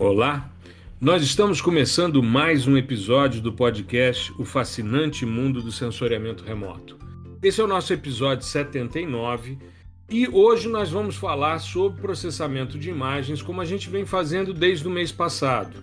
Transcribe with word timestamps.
Olá, 0.00 0.48
nós 1.00 1.24
estamos 1.24 1.60
começando 1.60 2.22
mais 2.22 2.68
um 2.68 2.76
episódio 2.76 3.40
do 3.40 3.52
podcast 3.52 4.32
O 4.38 4.44
Fascinante 4.44 5.26
Mundo 5.26 5.60
do 5.60 5.72
Sensoriamento 5.72 6.44
Remoto. 6.44 6.96
Esse 7.42 7.60
é 7.60 7.64
o 7.64 7.66
nosso 7.66 7.92
episódio 7.92 8.46
79 8.46 9.58
e 10.08 10.28
hoje 10.28 10.68
nós 10.68 10.88
vamos 10.88 11.16
falar 11.16 11.58
sobre 11.58 12.00
processamento 12.00 12.78
de 12.78 12.88
imagens 12.88 13.42
como 13.42 13.60
a 13.60 13.64
gente 13.64 13.90
vem 13.90 14.06
fazendo 14.06 14.54
desde 14.54 14.86
o 14.86 14.90
mês 14.90 15.10
passado. 15.10 15.82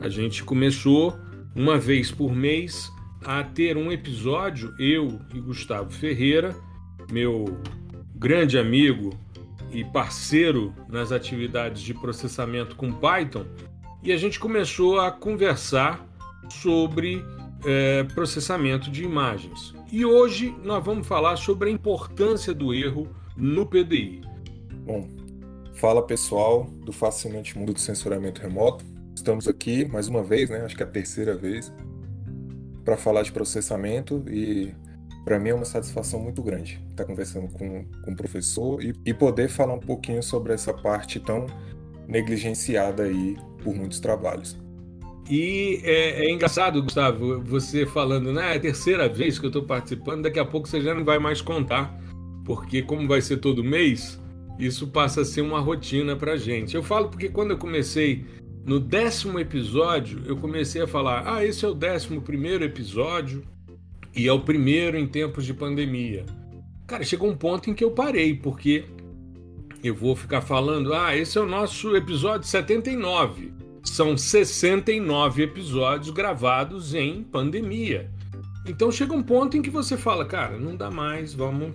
A 0.00 0.08
gente 0.08 0.44
começou 0.44 1.18
uma 1.52 1.76
vez 1.76 2.12
por 2.12 2.32
mês 2.36 2.88
a 3.24 3.42
ter 3.42 3.76
um 3.76 3.90
episódio, 3.90 4.72
eu 4.78 5.20
e 5.34 5.40
Gustavo 5.40 5.90
Ferreira, 5.90 6.54
meu 7.10 7.60
grande 8.14 8.60
amigo 8.60 9.18
e 9.72 9.84
parceiro 9.84 10.74
nas 10.88 11.12
atividades 11.12 11.82
de 11.82 11.94
processamento 11.94 12.76
com 12.76 12.92
Python, 12.92 13.46
e 14.02 14.12
a 14.12 14.16
gente 14.16 14.38
começou 14.38 15.00
a 15.00 15.10
conversar 15.10 16.06
sobre 16.48 17.24
é, 17.64 18.04
processamento 18.04 18.90
de 18.90 19.02
imagens. 19.02 19.74
E 19.90 20.04
hoje 20.04 20.54
nós 20.62 20.84
vamos 20.84 21.06
falar 21.06 21.36
sobre 21.36 21.68
a 21.68 21.72
importância 21.72 22.54
do 22.54 22.72
erro 22.72 23.08
no 23.36 23.66
PDI. 23.66 24.22
Bom, 24.84 25.08
fala 25.74 26.06
pessoal 26.06 26.64
do 26.84 26.92
fascinante 26.92 27.58
mundo 27.58 27.72
do 27.72 27.80
sensoramento 27.80 28.40
remoto. 28.40 28.84
Estamos 29.14 29.48
aqui 29.48 29.84
mais 29.86 30.08
uma 30.08 30.22
vez, 30.22 30.50
né? 30.50 30.60
Acho 30.64 30.76
que 30.76 30.82
é 30.82 30.86
a 30.86 30.88
terceira 30.88 31.36
vez, 31.36 31.72
para 32.84 32.96
falar 32.96 33.22
de 33.22 33.32
processamento 33.32 34.24
e 34.28 34.72
para 35.26 35.40
mim 35.40 35.48
é 35.48 35.54
uma 35.54 35.64
satisfação 35.64 36.20
muito 36.20 36.40
grande 36.40 36.80
estar 36.88 37.04
conversando 37.04 37.48
com, 37.48 37.84
com 38.04 38.12
o 38.12 38.16
professor 38.16 38.80
e, 38.80 38.94
e 39.04 39.12
poder 39.12 39.48
falar 39.48 39.74
um 39.74 39.80
pouquinho 39.80 40.22
sobre 40.22 40.52
essa 40.52 40.72
parte 40.72 41.18
tão 41.18 41.46
negligenciada 42.06 43.02
aí 43.02 43.36
por 43.64 43.74
muitos 43.74 43.98
trabalhos. 43.98 44.56
E 45.28 45.80
é, 45.82 46.26
é, 46.26 46.30
engraçado, 46.30 46.80
Gustavo, 46.80 47.42
você 47.42 47.84
falando, 47.84 48.32
né? 48.32 48.52
É 48.52 48.56
a 48.56 48.60
terceira 48.60 49.08
vez 49.08 49.36
que 49.36 49.46
eu 49.46 49.48
estou 49.48 49.64
participando, 49.64 50.22
daqui 50.22 50.38
a 50.38 50.44
pouco 50.44 50.68
você 50.68 50.80
já 50.80 50.94
não 50.94 51.04
vai 51.04 51.18
mais 51.18 51.40
contar, 51.40 51.92
porque 52.44 52.80
como 52.80 53.08
vai 53.08 53.20
ser 53.20 53.38
todo 53.38 53.64
mês, 53.64 54.22
isso 54.60 54.86
passa 54.86 55.22
a 55.22 55.24
ser 55.24 55.40
uma 55.40 55.58
rotina 55.58 56.14
para 56.14 56.36
gente. 56.36 56.76
Eu 56.76 56.84
falo 56.84 57.08
porque 57.08 57.28
quando 57.28 57.50
eu 57.50 57.58
comecei 57.58 58.24
no 58.64 58.78
décimo 58.78 59.40
episódio, 59.40 60.22
eu 60.24 60.36
comecei 60.36 60.82
a 60.82 60.86
falar: 60.86 61.24
ah, 61.26 61.44
esse 61.44 61.64
é 61.64 61.68
o 61.68 61.74
décimo 61.74 62.22
primeiro 62.22 62.62
episódio, 62.62 63.42
e 64.16 64.26
é 64.26 64.32
o 64.32 64.40
primeiro 64.40 64.96
em 64.96 65.06
tempos 65.06 65.44
de 65.44 65.52
pandemia. 65.52 66.24
Cara, 66.86 67.04
chegou 67.04 67.28
um 67.28 67.36
ponto 67.36 67.68
em 67.68 67.74
que 67.74 67.84
eu 67.84 67.90
parei, 67.90 68.34
porque 68.34 68.84
eu 69.84 69.94
vou 69.94 70.16
ficar 70.16 70.40
falando, 70.40 70.94
ah, 70.94 71.14
esse 71.14 71.36
é 71.36 71.40
o 71.40 71.46
nosso 71.46 71.94
episódio 71.94 72.46
79. 72.48 73.52
São 73.84 74.16
69 74.16 75.42
episódios 75.42 76.10
gravados 76.10 76.94
em 76.94 77.22
pandemia. 77.22 78.10
Então 78.66 78.90
chega 78.90 79.12
um 79.12 79.22
ponto 79.22 79.56
em 79.56 79.62
que 79.62 79.70
você 79.70 79.96
fala, 79.96 80.24
cara, 80.24 80.58
não 80.58 80.74
dá 80.74 80.90
mais, 80.90 81.34
vamos 81.34 81.72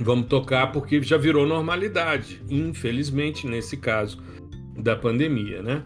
vamos 0.00 0.26
tocar 0.26 0.72
porque 0.72 1.00
já 1.02 1.16
virou 1.16 1.46
normalidade, 1.46 2.42
infelizmente 2.50 3.46
nesse 3.46 3.76
caso 3.76 4.18
da 4.76 4.96
pandemia, 4.96 5.62
né? 5.62 5.84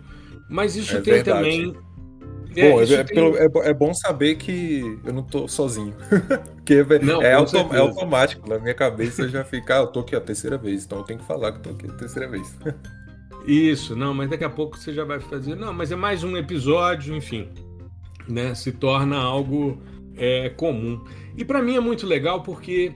Mas 0.48 0.74
isso 0.76 0.96
é 0.96 1.00
tem 1.00 1.14
verdade. 1.14 1.38
também 1.38 1.76
bom, 2.62 2.80
é, 2.80 2.92
é, 2.92 3.04
tem... 3.04 3.18
é, 3.18 3.68
é, 3.70 3.74
bom 3.74 3.92
saber 3.94 4.36
que 4.36 4.98
eu 5.04 5.12
não 5.12 5.22
tô 5.22 5.46
sozinho. 5.46 5.94
Porque 6.56 6.82
não, 7.02 7.22
é, 7.22 7.34
auto, 7.34 7.56
é, 7.56 7.78
automático, 7.78 8.48
na 8.48 8.58
minha 8.58 8.74
cabeça 8.74 9.28
já 9.28 9.44
fica, 9.44 9.76
ah, 9.76 9.82
eu 9.82 9.86
tô 9.86 10.00
aqui 10.00 10.16
a 10.16 10.20
terceira 10.20 10.58
vez, 10.58 10.84
então 10.84 10.98
eu 10.98 11.04
tenho 11.04 11.20
que 11.20 11.26
falar 11.26 11.52
que 11.52 11.60
tô 11.60 11.70
aqui 11.70 11.86
a 11.86 11.92
terceira 11.92 12.28
vez. 12.28 12.56
Isso, 13.46 13.94
não, 13.94 14.12
mas 14.12 14.28
daqui 14.28 14.42
a 14.42 14.50
pouco 14.50 14.76
você 14.76 14.92
já 14.92 15.04
vai 15.04 15.20
fazer. 15.20 15.54
Não, 15.54 15.72
mas 15.72 15.92
é 15.92 15.96
mais 15.96 16.24
um 16.24 16.36
episódio, 16.36 17.14
enfim, 17.14 17.48
né? 18.28 18.54
Se 18.54 18.72
torna 18.72 19.16
algo 19.16 19.80
é, 20.16 20.48
comum. 20.50 21.04
E 21.36 21.44
para 21.44 21.62
mim 21.62 21.76
é 21.76 21.80
muito 21.80 22.06
legal 22.06 22.42
porque 22.42 22.92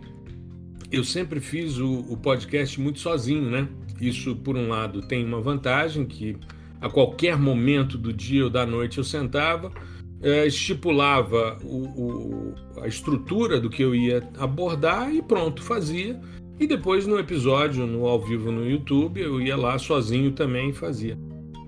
eu 0.91 1.05
sempre 1.05 1.39
fiz 1.39 1.79
o, 1.79 2.01
o 2.09 2.17
podcast 2.17 2.81
muito 2.81 2.99
sozinho, 2.99 3.49
né? 3.49 3.69
Isso, 4.01 4.35
por 4.35 4.57
um 4.57 4.69
lado, 4.69 5.03
tem 5.03 5.25
uma 5.25 5.41
vantagem 5.41 6.05
que 6.05 6.37
a 6.81 6.89
qualquer 6.89 7.37
momento 7.37 7.99
do 7.99 8.13
dia 8.13 8.45
ou 8.45 8.51
da 8.51 8.65
noite 8.65 8.99
eu 8.99 9.05
sentava, 9.05 9.71
é, 10.23 10.47
estipulava 10.47 11.59
o, 11.63 11.85
o, 11.87 12.55
a 12.83 12.87
estrutura 12.87 13.61
do 13.61 13.71
que 13.71 13.83
eu 13.83 13.95
ia 13.95 14.29
abordar 14.39 15.15
e 15.15 15.23
pronto, 15.23 15.63
fazia. 15.63 16.21
E 16.59 16.67
depois 16.67 17.07
no 17.07 17.19
episódio, 17.19 17.87
no 17.87 18.07
ao 18.07 18.21
vivo 18.21 18.53
no 18.53 18.69
YouTube, 18.69 19.21
eu 19.21 19.41
ia 19.41 19.57
lá 19.57 19.79
sozinho 19.79 20.33
também 20.33 20.71
e 20.71 20.75
fazia. 20.75 21.19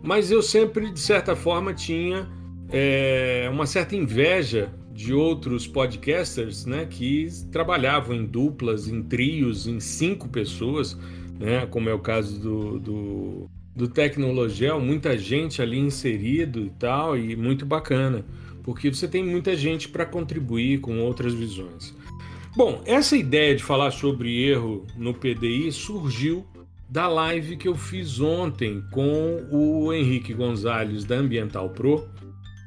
Mas 0.03 0.31
eu 0.31 0.43
sempre, 0.43 0.91
de 0.91 1.01
certa 1.01 1.35
forma, 1.35 1.73
tinha 1.73 2.29
é, 2.71 3.49
uma 3.51 3.67
certa 3.67 3.97
inveja 3.97 4.73
de 4.93 5.15
outros 5.15 5.67
podcasters 5.67 6.67
né, 6.67 6.85
que 6.85 7.27
trabalhavam 7.51 8.15
em 8.15 8.27
duplas, 8.27 8.87
em 8.89 9.03
trios, 9.03 9.67
em 9.67 9.81
cinco 9.81 10.29
pessoas, 10.29 10.99
né, 11.39 11.65
como 11.67 11.89
é 11.89 11.95
o 11.95 11.99
caso 11.99 12.39
do, 12.39 12.79
do 12.79 13.51
do 13.75 13.89
Tecnologel, 13.89 14.81
muita 14.81 15.17
gente 15.17 15.63
ali 15.63 15.79
inserido 15.79 16.61
e 16.61 16.71
tal, 16.71 17.17
e 17.17 17.35
muito 17.35 17.65
bacana, 17.65 18.25
porque 18.63 18.93
você 18.93 19.09
tem 19.09 19.25
muita 19.25 19.57
gente 19.57 19.89
para 19.89 20.05
contribuir 20.05 20.81
com 20.81 21.01
outras 21.01 21.33
visões. 21.33 21.95
Bom, 22.55 22.83
essa 22.85 23.17
ideia 23.17 23.57
de 23.57 23.63
falar 23.63 23.91
sobre 23.91 24.45
erro 24.45 24.87
no 24.97 25.15
PDI 25.15 25.73
surgiu 25.73 26.47
da 26.87 27.09
live 27.09 27.57
que 27.57 27.67
eu 27.67 27.75
fiz 27.75 28.21
ontem 28.21 28.85
com 28.91 29.47
o 29.51 29.91
Henrique 29.91 30.35
Gonzalez 30.35 31.05
da 31.07 31.15
Ambiental 31.15 31.71
Pro. 31.71 32.07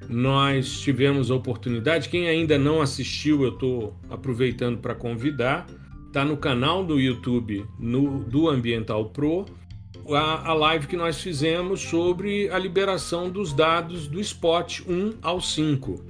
Nós 0.09 0.79
tivemos 0.81 1.29
a 1.29 1.35
oportunidade, 1.35 2.09
quem 2.09 2.27
ainda 2.27 2.57
não 2.57 2.81
assistiu, 2.81 3.43
eu 3.43 3.49
estou 3.49 3.95
aproveitando 4.09 4.79
para 4.79 4.95
convidar, 4.95 5.67
está 6.07 6.25
no 6.25 6.37
canal 6.37 6.83
do 6.83 6.99
YouTube 6.99 7.63
no, 7.79 8.23
do 8.23 8.49
Ambiental 8.49 9.09
Pro 9.09 9.45
a, 10.13 10.49
a 10.49 10.53
live 10.53 10.87
que 10.87 10.97
nós 10.97 11.21
fizemos 11.21 11.81
sobre 11.81 12.49
a 12.49 12.59
liberação 12.59 13.29
dos 13.29 13.53
dados 13.53 14.07
do 14.07 14.19
Spot 14.19 14.81
1 14.87 15.13
ao 15.21 15.41
5. 15.41 16.03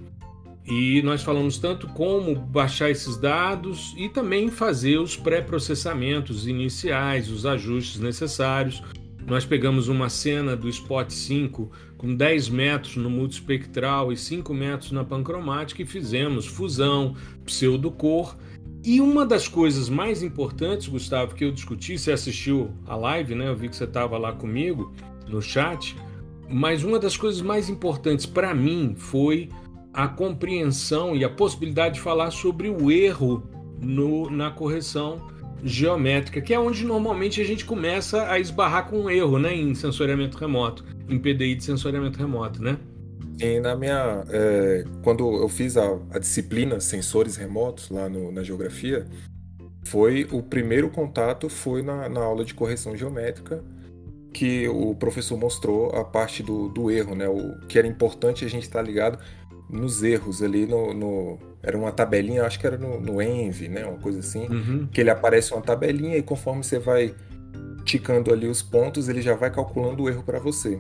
E 0.67 1.01
nós 1.03 1.22
falamos 1.22 1.59
tanto 1.59 1.88
como 1.89 2.35
baixar 2.35 2.89
esses 2.89 3.17
dados 3.17 3.94
e 3.95 4.09
também 4.09 4.50
fazer 4.50 4.97
os 4.97 5.16
pré-processamentos 5.16 6.47
iniciais, 6.47 7.29
os 7.29 7.45
ajustes 7.45 8.01
necessários. 8.01 8.81
Nós 9.28 9.45
pegamos 9.45 9.88
uma 9.88 10.09
cena 10.09 10.55
do 10.55 10.67
Spot 10.67 11.09
5 11.09 11.72
com 11.97 12.16
10 12.16 12.50
metros 12.50 12.95
no 12.95 13.09
multispectral 13.09 14.11
e 14.11 14.17
5 14.17 14.53
metros 14.53 14.91
na 14.91 15.03
pancromática 15.03 15.81
e 15.81 15.85
fizemos 15.85 16.47
fusão, 16.47 17.16
pseudocor 17.45 18.35
e 18.85 19.01
uma 19.01 19.25
das 19.25 19.47
coisas 19.47 19.90
mais 19.90 20.22
importantes, 20.22 20.88
Gustavo, 20.88 21.34
que 21.34 21.44
eu 21.44 21.51
discuti, 21.51 21.97
você 21.97 22.12
assistiu 22.12 22.69
a 22.85 22.96
live, 22.96 23.34
né? 23.34 23.47
Eu 23.47 23.56
vi 23.56 23.68
que 23.68 23.75
você 23.75 23.85
estava 23.85 24.16
lá 24.16 24.31
comigo 24.31 24.94
no 25.28 25.41
chat. 25.41 25.96
Mas 26.47 26.84
uma 26.84 27.00
das 27.00 27.18
coisas 27.18 27.41
mais 27.41 27.68
importantes 27.68 28.28
para 28.28 28.53
mim 28.53 28.94
foi 28.96 29.50
a 29.91 30.07
compreensão 30.07 31.16
e 31.16 31.23
a 31.23 31.29
possibilidade 31.29 31.96
de 31.96 32.01
falar 32.01 32.29
sobre 32.29 32.69
o 32.69 32.91
erro 32.91 33.44
no, 33.81 34.29
na 34.29 34.51
correção 34.51 35.19
geométrica, 35.63 36.40
que 36.40 36.53
é 36.53 36.59
onde 36.59 36.85
normalmente 36.85 37.41
a 37.41 37.44
gente 37.44 37.66
começa 37.66 38.29
a 38.29 38.40
esbarrar 38.40 38.88
com 38.88 39.00
um 39.00 39.09
erro, 39.09 39.40
né? 39.40 39.56
Em 39.56 39.73
sensoriamento 39.73 40.38
remoto, 40.38 40.85
em 41.09 41.17
PDI 41.17 41.56
de 41.56 41.63
sensoriamento 41.63 42.19
remoto, 42.19 42.62
né? 42.62 42.78
E 43.40 43.59
na 43.59 43.75
minha. 43.75 44.23
É, 44.29 44.84
quando 45.03 45.29
eu 45.35 45.50
fiz 45.50 45.78
a, 45.78 46.00
a, 46.12 46.19
disciplina 46.19 46.79
Sensores 46.79 47.35
Remotos 47.35 47.90
lá 47.90 48.07
no, 48.07 48.31
na 48.31 48.44
geografia, 48.44 49.06
foi 49.84 50.28
o 50.31 50.41
primeiro 50.41 50.90
contato 50.90 51.50
foi 51.50 51.81
na, 51.81 52.07
na, 52.07 52.22
aula 52.22 52.46
de 52.46 52.53
correção 52.53 52.96
geométrica 52.96 53.64
que 54.34 54.67
o 54.67 54.93
professor 54.96 55.37
mostrou 55.37 55.90
a 55.91 56.03
parte 56.03 56.43
do, 56.43 56.67
do 56.67 56.91
erro, 56.91 57.16
né? 57.16 57.28
O 57.28 57.58
que 57.67 57.79
era 57.79 57.87
importante 57.87 58.43
a 58.43 58.49
gente 58.49 58.64
estar 58.64 58.79
tá 58.79 58.85
ligado 58.85 59.17
nos 59.70 60.03
erros 60.03 60.41
ali 60.41 60.66
no, 60.66 60.93
no, 60.93 61.40
era 61.64 61.78
uma 61.78 61.91
tabelinha, 61.91 62.43
acho 62.43 62.59
que 62.59 62.67
era 62.67 62.78
no, 62.78 62.99
no 62.99 63.22
Envy, 63.22 63.70
né? 63.70 63.85
Uma 63.85 63.97
coisa 63.97 64.20
assim, 64.20 64.47
uhum. 64.47 64.88
que 64.91 64.99
ele 64.99 65.09
aparece 65.09 65.53
uma 65.53 65.61
tabelinha 65.61 66.17
e 66.17 66.22
conforme 66.22 66.64
você 66.64 66.79
vai 66.79 67.16
ticando 67.85 68.34
ali 68.34 68.47
os 68.47 68.61
pontos, 68.61 69.08
ele 69.08 69.22
já 69.22 69.35
vai 69.35 69.52
calculando 69.52 70.03
o 70.03 70.09
erro 70.09 70.23
para 70.23 70.40
você. 70.40 70.79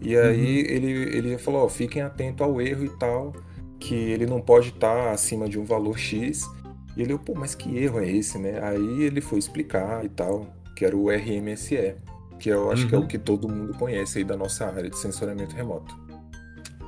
E 0.00 0.16
aí 0.16 0.62
uhum. 0.62 0.70
ele, 0.70 1.16
ele 1.16 1.38
falou, 1.38 1.64
ó, 1.64 1.68
fiquem 1.68 2.02
atentos 2.02 2.46
ao 2.46 2.60
erro 2.60 2.84
e 2.84 2.90
tal, 2.98 3.34
que 3.78 3.94
ele 3.94 4.26
não 4.26 4.40
pode 4.40 4.68
estar 4.68 4.94
tá 4.94 5.10
acima 5.10 5.48
de 5.48 5.58
um 5.58 5.64
valor 5.64 5.98
X. 5.98 6.48
E 6.96 7.02
ele, 7.02 7.16
pô, 7.18 7.34
mas 7.34 7.54
que 7.54 7.76
erro 7.76 8.00
é 8.00 8.10
esse, 8.10 8.38
né? 8.38 8.60
Aí 8.62 9.02
ele 9.02 9.20
foi 9.20 9.38
explicar 9.38 10.04
e 10.04 10.08
tal, 10.08 10.46
que 10.74 10.84
era 10.84 10.96
o 10.96 11.10
RMSE, 11.10 11.94
que 12.38 12.48
eu 12.48 12.70
acho 12.70 12.84
uhum. 12.84 12.88
que 12.88 12.94
é 12.94 12.98
o 12.98 13.00
uhum. 13.02 13.06
que 13.08 13.18
todo 13.18 13.48
mundo 13.48 13.74
conhece 13.74 14.18
aí 14.18 14.24
da 14.24 14.36
nossa 14.36 14.66
área 14.66 14.88
de 14.88 14.98
sensoramento 14.98 15.54
remoto. 15.54 15.96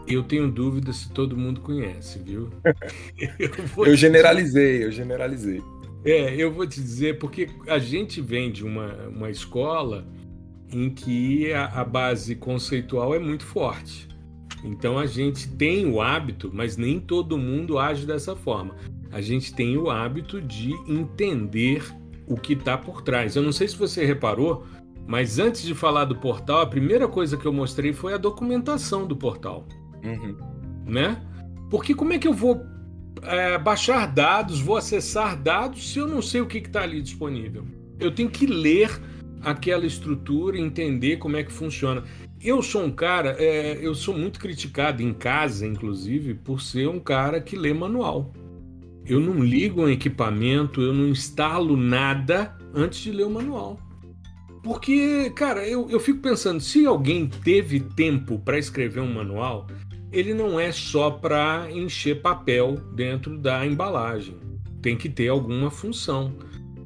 Eu 0.06 0.22
tenho 0.22 0.50
dúvida 0.50 0.90
se 0.92 1.10
todo 1.10 1.36
mundo 1.36 1.60
conhece, 1.60 2.18
viu? 2.18 2.48
eu, 3.38 3.84
eu 3.84 3.96
generalizei, 3.96 4.84
eu 4.84 4.90
generalizei. 4.90 5.62
É, 6.04 6.34
eu 6.34 6.50
vou 6.50 6.66
te 6.66 6.80
dizer, 6.80 7.18
porque 7.18 7.50
a 7.66 7.78
gente 7.78 8.20
vem 8.20 8.50
de 8.50 8.64
uma, 8.64 9.08
uma 9.08 9.30
escola 9.30 10.06
em 10.72 10.90
que 10.90 11.52
a, 11.52 11.66
a 11.66 11.84
base 11.84 12.34
conceitual 12.34 13.14
é 13.14 13.18
muito 13.18 13.44
forte. 13.44 14.08
Então 14.64 14.98
a 14.98 15.06
gente 15.06 15.48
tem 15.48 15.86
o 15.86 16.00
hábito, 16.00 16.50
mas 16.52 16.76
nem 16.76 16.98
todo 17.00 17.38
mundo 17.38 17.78
age 17.78 18.06
dessa 18.06 18.34
forma. 18.34 18.74
A 19.10 19.20
gente 19.20 19.54
tem 19.54 19.76
o 19.76 19.90
hábito 19.90 20.40
de 20.40 20.72
entender 20.86 21.84
o 22.26 22.36
que 22.36 22.52
está 22.52 22.76
por 22.76 23.02
trás. 23.02 23.36
Eu 23.36 23.42
não 23.42 23.52
sei 23.52 23.68
se 23.68 23.76
você 23.76 24.04
reparou, 24.04 24.66
mas 25.06 25.38
antes 25.38 25.62
de 25.62 25.74
falar 25.74 26.04
do 26.04 26.16
portal, 26.16 26.60
a 26.60 26.66
primeira 26.66 27.08
coisa 27.08 27.36
que 27.36 27.46
eu 27.46 27.52
mostrei 27.52 27.92
foi 27.92 28.12
a 28.12 28.18
documentação 28.18 29.06
do 29.06 29.16
portal. 29.16 29.66
Uhum. 30.04 30.36
Né? 30.84 31.22
Porque 31.70 31.94
como 31.94 32.12
é 32.12 32.18
que 32.18 32.28
eu 32.28 32.34
vou 32.34 32.60
é, 33.22 33.56
baixar 33.58 34.06
dados, 34.06 34.60
vou 34.60 34.76
acessar 34.76 35.40
dados 35.40 35.92
se 35.92 35.98
eu 35.98 36.06
não 36.06 36.20
sei 36.20 36.40
o 36.40 36.46
que 36.46 36.58
está 36.58 36.82
ali 36.82 37.00
disponível? 37.00 37.64
Eu 37.98 38.14
tenho 38.14 38.30
que 38.30 38.46
ler 38.46 38.90
aquela 39.42 39.86
estrutura, 39.86 40.58
entender 40.58 41.16
como 41.16 41.36
é 41.36 41.42
que 41.42 41.52
funciona. 41.52 42.04
Eu 42.40 42.62
sou 42.62 42.84
um 42.84 42.90
cara, 42.90 43.36
é, 43.38 43.78
eu 43.80 43.94
sou 43.94 44.16
muito 44.16 44.38
criticado 44.38 45.02
em 45.02 45.12
casa, 45.12 45.66
inclusive, 45.66 46.34
por 46.34 46.60
ser 46.60 46.88
um 46.88 47.00
cara 47.00 47.40
que 47.40 47.56
lê 47.56 47.72
manual. 47.72 48.32
Eu 49.04 49.20
não 49.20 49.42
ligo 49.42 49.82
um 49.82 49.88
equipamento, 49.88 50.80
eu 50.80 50.92
não 50.92 51.08
instalo 51.08 51.76
nada 51.76 52.56
antes 52.74 53.00
de 53.00 53.10
ler 53.10 53.26
o 53.26 53.30
manual. 53.30 53.78
Porque, 54.62 55.30
cara, 55.30 55.66
eu, 55.66 55.88
eu 55.88 55.98
fico 55.98 56.20
pensando, 56.20 56.60
se 56.60 56.84
alguém 56.84 57.26
teve 57.26 57.80
tempo 57.80 58.38
para 58.38 58.58
escrever 58.58 59.00
um 59.00 59.12
manual, 59.12 59.66
ele 60.12 60.34
não 60.34 60.58
é 60.58 60.72
só 60.72 61.10
para 61.10 61.68
encher 61.70 62.20
papel 62.20 62.74
dentro 62.94 63.38
da 63.38 63.64
embalagem. 63.66 64.36
Tem 64.82 64.96
que 64.96 65.08
ter 65.08 65.28
alguma 65.28 65.70
função. 65.70 66.34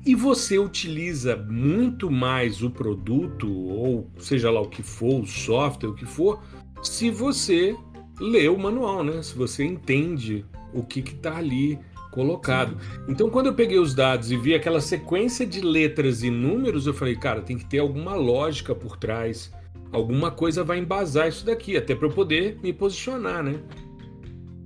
E 0.05 0.15
você 0.15 0.59
utiliza 0.59 1.37
muito 1.37 2.11
mais 2.11 2.63
o 2.63 2.71
produto, 2.71 3.49
ou 3.49 4.11
seja 4.19 4.51
lá 4.51 4.61
o 4.61 4.69
que 4.69 4.83
for, 4.83 5.21
o 5.21 5.27
software, 5.27 5.91
o 5.91 5.95
que 5.95 6.07
for, 6.07 6.43
se 6.83 7.09
você 7.09 7.77
lê 8.21 8.49
o 8.49 8.59
manual, 8.59 9.05
né? 9.05 9.23
Se 9.23 9.35
você 9.37 9.65
entende 9.65 10.45
o 10.75 10.83
que 10.83 11.01
está 11.01 11.37
ali 11.37 11.79
colocado. 12.11 12.77
Então, 13.09 13.31
quando 13.31 13.47
eu 13.47 13.55
peguei 13.55 13.79
os 13.79 13.95
dados 13.95 14.31
e 14.31 14.37
vi 14.37 14.55
aquela 14.55 14.81
sequência 14.81 15.47
de 15.47 15.61
letras 15.61 16.23
e 16.23 16.31
números, 16.31 16.87
eu 16.87 16.95
falei, 16.95 17.17
cara, 17.17 17.41
tem 17.41 17.57
que 17.57 17.65
ter 17.65 17.79
alguma 17.79 18.15
lógica 18.15 18.75
por 18.75 18.97
trás. 18.97 19.53
Alguma 19.91 20.31
coisa 20.31 20.65
vai 20.65 20.79
embasar 20.79 21.29
isso 21.29 21.45
daqui, 21.45 21.77
até 21.77 21.95
para 21.95 22.07
eu 22.07 22.13
poder 22.13 22.59
me 22.63 22.73
posicionar, 22.73 23.43
né? 23.43 23.61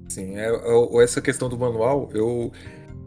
Sim, 0.08 0.36
é, 0.36 0.48
é, 0.48 1.02
essa 1.02 1.20
questão 1.20 1.48
do 1.48 1.58
manual, 1.58 2.08
eu, 2.14 2.52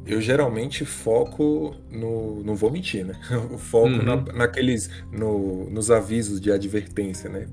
eu 0.06 0.22
geralmente 0.22 0.86
foco 0.86 1.76
no. 1.92 2.44
Não 2.44 2.56
vou 2.56 2.72
mentir, 2.72 3.06
né? 3.06 3.16
Eu 3.30 3.58
foco 3.58 3.88
uhum. 3.88 4.04
na, 4.04 4.16
naqueles. 4.34 4.90
No, 5.12 5.70
nos 5.70 5.92
avisos 5.92 6.42
de 6.42 6.52
advertência, 6.52 7.30
né? 7.30 7.48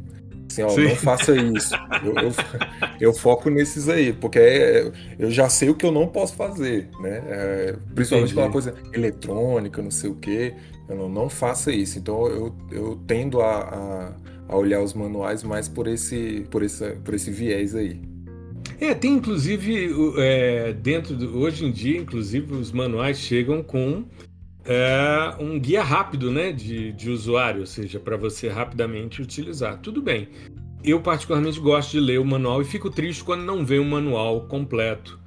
Assim, 0.51 0.63
ó, 0.63 0.77
não 0.77 0.97
faça 0.97 1.35
isso. 1.35 1.75
Eu, 2.05 2.15
eu, 2.15 2.33
eu, 3.01 3.13
foco 3.13 3.51
nesses 3.51 3.89
aí, 3.89 4.13
porque 4.13 4.39
é, 4.39 4.93
eu 5.19 5.31
já 5.31 5.49
sei 5.49 5.69
o 5.69 5.75
que 5.75 5.85
eu 5.85 5.93
não 5.93 6.07
posso 6.07 6.35
fazer, 6.35 6.89
né? 7.01 7.23
É, 7.27 7.77
principalmente 7.95 8.35
uma 8.35 8.51
coisa 8.51 8.75
eletrônica, 8.93 9.83
não 9.83 9.91
sei 9.91 10.09
o 10.09 10.15
que. 10.15 10.55
Eu 10.89 10.97
não, 10.97 11.09
não 11.09 11.29
faça 11.29 11.73
isso. 11.73 11.99
Então 11.99 12.27
eu, 12.27 12.55
eu 12.71 13.01
tendo 13.07 13.41
a, 13.41 13.59
a, 13.59 14.13
a 14.49 14.57
olhar 14.57 14.81
os 14.81 14.95
manuais 14.95 15.43
mais 15.43 15.69
por 15.69 15.87
esse, 15.89 16.47
por 16.51 16.63
esse, 16.63 16.93
por 17.05 17.15
esse 17.15 17.31
viés 17.31 17.75
aí. 17.75 18.01
É, 18.81 18.95
tem 18.95 19.15
inclusive 19.15 19.91
é, 20.19 20.73
dentro 20.73 21.17
do, 21.17 21.39
hoje 21.39 21.65
em 21.65 21.73
dia, 21.73 21.99
inclusive 21.99 22.55
os 22.55 22.73
manuais 22.73 23.19
chegam 23.19 23.63
com 23.63 24.05
é 24.69 25.37
um 25.39 25.61
guia 25.61 25.83
rápido 25.83 26.31
né, 26.31 26.51
de, 26.51 26.93
de 26.93 27.09
usuário, 27.09 27.61
ou 27.61 27.67
seja, 27.67 28.01
para 28.01 28.17
você 28.17 28.49
rapidamente 28.49 29.23
utilizar. 29.23 29.79
Tudo 29.79 30.03
bem. 30.03 30.29
Eu, 30.83 31.01
particularmente, 31.01 31.61
gosto 31.61 31.93
de 31.93 32.01
ler 32.01 32.19
o 32.19 32.25
manual 32.25 32.61
e 32.61 32.65
fico 32.65 32.91
triste 32.91 33.23
quando 33.23 33.45
não 33.45 33.65
vem 33.65 33.79
o 33.79 33.83
um 33.83 33.89
manual 33.89 34.47
completo 34.49 35.19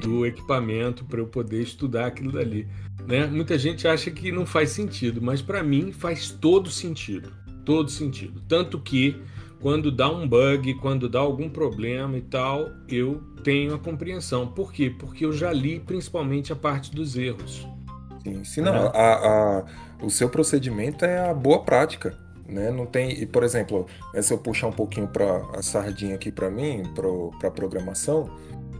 do 0.00 0.18
uhum. 0.18 0.26
equipamento 0.26 1.04
para 1.04 1.20
eu 1.20 1.26
poder 1.26 1.62
estudar 1.62 2.06
aquilo 2.06 2.32
dali. 2.32 2.66
Né? 3.06 3.26
Muita 3.26 3.56
gente 3.56 3.86
acha 3.86 4.10
que 4.10 4.32
não 4.32 4.44
faz 4.44 4.70
sentido, 4.70 5.20
mas 5.22 5.40
para 5.40 5.62
mim 5.62 5.92
faz 5.92 6.30
todo 6.30 6.68
sentido. 6.68 7.32
Todo 7.64 7.88
sentido. 7.88 8.42
Tanto 8.48 8.80
que 8.80 9.16
quando 9.62 9.92
dá 9.92 10.10
um 10.10 10.28
bug, 10.28 10.74
quando 10.74 11.08
dá 11.08 11.20
algum 11.20 11.48
problema 11.48 12.18
e 12.18 12.20
tal, 12.20 12.68
eu 12.88 13.22
tenho 13.44 13.74
a 13.74 13.78
compreensão. 13.78 14.48
Por 14.48 14.72
quê? 14.72 14.92
Porque 14.98 15.24
eu 15.24 15.32
já 15.32 15.52
li 15.52 15.78
principalmente 15.78 16.52
a 16.52 16.56
parte 16.56 16.92
dos 16.94 17.16
erros. 17.16 17.66
Sim, 18.24 18.44
sim 18.44 18.60
não, 18.60 18.88
a, 18.88 18.90
a, 18.90 19.64
o 20.02 20.10
seu 20.10 20.28
procedimento 20.28 21.04
é 21.04 21.30
a 21.30 21.32
boa 21.32 21.62
prática. 21.62 22.18
Né? 22.46 22.72
Não 22.72 22.84
tem, 22.84 23.22
e 23.22 23.24
por 23.24 23.44
exemplo, 23.44 23.86
se 24.20 24.34
eu 24.34 24.38
puxar 24.38 24.66
um 24.66 24.72
pouquinho 24.72 25.06
para 25.06 25.38
a 25.56 25.62
sardinha 25.62 26.16
aqui 26.16 26.32
para 26.32 26.50
mim, 26.50 26.82
para 27.40 27.48
a 27.48 27.50
programação, 27.50 28.28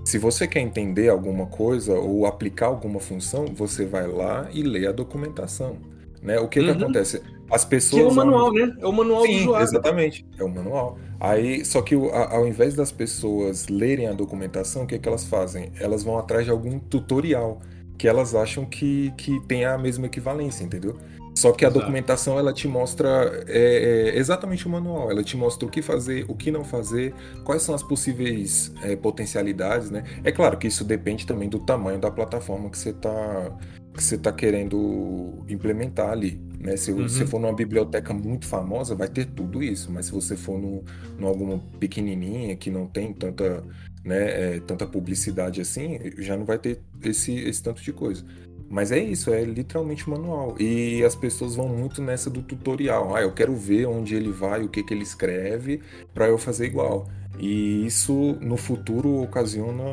se 0.05 0.19
você 0.19 0.49
quer 0.49 0.61
entender 0.61 1.09
alguma 1.09 1.47
coisa 1.47 1.95
ou 1.95 2.27
aplicar 2.27 2.67
alguma 2.67 2.99
função, 2.99 3.47
você 3.47 3.87
vai 3.87 4.07
lá 4.09 4.49
e 4.53 4.65
lê 4.65 4.87
a 4.87 4.93
documentação. 4.93 5.77
Né? 6.21 6.39
O 6.41 6.49
que, 6.49 6.59
uhum. 6.59 6.67
que 6.67 6.83
acontece? 6.83 7.23
As 7.53 7.65
pessoas. 7.65 8.03
Que 8.03 8.09
é 8.09 8.11
o 8.11 8.15
manual, 8.15 8.53
né? 8.53 8.75
É 8.81 8.87
o 8.87 8.93
manual 8.93 9.23
Sim, 9.23 9.33
do 9.33 9.41
usuário. 9.41 9.65
Exatamente, 9.65 10.27
é 10.39 10.43
o 10.43 10.49
manual. 10.49 10.99
Aí, 11.21 11.65
só 11.65 11.83
que 11.83 11.95
ao 11.95 12.47
invés 12.47 12.75
das 12.75 12.91
pessoas 12.91 13.69
lerem 13.69 14.09
a 14.09 14.13
documentação, 14.13 14.85
o 14.85 14.87
que, 14.87 14.99
que 14.99 15.09
elas 15.09 15.25
fazem? 15.25 15.71
Elas 15.79 16.03
vão 16.03 16.19
atrás 16.19 16.47
de 16.47 16.51
algum 16.51 16.79
tutorial 16.79 17.61
que 17.99 18.09
elas 18.09 18.35
acham 18.35 18.65
que, 18.65 19.13
que 19.17 19.39
tem 19.47 19.65
a 19.65 19.77
mesma 19.77 20.07
equivalência, 20.07 20.65
entendeu? 20.65 20.97
Só 21.35 21.53
que 21.53 21.65
a 21.65 21.69
Exato. 21.69 21.81
documentação 21.81 22.39
ela 22.39 22.53
te 22.53 22.69
mostra 22.69 23.45
é, 23.47 24.13
é, 24.15 24.19
exatamente 24.19 24.67
o 24.67 24.71
manual, 24.71 25.11
ela 25.11 25.23
te 25.23 25.37
mostra 25.37 25.67
o 25.67 25.71
que 25.71 25.81
fazer, 25.81 26.25
o 26.29 26.35
que 26.35 26.51
não 26.51 26.63
fazer, 26.63 27.15
quais 27.45 27.63
são 27.63 27.75
as 27.75 27.83
possíveis 27.83 28.73
é, 28.83 28.97
potencialidades, 28.97 29.91
né? 29.91 30.05
É 30.25 30.31
claro 30.31 30.59
que 30.59 30.67
isso 30.67 30.85
depende 30.85 31.27
também 31.27 31.49
do 31.49 31.59
tamanho 31.59 31.99
da 31.99 32.11
plataforma 32.11 32.69
que 32.69 32.79
você 32.79 32.91
está 32.91 33.57
que 33.95 34.03
você 34.03 34.17
tá 34.17 34.33
querendo 34.33 35.45
implementar 35.49 36.11
ali. 36.11 36.41
Né? 36.63 36.77
Se 36.77 36.93
uhum. 36.93 37.09
você 37.09 37.27
for 37.27 37.41
numa 37.41 37.53
biblioteca 37.53 38.15
muito 38.15 38.47
famosa, 38.47 38.95
vai 38.95 39.09
ter 39.09 39.27
tudo 39.27 39.63
isso, 39.63 39.91
mas 39.91 40.07
se 40.07 40.13
você 40.13 40.37
for 40.37 40.59
num, 40.59 40.85
num 41.19 41.27
alguma 41.27 41.59
pequenininha 41.81 42.55
que 42.57 42.71
não 42.71 42.87
tem 42.87 43.13
tanta 43.13 43.65
né, 44.05 44.57
é, 44.57 44.61
tanta 44.61 44.87
publicidade 44.87 45.61
assim, 45.61 45.99
já 46.19 46.37
não 46.37 46.45
vai 46.45 46.59
ter 46.59 46.81
esse, 47.05 47.35
esse 47.35 47.63
tanto 47.63 47.83
de 47.83 47.93
coisa. 47.93 48.25
Mas 48.71 48.91
é 48.91 48.99
isso, 48.99 49.31
é 49.31 49.45
literalmente 49.45 50.09
manual. 50.09 50.57
E 50.59 51.05
as 51.05 51.15
pessoas 51.15 51.55
vão 51.55 51.69
muito 51.69 52.01
nessa 52.01 52.31
do 52.31 52.41
tutorial. 52.41 53.15
Ah, 53.15 53.21
eu 53.21 53.33
quero 53.33 53.55
ver 53.55 53.87
onde 53.87 54.15
ele 54.15 54.31
vai, 54.31 54.63
o 54.63 54.69
que, 54.69 54.83
que 54.83 54.95
ele 54.95 55.03
escreve, 55.03 55.83
para 56.15 56.29
eu 56.29 56.39
fazer 56.39 56.67
igual. 56.67 57.07
E 57.39 57.85
isso 57.85 58.39
no 58.41 58.57
futuro 58.57 59.21
ocasiona 59.21 59.85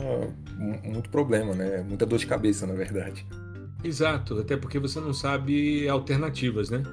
muito 0.83 1.09
problema, 1.09 1.53
né? 1.53 1.83
Muita 1.87 2.05
dor 2.05 2.19
de 2.19 2.27
cabeça, 2.27 2.65
na 2.65 2.73
verdade. 2.73 3.25
Exato, 3.83 4.39
até 4.39 4.57
porque 4.57 4.77
você 4.77 4.99
não 4.99 5.13
sabe 5.13 5.87
alternativas, 5.87 6.69
né? 6.69 6.83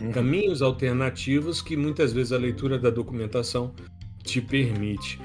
Uhum. 0.00 0.12
Caminhos 0.12 0.62
alternativos 0.62 1.60
que 1.60 1.76
muitas 1.76 2.12
vezes 2.12 2.32
a 2.32 2.38
leitura 2.38 2.78
da 2.78 2.90
documentação 2.90 3.74
te 4.22 4.40
permite. 4.40 5.18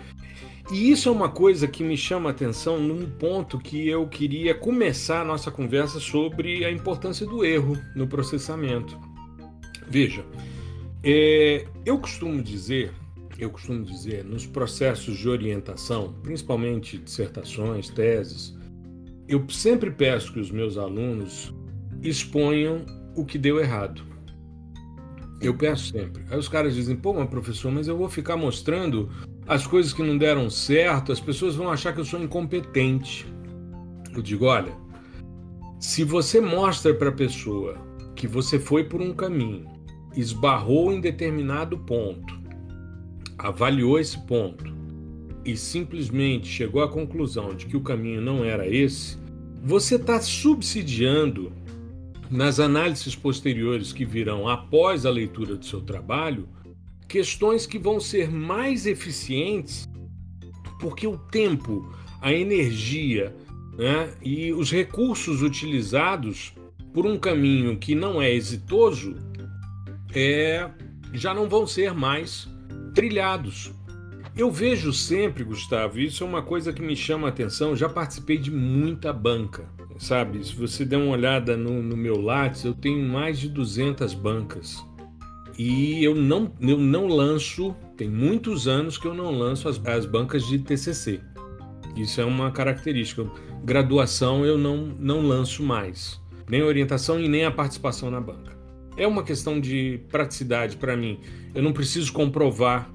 E 0.71 0.89
isso 0.89 1.09
é 1.09 1.11
uma 1.11 1.29
coisa 1.29 1.67
que 1.67 1.83
me 1.83 1.97
chama 1.97 2.29
a 2.29 2.31
atenção 2.31 2.79
num 2.79 3.09
ponto 3.09 3.59
que 3.59 3.89
eu 3.89 4.07
queria 4.07 4.55
começar 4.55 5.21
a 5.21 5.25
nossa 5.25 5.51
conversa 5.51 5.99
sobre 5.99 6.63
a 6.63 6.71
importância 6.71 7.25
do 7.25 7.43
erro 7.43 7.77
no 7.95 8.07
processamento. 8.07 8.97
Veja, 9.87 10.25
é, 11.03 11.65
eu 11.85 11.99
costumo 11.99 12.41
dizer, 12.41 12.93
eu 13.37 13.49
costumo 13.49 13.83
dizer, 13.83 14.23
nos 14.23 14.45
processos 14.45 15.17
de 15.17 15.27
orientação, 15.27 16.13
principalmente 16.23 16.97
dissertações, 16.97 17.89
teses, 17.89 18.55
eu 19.31 19.45
sempre 19.49 19.89
peço 19.89 20.33
que 20.33 20.41
os 20.41 20.51
meus 20.51 20.77
alunos 20.77 21.53
exponham 22.03 22.85
o 23.15 23.23
que 23.23 23.37
deu 23.37 23.61
errado. 23.61 24.03
Eu 25.39 25.57
peço 25.57 25.87
sempre. 25.93 26.25
Aí 26.29 26.37
os 26.37 26.49
caras 26.49 26.75
dizem, 26.75 26.97
pô, 26.97 27.13
mas 27.13 27.29
professor, 27.29 27.71
mas 27.71 27.87
eu 27.87 27.97
vou 27.97 28.09
ficar 28.09 28.35
mostrando 28.35 29.09
as 29.47 29.65
coisas 29.65 29.93
que 29.93 30.03
não 30.03 30.17
deram 30.17 30.49
certo, 30.49 31.13
as 31.13 31.21
pessoas 31.21 31.55
vão 31.55 31.69
achar 31.69 31.93
que 31.93 32.01
eu 32.01 32.05
sou 32.05 32.21
incompetente. 32.21 33.25
Eu 34.13 34.21
digo, 34.21 34.45
olha, 34.45 34.73
se 35.79 36.03
você 36.03 36.41
mostra 36.41 36.93
para 36.93 37.07
a 37.09 37.13
pessoa 37.13 37.77
que 38.13 38.27
você 38.27 38.59
foi 38.59 38.83
por 38.83 39.01
um 39.01 39.13
caminho, 39.13 39.65
esbarrou 40.13 40.91
em 40.91 40.99
determinado 40.99 41.77
ponto, 41.79 42.37
avaliou 43.37 43.97
esse 43.97 44.19
ponto 44.27 44.65
e 45.45 45.55
simplesmente 45.55 46.47
chegou 46.47 46.83
à 46.83 46.89
conclusão 46.89 47.55
de 47.55 47.65
que 47.65 47.77
o 47.77 47.81
caminho 47.81 48.21
não 48.21 48.43
era 48.43 48.67
esse, 48.67 49.20
você 49.63 49.95
está 49.95 50.19
subsidiando 50.19 51.53
nas 52.29 52.59
análises 52.59 53.15
posteriores 53.15 53.93
que 53.93 54.03
virão 54.03 54.47
após 54.47 55.05
a 55.05 55.09
leitura 55.09 55.55
do 55.55 55.65
seu 55.65 55.81
trabalho 55.81 56.49
questões 57.07 57.65
que 57.65 57.77
vão 57.77 57.99
ser 57.99 58.31
mais 58.31 58.85
eficientes, 58.85 59.87
porque 60.79 61.05
o 61.05 61.17
tempo, 61.17 61.93
a 62.21 62.31
energia 62.31 63.35
né, 63.77 64.13
e 64.21 64.53
os 64.53 64.71
recursos 64.71 65.41
utilizados 65.41 66.53
por 66.93 67.05
um 67.05 67.17
caminho 67.17 67.77
que 67.77 67.93
não 67.93 68.21
é 68.21 68.33
exitoso 68.33 69.15
é 70.15 70.69
já 71.13 71.33
não 71.33 71.49
vão 71.49 71.67
ser 71.67 71.93
mais 71.93 72.47
trilhados. 72.95 73.73
Eu 74.35 74.49
vejo 74.49 74.93
sempre, 74.93 75.43
Gustavo, 75.43 75.99
isso 75.99 76.23
é 76.23 76.27
uma 76.27 76.41
coisa 76.41 76.71
que 76.71 76.81
me 76.81 76.95
chama 76.95 77.27
a 77.27 77.29
atenção. 77.29 77.75
Já 77.75 77.89
participei 77.89 78.37
de 78.37 78.49
muita 78.49 79.11
banca, 79.11 79.67
sabe? 79.97 80.45
Se 80.45 80.55
você 80.55 80.85
der 80.85 80.95
uma 80.95 81.11
olhada 81.11 81.57
no, 81.57 81.83
no 81.83 81.97
meu 81.97 82.19
Lattes, 82.19 82.63
eu 82.63 82.73
tenho 82.73 83.05
mais 83.05 83.37
de 83.37 83.49
200 83.49 84.13
bancas. 84.13 84.81
E 85.59 86.01
eu 86.01 86.15
não, 86.15 86.49
eu 86.61 86.77
não 86.77 87.07
lanço, 87.07 87.75
tem 87.97 88.09
muitos 88.09 88.69
anos 88.69 88.97
que 88.97 89.05
eu 89.05 89.13
não 89.13 89.37
lanço 89.37 89.67
as, 89.67 89.85
as 89.85 90.05
bancas 90.05 90.45
de 90.47 90.59
TCC. 90.59 91.19
Isso 91.95 92.21
é 92.21 92.25
uma 92.25 92.51
característica. 92.51 93.29
Graduação 93.65 94.45
eu 94.45 94.57
não, 94.57 94.95
não 94.97 95.27
lanço 95.27 95.61
mais, 95.61 96.21
nem 96.49 96.63
orientação 96.63 97.19
e 97.19 97.27
nem 97.27 97.43
a 97.43 97.51
participação 97.51 98.09
na 98.09 98.21
banca. 98.21 98.57
É 98.95 99.05
uma 99.05 99.23
questão 99.23 99.59
de 99.59 99.99
praticidade 100.09 100.77
para 100.77 100.95
mim. 100.95 101.19
Eu 101.53 101.61
não 101.61 101.73
preciso 101.73 102.13
comprovar 102.13 102.89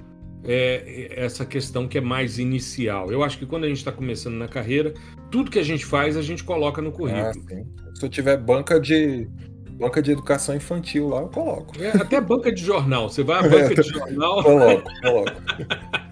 é, 0.44 1.12
essa 1.16 1.44
questão 1.44 1.88
que 1.88 1.98
é 1.98 2.00
mais 2.00 2.38
inicial. 2.38 3.10
Eu 3.10 3.22
acho 3.22 3.38
que 3.38 3.46
quando 3.46 3.64
a 3.64 3.68
gente 3.68 3.78
está 3.78 3.92
começando 3.92 4.34
na 4.34 4.48
carreira, 4.48 4.94
tudo 5.30 5.50
que 5.50 5.58
a 5.58 5.64
gente 5.64 5.84
faz 5.84 6.16
a 6.16 6.22
gente 6.22 6.44
coloca 6.44 6.80
no 6.80 6.92
currículo. 6.92 7.44
Ah, 7.50 7.94
Se 7.94 8.04
eu 8.04 8.08
tiver 8.08 8.36
banca 8.36 8.80
de 8.80 9.28
banca 9.72 10.00
de 10.00 10.10
educação 10.10 10.56
infantil 10.56 11.08
lá, 11.08 11.20
eu 11.20 11.28
coloco. 11.28 11.74
É, 11.82 11.90
até 11.90 12.18
banca 12.20 12.50
de 12.50 12.64
jornal. 12.64 13.10
Você 13.10 13.22
vai 13.22 13.40
à 13.40 13.42
banca 13.48 13.74
de 13.74 13.88
jornal. 13.88 14.42
coloco, 14.42 14.90
coloco. 15.02 15.32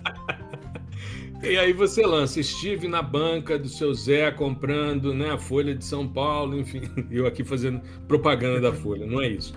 E 1.45 1.59
aí 1.59 1.75
você 1.75 2.07
lança, 2.07 2.41
estive 2.41 2.89
na 2.89 3.03
banca 3.03 3.59
do 3.59 3.69
seu 3.69 3.93
Zé 3.93 4.31
comprando 4.31 5.13
né, 5.13 5.31
a 5.31 5.37
Folha 5.37 5.75
de 5.75 5.85
São 5.85 6.09
Paulo, 6.09 6.59
enfim, 6.59 6.81
eu 7.13 7.27
aqui 7.27 7.45
fazendo 7.45 7.83
propaganda 8.09 8.63
da 8.63 8.73
Folha, 8.73 9.07
não 9.07 9.21
é 9.21 9.29
isso. 9.29 9.55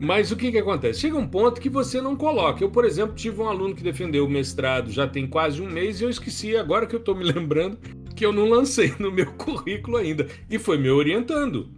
Mas 0.00 0.30
o 0.30 0.36
que, 0.36 0.52
que 0.52 0.58
acontece? 0.58 1.00
Chega 1.00 1.16
um 1.16 1.26
ponto 1.26 1.60
que 1.60 1.68
você 1.68 2.00
não 2.00 2.14
coloca. 2.14 2.62
Eu, 2.62 2.70
por 2.70 2.84
exemplo, 2.84 3.16
tive 3.16 3.40
um 3.40 3.48
aluno 3.48 3.74
que 3.74 3.82
defendeu 3.82 4.24
o 4.24 4.30
mestrado 4.30 4.90
já 4.90 5.08
tem 5.08 5.26
quase 5.26 5.60
um 5.60 5.68
mês 5.68 6.00
e 6.00 6.04
eu 6.04 6.10
esqueci, 6.10 6.56
agora 6.56 6.86
que 6.86 6.94
eu 6.94 7.00
estou 7.00 7.16
me 7.16 7.24
lembrando, 7.24 7.78
que 8.14 8.24
eu 8.24 8.32
não 8.32 8.48
lancei 8.48 8.94
no 8.98 9.10
meu 9.10 9.26
currículo 9.34 9.96
ainda. 9.96 10.28
E 10.48 10.58
foi 10.58 10.78
me 10.78 10.88
orientando. 10.88 11.68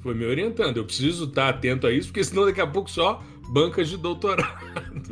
Foi 0.00 0.14
me 0.14 0.26
orientando. 0.26 0.76
Eu 0.76 0.84
preciso 0.84 1.24
estar 1.24 1.48
atento 1.48 1.86
a 1.86 1.92
isso, 1.92 2.08
porque 2.08 2.24
senão 2.24 2.44
daqui 2.44 2.60
a 2.60 2.66
pouco 2.66 2.90
só 2.90 3.22
bancas 3.50 3.88
de 3.88 3.96
doutorado 3.96 4.58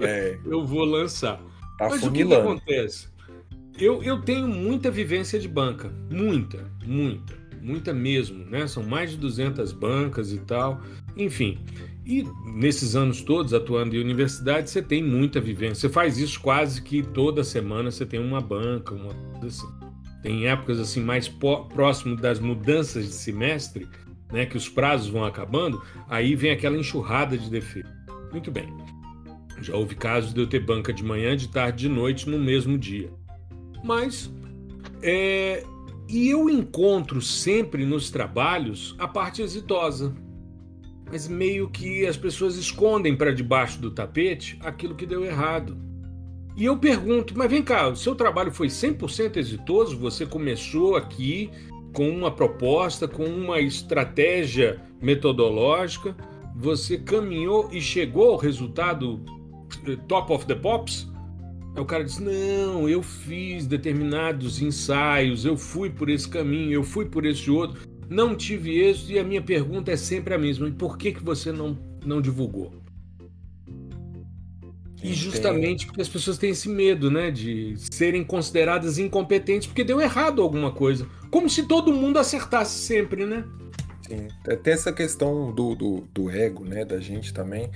é. 0.00 0.38
eu 0.44 0.64
vou 0.64 0.84
lançar. 0.84 1.40
Tá 1.78 1.88
Mas 1.90 2.02
o 2.02 2.10
que, 2.10 2.24
que 2.24 2.34
acontece? 2.34 3.08
Eu, 3.78 4.02
eu 4.02 4.20
tenho 4.20 4.48
muita 4.48 4.90
vivência 4.90 5.38
de 5.38 5.48
banca. 5.48 5.92
Muita, 6.10 6.70
muita. 6.84 7.38
Muita 7.60 7.92
mesmo, 7.92 8.44
né? 8.44 8.66
São 8.66 8.82
mais 8.82 9.10
de 9.10 9.16
200 9.16 9.72
bancas 9.72 10.32
e 10.32 10.38
tal. 10.38 10.80
Enfim, 11.16 11.58
e 12.08 12.26
nesses 12.46 12.96
anos 12.96 13.20
todos 13.20 13.52
atuando 13.52 13.94
em 13.94 14.00
universidade, 14.00 14.70
você 14.70 14.80
tem 14.80 15.04
muita 15.04 15.42
vivência. 15.42 15.74
Você 15.74 15.88
faz 15.90 16.16
isso 16.16 16.40
quase 16.40 16.80
que 16.80 17.02
toda 17.02 17.44
semana, 17.44 17.90
você 17.90 18.06
tem 18.06 18.18
uma 18.18 18.40
banca, 18.40 18.94
uma 18.94 19.12
coisa 19.12 19.48
assim. 19.48 19.68
Tem 20.22 20.46
épocas 20.48 20.80
assim 20.80 21.02
mais 21.02 21.28
próximo 21.28 22.16
das 22.16 22.40
mudanças 22.40 23.04
de 23.04 23.12
semestre, 23.12 23.86
né, 24.32 24.46
que 24.46 24.56
os 24.56 24.70
prazos 24.70 25.08
vão 25.08 25.22
acabando, 25.22 25.82
aí 26.08 26.34
vem 26.34 26.50
aquela 26.50 26.78
enxurrada 26.78 27.36
de 27.36 27.50
defeito. 27.50 27.90
Muito 28.32 28.50
bem. 28.50 28.74
Já 29.60 29.76
houve 29.76 29.94
casos 29.94 30.32
de 30.32 30.40
eu 30.40 30.46
ter 30.46 30.60
banca 30.60 30.94
de 30.94 31.04
manhã, 31.04 31.36
de 31.36 31.48
tarde, 31.48 31.80
de 31.80 31.88
noite 31.90 32.28
no 32.30 32.38
mesmo 32.38 32.78
dia. 32.78 33.10
Mas 33.84 34.32
é, 35.02 35.62
e 36.08 36.30
eu 36.30 36.48
encontro 36.48 37.20
sempre 37.20 37.84
nos 37.84 38.10
trabalhos 38.10 38.96
a 38.98 39.06
parte 39.06 39.42
exitosa 39.42 40.14
mas 41.10 41.26
meio 41.26 41.68
que 41.68 42.06
as 42.06 42.16
pessoas 42.16 42.56
escondem 42.56 43.16
para 43.16 43.32
debaixo 43.32 43.80
do 43.80 43.90
tapete 43.90 44.58
aquilo 44.62 44.94
que 44.94 45.06
deu 45.06 45.24
errado. 45.24 45.76
E 46.56 46.64
eu 46.64 46.76
pergunto, 46.76 47.34
mas 47.36 47.50
vem 47.50 47.62
cá, 47.62 47.88
o 47.88 47.96
seu 47.96 48.14
trabalho 48.14 48.50
foi 48.50 48.66
100% 48.68 49.36
exitoso? 49.36 49.96
Você 49.98 50.26
começou 50.26 50.96
aqui 50.96 51.50
com 51.92 52.08
uma 52.10 52.30
proposta, 52.30 53.06
com 53.06 53.24
uma 53.24 53.60
estratégia 53.60 54.80
metodológica, 55.00 56.16
você 56.54 56.98
caminhou 56.98 57.68
e 57.72 57.80
chegou 57.80 58.30
ao 58.30 58.36
resultado 58.36 59.24
eh, 59.86 59.96
top 60.08 60.32
of 60.32 60.46
the 60.46 60.56
pops? 60.56 61.08
Aí 61.76 61.80
o 61.80 61.84
cara 61.84 62.02
diz: 62.02 62.18
Não, 62.18 62.88
eu 62.88 63.02
fiz 63.04 63.64
determinados 63.64 64.60
ensaios, 64.60 65.44
eu 65.44 65.56
fui 65.56 65.88
por 65.88 66.10
esse 66.10 66.28
caminho, 66.28 66.72
eu 66.72 66.82
fui 66.82 67.04
por 67.04 67.24
esse 67.24 67.48
outro 67.48 67.80
não 68.08 68.34
tive 68.34 68.78
êxito 68.78 69.12
e 69.12 69.18
a 69.18 69.24
minha 69.24 69.42
pergunta 69.42 69.90
é 69.92 69.96
sempre 69.96 70.34
a 70.34 70.38
mesma: 70.38 70.68
e 70.68 70.72
por 70.72 70.96
que, 70.96 71.12
que 71.12 71.22
você 71.22 71.52
não, 71.52 71.78
não 72.04 72.20
divulgou? 72.20 72.72
E 75.02 75.12
justamente 75.12 75.86
porque 75.86 76.02
as 76.02 76.08
pessoas 76.08 76.38
têm 76.38 76.50
esse 76.50 76.68
medo, 76.68 77.10
né, 77.10 77.30
de 77.30 77.74
serem 77.78 78.24
consideradas 78.24 78.98
incompetentes 78.98 79.68
porque 79.68 79.84
deu 79.84 80.00
errado 80.00 80.42
alguma 80.42 80.72
coisa. 80.72 81.06
Como 81.30 81.48
se 81.48 81.68
todo 81.68 81.92
mundo 81.92 82.18
acertasse 82.18 82.80
sempre, 82.80 83.24
né? 83.24 83.44
Sim. 84.08 84.26
Tem 84.62 84.72
essa 84.72 84.92
questão 84.92 85.52
do, 85.52 85.74
do, 85.74 86.08
do 86.12 86.30
ego, 86.30 86.64
né, 86.64 86.84
da 86.84 86.98
gente 86.98 87.32
também. 87.32 87.70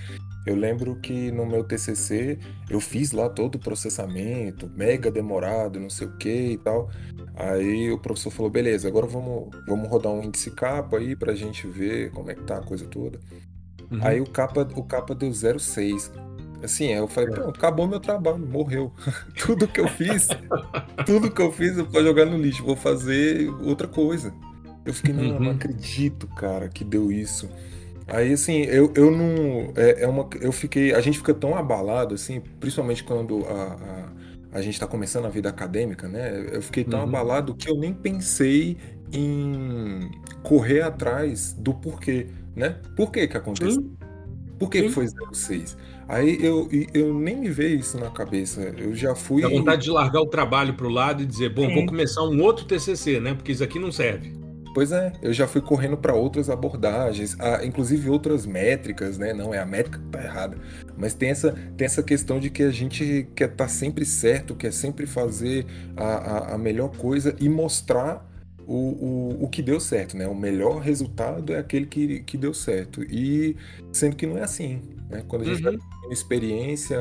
Eu 0.44 0.56
lembro 0.56 0.96
que 0.96 1.30
no 1.30 1.46
meu 1.46 1.62
TCC 1.62 2.38
eu 2.68 2.80
fiz 2.80 3.12
lá 3.12 3.28
todo 3.28 3.54
o 3.54 3.58
processamento, 3.60 4.70
mega 4.74 5.10
demorado, 5.10 5.78
não 5.78 5.88
sei 5.88 6.08
o 6.08 6.16
que 6.16 6.52
e 6.52 6.58
tal. 6.58 6.90
Aí 7.34 7.90
o 7.92 7.98
professor 7.98 8.30
falou: 8.30 8.50
beleza, 8.50 8.88
agora 8.88 9.06
vamos, 9.06 9.50
vamos 9.66 9.88
rodar 9.88 10.12
um 10.12 10.22
índice 10.22 10.50
capa 10.50 10.98
aí 10.98 11.14
pra 11.14 11.34
gente 11.34 11.66
ver 11.66 12.10
como 12.10 12.30
é 12.30 12.34
que 12.34 12.42
tá 12.42 12.58
a 12.58 12.62
coisa 12.62 12.86
toda. 12.86 13.20
Uhum. 13.90 14.00
Aí 14.02 14.20
o 14.20 14.26
capa, 14.26 14.68
o 14.74 14.82
capa 14.82 15.14
deu 15.14 15.30
0,6. 15.30 16.10
Assim, 16.62 16.86
eu 16.86 17.06
falei: 17.06 17.30
é. 17.30 17.32
pronto, 17.32 17.56
acabou 17.56 17.86
meu 17.86 18.00
trabalho, 18.00 18.38
morreu. 18.38 18.92
tudo 19.38 19.68
que 19.68 19.80
eu 19.80 19.88
fiz, 19.88 20.28
tudo 21.06 21.30
que 21.30 21.42
eu 21.42 21.52
fiz 21.52 21.76
eu 21.76 21.86
vou 21.86 22.02
jogar 22.02 22.24
no 22.24 22.36
lixo, 22.36 22.64
vou 22.64 22.76
fazer 22.76 23.48
outra 23.62 23.86
coisa. 23.86 24.34
Eu 24.84 24.92
fiquei: 24.92 25.14
não, 25.14 25.22
uhum. 25.22 25.40
não 25.40 25.50
acredito, 25.52 26.26
cara, 26.28 26.68
que 26.68 26.84
deu 26.84 27.12
isso. 27.12 27.48
Aí, 28.12 28.34
assim, 28.34 28.60
eu, 28.64 28.92
eu 28.94 29.10
não. 29.10 29.72
É, 29.74 30.02
é, 30.02 30.06
uma, 30.06 30.28
eu 30.42 30.52
fiquei. 30.52 30.94
A 30.94 31.00
gente 31.00 31.16
fica 31.16 31.32
tão 31.32 31.56
abalado, 31.56 32.14
assim, 32.14 32.42
principalmente 32.60 33.02
quando 33.02 33.42
a, 33.46 34.10
a, 34.52 34.58
a 34.58 34.60
gente 34.60 34.74
está 34.74 34.86
começando 34.86 35.24
a 35.24 35.30
vida 35.30 35.48
acadêmica, 35.48 36.06
né? 36.06 36.46
Eu 36.52 36.60
fiquei 36.60 36.84
tão 36.84 36.98
uhum. 36.98 37.06
abalado 37.06 37.54
que 37.54 37.70
eu 37.70 37.74
nem 37.74 37.94
pensei 37.94 38.76
em 39.10 40.10
correr 40.42 40.82
atrás 40.82 41.54
do 41.54 41.72
porquê, 41.72 42.26
né? 42.54 42.76
Por 42.94 43.10
que 43.10 43.26
que 43.26 43.36
aconteceu? 43.38 43.82
Por 44.58 44.68
que, 44.68 44.82
que 44.82 44.90
foi 44.90 45.06
06? 45.32 45.78
Aí 46.06 46.36
eu, 46.44 46.68
eu 46.92 47.14
nem 47.14 47.34
me 47.34 47.48
veio 47.48 47.80
isso 47.80 47.98
na 47.98 48.10
cabeça. 48.10 48.60
Eu 48.76 48.94
já 48.94 49.14
fui. 49.14 49.40
Dá 49.40 49.48
vontade 49.48 49.84
de 49.84 49.90
largar 49.90 50.20
o 50.20 50.26
trabalho 50.26 50.74
para 50.74 50.86
o 50.86 50.90
lado 50.90 51.22
e 51.22 51.26
dizer, 51.26 51.48
bom, 51.48 51.66
Sim. 51.66 51.74
vou 51.76 51.86
começar 51.86 52.22
um 52.24 52.42
outro 52.42 52.66
TCC, 52.66 53.20
né? 53.20 53.32
Porque 53.32 53.52
isso 53.52 53.64
aqui 53.64 53.78
não 53.78 53.90
serve. 53.90 54.41
Pois 54.74 54.90
é, 54.90 55.12
eu 55.20 55.32
já 55.32 55.46
fui 55.46 55.60
correndo 55.60 55.96
para 55.96 56.14
outras 56.14 56.48
abordagens, 56.48 57.36
inclusive 57.62 58.08
outras 58.08 58.46
métricas, 58.46 59.18
né? 59.18 59.32
Não 59.32 59.52
é 59.52 59.58
a 59.58 59.66
métrica 59.66 59.98
que 59.98 60.06
tá 60.06 60.22
errada, 60.22 60.56
mas 60.96 61.12
tem 61.12 61.28
essa, 61.28 61.52
tem 61.76 61.84
essa 61.84 62.02
questão 62.02 62.40
de 62.40 62.48
que 62.48 62.62
a 62.62 62.70
gente 62.70 63.28
quer 63.34 63.50
estar 63.50 63.64
tá 63.64 63.68
sempre 63.68 64.04
certo, 64.06 64.54
quer 64.54 64.72
sempre 64.72 65.06
fazer 65.06 65.66
a, 65.96 66.04
a, 66.04 66.54
a 66.54 66.58
melhor 66.58 66.96
coisa 66.96 67.36
e 67.38 67.48
mostrar 67.48 68.26
o, 68.66 68.74
o, 68.74 69.44
o 69.44 69.48
que 69.48 69.60
deu 69.60 69.78
certo, 69.78 70.16
né? 70.16 70.26
O 70.26 70.34
melhor 70.34 70.80
resultado 70.80 71.52
é 71.52 71.58
aquele 71.58 71.86
que, 71.86 72.20
que 72.20 72.38
deu 72.38 72.54
certo. 72.54 73.02
E 73.02 73.56
sendo 73.92 74.16
que 74.16 74.26
não 74.26 74.38
é 74.38 74.42
assim, 74.42 74.80
né? 75.10 75.22
Quando 75.28 75.42
a 75.42 75.44
gente 75.44 75.64
uhum. 75.66 75.72
vai 75.72 76.12
experiência, 76.12 76.98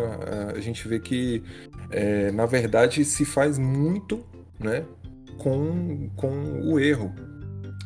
a 0.55 0.59
gente 0.59 0.87
vê 0.87 0.99
que, 0.99 1.43
é, 1.89 2.31
na 2.31 2.45
verdade, 2.45 3.03
se 3.05 3.25
faz 3.25 3.57
muito, 3.57 4.25
né? 4.59 4.83
Com, 5.37 6.09
com 6.15 6.29
o 6.63 6.79
erro, 6.79 7.13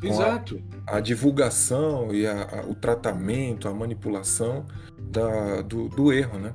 Exato. 0.09 0.62
A, 0.85 0.97
a 0.97 1.00
divulgação 1.00 2.13
e 2.13 2.25
a, 2.25 2.59
a, 2.59 2.65
o 2.65 2.75
tratamento, 2.75 3.67
a 3.67 3.74
manipulação 3.74 4.65
da, 4.97 5.62
do, 5.62 5.89
do 5.89 6.12
erro, 6.12 6.39
né? 6.39 6.53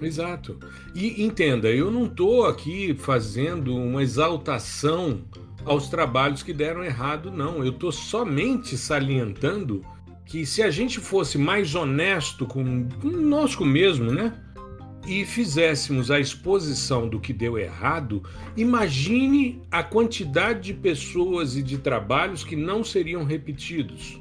Exato. 0.00 0.58
E 0.94 1.24
entenda, 1.24 1.68
eu 1.68 1.90
não 1.90 2.04
estou 2.04 2.46
aqui 2.46 2.94
fazendo 2.98 3.74
uma 3.74 4.02
exaltação 4.02 5.22
aos 5.64 5.88
trabalhos 5.88 6.42
que 6.42 6.52
deram 6.52 6.84
errado, 6.84 7.30
não. 7.30 7.64
Eu 7.64 7.70
estou 7.70 7.90
somente 7.90 8.76
salientando 8.76 9.84
que 10.24 10.44
se 10.44 10.62
a 10.62 10.70
gente 10.70 11.00
fosse 11.00 11.38
mais 11.38 11.74
honesto 11.74 12.46
com 12.46 12.88
conosco 13.00 13.64
mesmo, 13.64 14.12
né? 14.12 14.32
E 15.06 15.24
fizéssemos 15.24 16.10
a 16.10 16.18
exposição 16.18 17.08
do 17.08 17.20
que 17.20 17.32
deu 17.32 17.58
errado, 17.58 18.22
imagine 18.56 19.62
a 19.70 19.82
quantidade 19.82 20.72
de 20.72 20.74
pessoas 20.74 21.56
e 21.56 21.62
de 21.62 21.78
trabalhos 21.78 22.42
que 22.44 22.56
não 22.56 22.82
seriam 22.82 23.24
repetidos. 23.24 24.20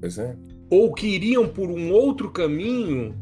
Pois 0.00 0.18
é. 0.18 0.36
Ou 0.70 0.92
que 0.92 1.06
iriam 1.06 1.48
por 1.48 1.68
um 1.68 1.90
outro 1.90 2.30
caminho, 2.30 3.14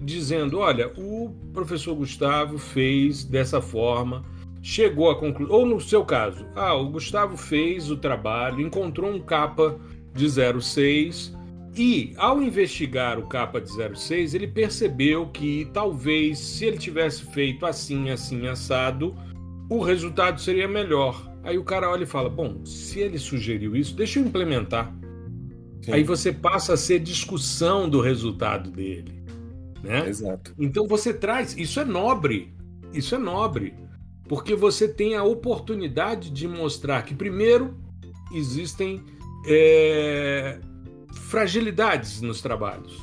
dizendo: 0.00 0.58
olha, 0.58 0.92
o 0.96 1.30
professor 1.52 1.94
Gustavo 1.94 2.58
fez 2.58 3.24
dessa 3.24 3.60
forma, 3.60 4.24
chegou 4.62 5.10
a 5.10 5.16
concluir. 5.16 5.50
Ou 5.50 5.66
no 5.66 5.80
seu 5.80 6.04
caso, 6.04 6.46
ah, 6.54 6.74
o 6.74 6.88
Gustavo 6.88 7.36
fez 7.36 7.90
o 7.90 7.96
trabalho, 7.96 8.60
encontrou 8.60 9.10
um 9.10 9.20
capa 9.20 9.78
de 10.14 10.26
06 10.28 11.41
E, 11.76 12.12
ao 12.16 12.42
investigar 12.42 13.18
o 13.18 13.26
capa 13.26 13.60
de 13.60 13.70
06, 13.70 14.34
ele 14.34 14.46
percebeu 14.46 15.28
que 15.28 15.68
talvez, 15.72 16.38
se 16.38 16.66
ele 16.66 16.76
tivesse 16.76 17.24
feito 17.32 17.64
assim, 17.64 18.10
assim, 18.10 18.46
assado, 18.46 19.16
o 19.70 19.80
resultado 19.80 20.40
seria 20.40 20.68
melhor. 20.68 21.30
Aí 21.42 21.56
o 21.56 21.64
cara 21.64 21.90
olha 21.90 22.04
e 22.04 22.06
fala: 22.06 22.28
Bom, 22.28 22.64
se 22.64 23.00
ele 23.00 23.18
sugeriu 23.18 23.74
isso, 23.74 23.96
deixa 23.96 24.20
eu 24.20 24.24
implementar. 24.24 24.94
Sim. 25.80 25.92
Aí 25.92 26.02
você 26.04 26.30
passa 26.30 26.74
a 26.74 26.76
ser 26.76 27.00
discussão 27.00 27.88
do 27.88 28.00
resultado 28.00 28.70
dele. 28.70 29.22
Né? 29.82 30.08
Exato. 30.08 30.54
Então 30.58 30.86
você 30.86 31.12
traz. 31.12 31.56
Isso 31.56 31.80
é 31.80 31.84
nobre. 31.84 32.54
Isso 32.92 33.14
é 33.14 33.18
nobre. 33.18 33.74
Porque 34.28 34.54
você 34.54 34.86
tem 34.86 35.16
a 35.16 35.24
oportunidade 35.24 36.30
de 36.30 36.46
mostrar 36.46 37.02
que, 37.02 37.14
primeiro, 37.14 37.74
existem 38.32 39.02
é, 39.46 40.60
fragilidades 41.12 42.20
nos 42.20 42.40
trabalhos. 42.40 42.98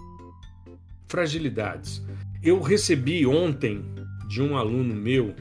Fragilidades. 1.08 2.04
Eu 2.44 2.62
recebi 2.62 3.25
ontem 3.25 3.84
de 4.28 4.42
um 4.42 4.56
aluno 4.56 4.94
meu, 4.94 5.34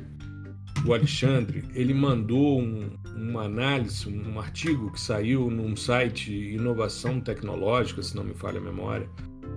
o 0.85 0.95
Alexandre, 0.95 1.65
ele 1.75 1.93
mandou 1.93 2.61
um, 2.61 2.91
uma 3.15 3.45
análise, 3.45 4.09
um 4.09 4.41
artigo 4.41 4.91
que 4.91 5.01
saiu 5.01 5.51
num 5.51 5.77
site 5.77 6.33
Inovação 6.33 7.21
Tecnológica, 7.21 8.03
se 8.03 8.17
não 8.17 8.25
me 8.25 8.35
falha 8.35 8.59
a 8.59 8.63
memória. 8.63 9.09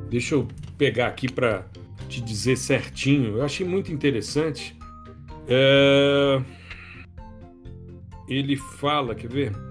Deixa 0.09 0.35
eu 0.35 0.47
pegar 0.77 1.07
aqui 1.07 1.31
para 1.31 1.65
te 2.09 2.21
dizer 2.21 2.57
certinho. 2.57 3.37
Eu 3.37 3.43
achei 3.43 3.65
muito 3.65 3.91
interessante. 3.91 4.77
É... 5.47 6.41
Ele 8.27 8.55
fala, 8.55 9.15
quer 9.15 9.29
ver? 9.29 9.70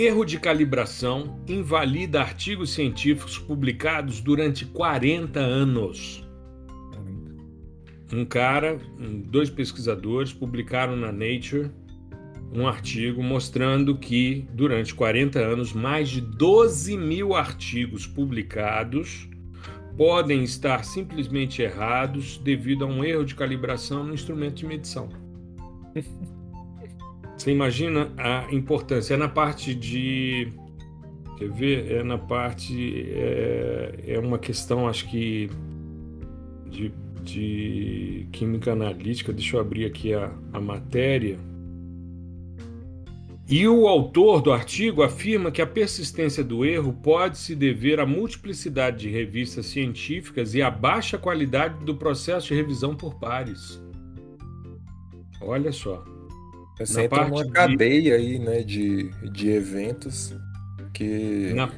Erro 0.00 0.24
de 0.24 0.38
calibração 0.38 1.40
invalida 1.48 2.20
artigos 2.20 2.70
científicos 2.70 3.36
publicados 3.36 4.20
durante 4.20 4.64
40 4.64 5.40
anos. 5.40 6.24
Um 8.12 8.24
cara, 8.24 8.78
dois 9.24 9.50
pesquisadores 9.50 10.32
publicaram 10.32 10.94
na 10.94 11.10
Nature 11.10 11.72
um 12.54 12.68
artigo 12.68 13.24
mostrando 13.24 13.98
que 13.98 14.46
durante 14.52 14.94
40 14.94 15.40
anos 15.40 15.72
mais 15.72 16.08
de 16.08 16.20
12 16.20 16.96
mil 16.96 17.34
artigos 17.34 18.06
publicados 18.06 19.28
podem 19.96 20.44
estar 20.44 20.84
simplesmente 20.84 21.60
errados 21.60 22.38
devido 22.38 22.84
a 22.84 22.86
um 22.86 23.02
erro 23.02 23.24
de 23.24 23.34
calibração 23.34 24.04
no 24.04 24.14
instrumento 24.14 24.58
de 24.58 24.66
medição. 24.66 25.08
Você 27.38 27.52
imagina 27.52 28.12
a 28.18 28.52
importância? 28.52 29.14
É 29.14 29.16
na 29.16 29.28
parte 29.28 29.72
de. 29.72 30.52
Quer 31.38 31.50
ver? 31.52 31.92
É 31.92 32.02
na 32.02 32.18
parte. 32.18 33.08
É, 33.12 33.94
é 34.08 34.18
uma 34.18 34.40
questão, 34.40 34.88
acho 34.88 35.08
que. 35.08 35.48
De, 36.66 36.92
de 37.22 38.28
química 38.32 38.72
analítica. 38.72 39.32
Deixa 39.32 39.56
eu 39.56 39.60
abrir 39.60 39.84
aqui 39.84 40.12
a, 40.12 40.32
a 40.52 40.60
matéria. 40.60 41.38
E 43.48 43.66
o 43.68 43.86
autor 43.86 44.42
do 44.42 44.52
artigo 44.52 45.02
afirma 45.02 45.50
que 45.50 45.62
a 45.62 45.66
persistência 45.66 46.42
do 46.42 46.66
erro 46.66 46.92
pode 46.92 47.38
se 47.38 47.54
dever 47.54 47.98
à 48.00 48.04
multiplicidade 48.04 48.98
de 48.98 49.08
revistas 49.08 49.66
científicas 49.66 50.54
e 50.54 50.60
à 50.60 50.70
baixa 50.70 51.16
qualidade 51.16 51.82
do 51.84 51.94
processo 51.94 52.48
de 52.48 52.54
revisão 52.54 52.94
por 52.94 53.14
pares. 53.14 53.80
Olha 55.40 55.72
só. 55.72 56.17
Você 56.78 57.02
entra 57.02 57.28
numa 57.28 57.44
de... 57.44 57.50
cadeia 57.50 58.14
aí, 58.14 58.38
né, 58.38 58.62
de, 58.62 59.10
de 59.30 59.50
eventos 59.50 60.34
que. 60.92 61.52
Na... 61.54 61.70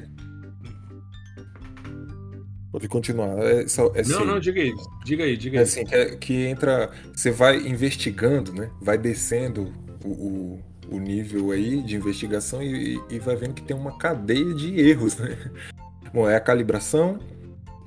Pode 2.71 2.87
continuar. 2.87 3.37
É, 3.39 3.65
é, 3.95 4.03
não, 4.07 4.25
não, 4.25 4.39
diga 4.39 4.61
aí, 4.61 4.73
diga 5.03 5.23
aí, 5.25 5.35
diga 5.35 5.57
aí. 5.57 5.59
É 5.59 5.63
assim, 5.63 5.85
que, 5.85 5.95
é, 5.95 6.15
que, 6.15 6.45
entra. 6.45 6.89
Você 7.13 7.29
vai 7.29 7.57
investigando, 7.57 8.53
né? 8.53 8.69
Vai 8.81 8.97
descendo 8.97 9.73
o, 10.05 10.09
o, 10.09 10.59
o 10.95 10.99
nível 10.99 11.51
aí 11.51 11.81
de 11.81 11.97
investigação 11.97 12.63
e, 12.63 12.99
e, 13.09 13.19
vai 13.19 13.35
vendo 13.35 13.55
que 13.55 13.61
tem 13.61 13.75
uma 13.75 13.97
cadeia 13.97 14.53
de 14.53 14.79
erros, 14.79 15.17
né? 15.17 15.37
Bom, 16.13 16.29
é 16.29 16.35
a 16.35 16.41
calibração 16.41 17.19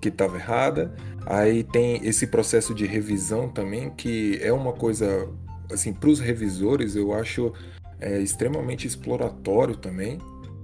que 0.02 0.08
estava 0.08 0.36
errada. 0.36 0.94
Aí 1.24 1.64
tem 1.64 2.06
esse 2.06 2.26
processo 2.26 2.74
de 2.74 2.84
revisão 2.84 3.48
também, 3.48 3.88
que 3.88 4.38
é 4.42 4.52
uma 4.52 4.74
coisa 4.74 5.26
assim, 5.70 5.92
para 5.92 6.10
os 6.10 6.20
revisores, 6.20 6.96
eu 6.96 7.12
acho 7.12 7.52
é, 8.00 8.20
extremamente 8.20 8.86
exploratório 8.86 9.76
também, 9.76 10.18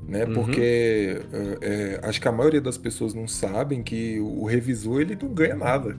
né? 0.07 0.25
Uhum. 0.25 0.35
Porque 0.35 1.21
é, 1.33 1.59
é, 1.61 2.01
acho 2.03 2.21
que 2.21 2.29
a 2.29 2.33
maioria 2.33 2.61
das 2.61 2.77
pessoas 2.77 3.15
não 3.15 3.29
sabem 3.29 3.83
que 3.83 4.19
o 4.21 4.45
revisor 4.45 5.01
ele 5.01 5.17
não 5.21 5.33
ganha 5.33 5.55
nada. 5.55 5.97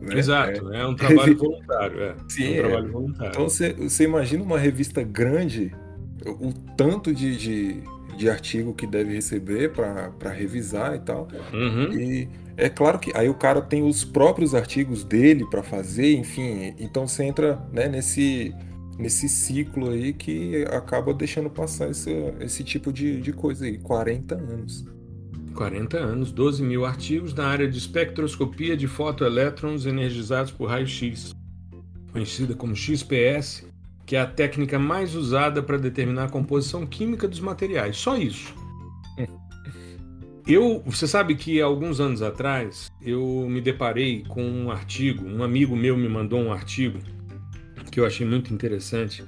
Né? 0.00 0.16
Exato, 0.16 0.72
é, 0.72 0.80
é 0.80 0.86
um 0.86 0.94
trabalho 0.94 1.36
voluntário. 1.38 2.02
É. 2.02 2.14
Sim, 2.28 2.54
é 2.54 2.60
um 2.60 2.68
trabalho 2.68 2.92
voluntário. 2.92 3.30
Então 3.30 3.48
você, 3.48 4.04
imagina 4.04 4.42
uma 4.42 4.58
revista 4.58 5.02
grande, 5.02 5.72
o, 6.24 6.48
o 6.48 6.52
tanto 6.76 7.12
de, 7.12 7.36
de, 7.36 7.82
de, 8.16 8.30
artigo 8.30 8.72
que 8.72 8.86
deve 8.86 9.12
receber 9.12 9.72
para 9.72 10.30
revisar 10.30 10.94
e 10.94 11.00
tal. 11.00 11.28
Uhum. 11.52 11.92
E 11.92 12.28
é 12.58 12.68
claro 12.68 12.98
que 12.98 13.12
aí 13.16 13.28
o 13.28 13.34
cara 13.34 13.62
tem 13.62 13.84
os 13.84 14.04
próprios 14.04 14.52
artigos 14.52 15.04
dele 15.04 15.46
para 15.48 15.62
fazer, 15.62 16.16
enfim, 16.16 16.74
então 16.76 17.06
você 17.06 17.22
entra 17.22 17.64
né, 17.72 17.88
nesse, 17.88 18.52
nesse 18.98 19.28
ciclo 19.28 19.90
aí 19.90 20.12
que 20.12 20.64
acaba 20.64 21.14
deixando 21.14 21.48
passar 21.48 21.88
esse, 21.88 22.10
esse 22.40 22.64
tipo 22.64 22.92
de, 22.92 23.20
de 23.20 23.32
coisa 23.32 23.64
aí, 23.64 23.78
40 23.78 24.34
anos. 24.34 24.84
40 25.54 25.98
anos, 25.98 26.32
12 26.32 26.62
mil 26.64 26.84
artigos 26.84 27.32
na 27.32 27.46
área 27.46 27.68
de 27.68 27.78
espectroscopia 27.78 28.76
de 28.76 28.88
fotoelétrons 28.88 29.86
energizados 29.86 30.50
por 30.50 30.68
raio-x, 30.68 31.36
conhecida 32.12 32.54
como 32.56 32.74
XPS, 32.74 33.64
que 34.04 34.16
é 34.16 34.20
a 34.20 34.26
técnica 34.26 34.80
mais 34.80 35.14
usada 35.14 35.62
para 35.62 35.78
determinar 35.78 36.24
a 36.24 36.28
composição 36.28 36.84
química 36.84 37.28
dos 37.28 37.38
materiais. 37.38 37.96
Só 37.96 38.16
isso. 38.16 38.52
Eu, 40.48 40.82
você 40.86 41.06
sabe 41.06 41.34
que 41.34 41.60
alguns 41.60 42.00
anos 42.00 42.22
atrás 42.22 42.90
eu 43.02 43.46
me 43.50 43.60
deparei 43.60 44.24
com 44.26 44.42
um 44.42 44.70
artigo, 44.70 45.28
um 45.28 45.42
amigo 45.42 45.76
meu 45.76 45.94
me 45.94 46.08
mandou 46.08 46.40
um 46.40 46.50
artigo 46.50 46.98
que 47.90 48.00
eu 48.00 48.06
achei 48.06 48.26
muito 48.26 48.52
interessante, 48.52 49.22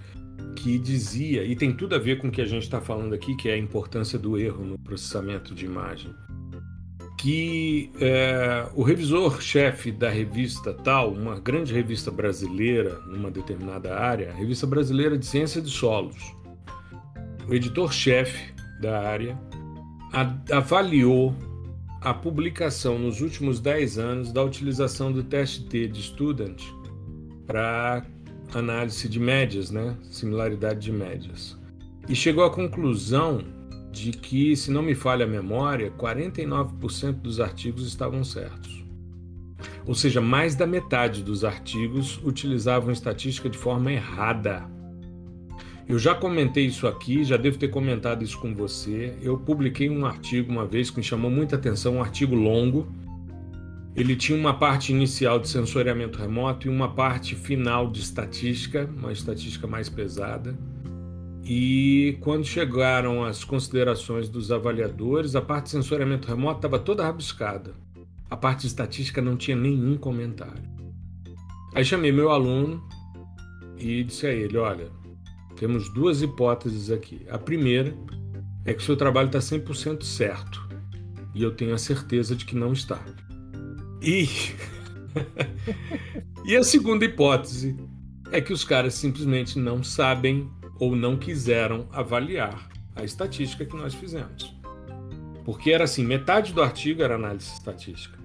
que 0.56 0.78
dizia, 0.78 1.44
e 1.44 1.54
tem 1.54 1.74
tudo 1.74 1.94
a 1.94 1.98
ver 1.98 2.18
com 2.18 2.28
o 2.28 2.30
que 2.30 2.40
a 2.40 2.46
gente 2.46 2.62
está 2.62 2.80
falando 2.80 3.14
aqui, 3.14 3.36
que 3.36 3.48
é 3.50 3.54
a 3.54 3.58
importância 3.58 4.18
do 4.18 4.38
erro 4.38 4.64
no 4.64 4.78
processamento 4.78 5.54
de 5.54 5.66
imagem, 5.66 6.14
que 7.18 7.90
é, 8.00 8.66
o 8.74 8.82
revisor-chefe 8.82 9.92
da 9.92 10.08
revista 10.08 10.72
tal, 10.72 11.12
uma 11.12 11.38
grande 11.38 11.74
revista 11.74 12.10
brasileira 12.10 12.98
numa 13.06 13.30
determinada 13.30 13.94
área, 13.98 14.30
a 14.30 14.34
Revista 14.34 14.66
Brasileira 14.66 15.18
de 15.18 15.26
Ciência 15.26 15.60
de 15.60 15.68
Solos, 15.68 16.34
o 17.46 17.54
editor-chefe 17.54 18.54
da 18.80 19.00
área 19.00 19.38
avaliou 20.50 21.34
a 22.00 22.14
publicação 22.14 22.98
nos 22.98 23.20
últimos 23.20 23.60
10 23.60 23.98
anos 23.98 24.32
da 24.32 24.42
utilização 24.42 25.12
do 25.12 25.22
teste 25.22 25.64
T 25.64 25.86
de 25.86 26.02
Student 26.02 26.62
para 27.46 28.04
análise 28.54 29.08
de 29.08 29.20
médias, 29.20 29.70
né? 29.70 29.96
similaridade 30.10 30.80
de 30.80 30.92
médias. 30.92 31.58
E 32.08 32.14
chegou 32.14 32.44
à 32.44 32.50
conclusão 32.50 33.44
de 33.92 34.12
que, 34.12 34.56
se 34.56 34.70
não 34.70 34.82
me 34.82 34.94
falha 34.94 35.24
a 35.24 35.28
memória, 35.28 35.92
49% 35.92 37.12
dos 37.14 37.40
artigos 37.40 37.86
estavam 37.86 38.24
certos. 38.24 38.84
Ou 39.86 39.94
seja, 39.94 40.20
mais 40.20 40.54
da 40.54 40.66
metade 40.66 41.22
dos 41.22 41.44
artigos 41.44 42.20
utilizavam 42.24 42.92
estatística 42.92 43.48
de 43.48 43.58
forma 43.58 43.92
errada. 43.92 44.64
Eu 45.90 45.98
já 45.98 46.14
comentei 46.14 46.66
isso 46.66 46.86
aqui, 46.86 47.24
já 47.24 47.36
devo 47.36 47.58
ter 47.58 47.66
comentado 47.66 48.22
isso 48.22 48.38
com 48.38 48.54
você. 48.54 49.12
Eu 49.20 49.36
publiquei 49.36 49.90
um 49.90 50.06
artigo 50.06 50.48
uma 50.48 50.64
vez 50.64 50.88
que 50.88 50.98
me 50.98 51.02
chamou 51.02 51.28
muita 51.28 51.56
atenção, 51.56 51.96
um 51.96 52.00
artigo 52.00 52.36
longo. 52.36 52.86
Ele 53.96 54.14
tinha 54.14 54.38
uma 54.38 54.54
parte 54.54 54.92
inicial 54.92 55.40
de 55.40 55.48
sensoriamento 55.48 56.16
remoto 56.16 56.68
e 56.68 56.70
uma 56.70 56.94
parte 56.94 57.34
final 57.34 57.90
de 57.90 57.98
estatística, 57.98 58.88
uma 58.96 59.10
estatística 59.10 59.66
mais 59.66 59.88
pesada. 59.88 60.56
E 61.44 62.16
quando 62.20 62.44
chegaram 62.44 63.24
as 63.24 63.42
considerações 63.42 64.28
dos 64.28 64.52
avaliadores, 64.52 65.34
a 65.34 65.42
parte 65.42 65.64
de 65.64 65.70
sensoriamento 65.70 66.28
remoto 66.28 66.58
estava 66.58 66.78
toda 66.78 67.02
rabiscada. 67.02 67.74
A 68.30 68.36
parte 68.36 68.60
de 68.60 68.68
estatística 68.68 69.20
não 69.20 69.36
tinha 69.36 69.56
nenhum 69.56 69.96
comentário. 69.96 70.62
Aí 71.74 71.84
chamei 71.84 72.12
meu 72.12 72.30
aluno 72.30 72.80
e 73.76 74.04
disse 74.04 74.28
a 74.28 74.32
ele: 74.32 74.56
Olha, 74.56 74.99
temos 75.60 75.90
duas 75.90 76.22
hipóteses 76.22 76.90
aqui. 76.90 77.20
A 77.28 77.36
primeira 77.36 77.94
é 78.64 78.72
que 78.72 78.80
o 78.80 78.82
seu 78.82 78.96
trabalho 78.96 79.26
está 79.26 79.40
100% 79.40 80.02
certo. 80.02 80.66
E 81.34 81.42
eu 81.42 81.50
tenho 81.54 81.74
a 81.74 81.78
certeza 81.78 82.34
de 82.34 82.46
que 82.46 82.56
não 82.56 82.72
está. 82.72 82.98
E. 84.00 84.26
e 86.46 86.56
a 86.56 86.64
segunda 86.64 87.04
hipótese 87.04 87.76
é 88.32 88.40
que 88.40 88.54
os 88.54 88.64
caras 88.64 88.94
simplesmente 88.94 89.58
não 89.58 89.84
sabem 89.84 90.50
ou 90.78 90.96
não 90.96 91.14
quiseram 91.14 91.86
avaliar 91.92 92.70
a 92.96 93.04
estatística 93.04 93.66
que 93.66 93.76
nós 93.76 93.92
fizemos. 93.92 94.56
Porque 95.44 95.72
era 95.72 95.84
assim, 95.84 96.06
metade 96.06 96.54
do 96.54 96.62
artigo 96.62 97.02
era 97.02 97.16
análise 97.16 97.52
estatística. 97.52 98.18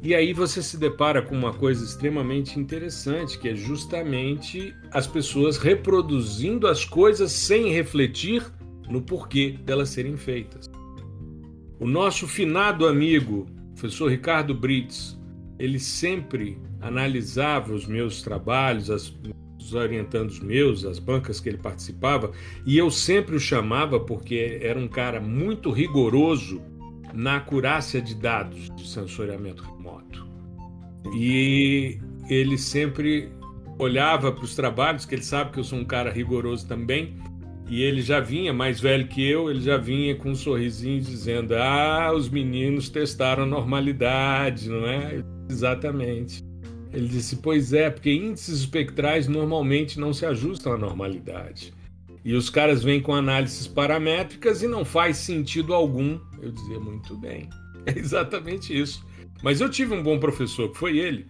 E 0.00 0.14
aí 0.14 0.32
você 0.32 0.62
se 0.62 0.76
depara 0.76 1.20
com 1.20 1.34
uma 1.34 1.52
coisa 1.52 1.84
extremamente 1.84 2.58
interessante, 2.58 3.38
que 3.38 3.48
é 3.48 3.54
justamente 3.56 4.72
as 4.92 5.08
pessoas 5.08 5.58
reproduzindo 5.58 6.68
as 6.68 6.84
coisas 6.84 7.32
sem 7.32 7.72
refletir 7.72 8.44
no 8.88 9.02
porquê 9.02 9.58
delas 9.64 9.88
serem 9.88 10.16
feitas. 10.16 10.66
O 11.80 11.86
nosso 11.86 12.28
finado 12.28 12.86
amigo, 12.86 13.46
professor 13.74 14.08
Ricardo 14.08 14.54
Brits, 14.54 15.18
ele 15.58 15.80
sempre 15.80 16.58
analisava 16.80 17.72
os 17.72 17.86
meus 17.86 18.22
trabalhos, 18.22 18.90
as, 18.90 19.12
os 19.58 19.74
orientandos 19.74 20.38
meus, 20.38 20.84
as 20.84 21.00
bancas 21.00 21.40
que 21.40 21.48
ele 21.48 21.58
participava, 21.58 22.30
e 22.64 22.78
eu 22.78 22.90
sempre 22.90 23.34
o 23.34 23.40
chamava 23.40 23.98
porque 23.98 24.60
era 24.62 24.78
um 24.78 24.88
cara 24.88 25.20
muito 25.20 25.72
rigoroso 25.72 26.62
na 27.12 27.36
acurácia 27.36 28.00
de 28.00 28.14
dados 28.14 28.68
de 28.76 28.88
sensoriamento. 28.88 29.64
E 31.14 31.98
ele 32.28 32.58
sempre 32.58 33.30
olhava 33.78 34.32
para 34.32 34.44
os 34.44 34.54
trabalhos, 34.54 35.04
que 35.04 35.14
ele 35.14 35.22
sabe 35.22 35.52
que 35.52 35.60
eu 35.60 35.64
sou 35.64 35.78
um 35.78 35.84
cara 35.84 36.10
rigoroso 36.10 36.66
também, 36.66 37.16
e 37.68 37.82
ele 37.82 38.00
já 38.00 38.18
vinha, 38.18 38.52
mais 38.52 38.80
velho 38.80 39.06
que 39.06 39.22
eu, 39.22 39.50
ele 39.50 39.60
já 39.60 39.76
vinha 39.76 40.14
com 40.16 40.30
um 40.30 40.34
sorrisinho 40.34 41.00
dizendo: 41.00 41.54
Ah, 41.54 42.12
os 42.14 42.28
meninos 42.28 42.88
testaram 42.88 43.42
a 43.42 43.46
normalidade, 43.46 44.68
não 44.70 44.86
é? 44.86 45.22
Exatamente. 45.50 46.42
Ele 46.92 47.06
disse: 47.06 47.36
Pois 47.36 47.74
é, 47.74 47.90
porque 47.90 48.10
índices 48.10 48.60
espectrais 48.60 49.28
normalmente 49.28 50.00
não 50.00 50.14
se 50.14 50.24
ajustam 50.24 50.72
à 50.72 50.78
normalidade. 50.78 51.74
E 52.24 52.34
os 52.34 52.48
caras 52.48 52.82
vêm 52.82 53.00
com 53.00 53.14
análises 53.14 53.66
paramétricas 53.66 54.62
e 54.62 54.66
não 54.66 54.84
faz 54.84 55.18
sentido 55.18 55.74
algum. 55.74 56.18
Eu 56.40 56.50
dizia: 56.50 56.80
Muito 56.80 57.16
bem. 57.16 57.48
É 57.86 57.98
exatamente 57.98 58.78
isso. 58.78 59.02
Mas 59.42 59.60
eu 59.60 59.68
tive 59.68 59.94
um 59.94 60.02
bom 60.02 60.18
professor, 60.18 60.70
que 60.70 60.78
foi 60.78 60.98
ele. 60.98 61.26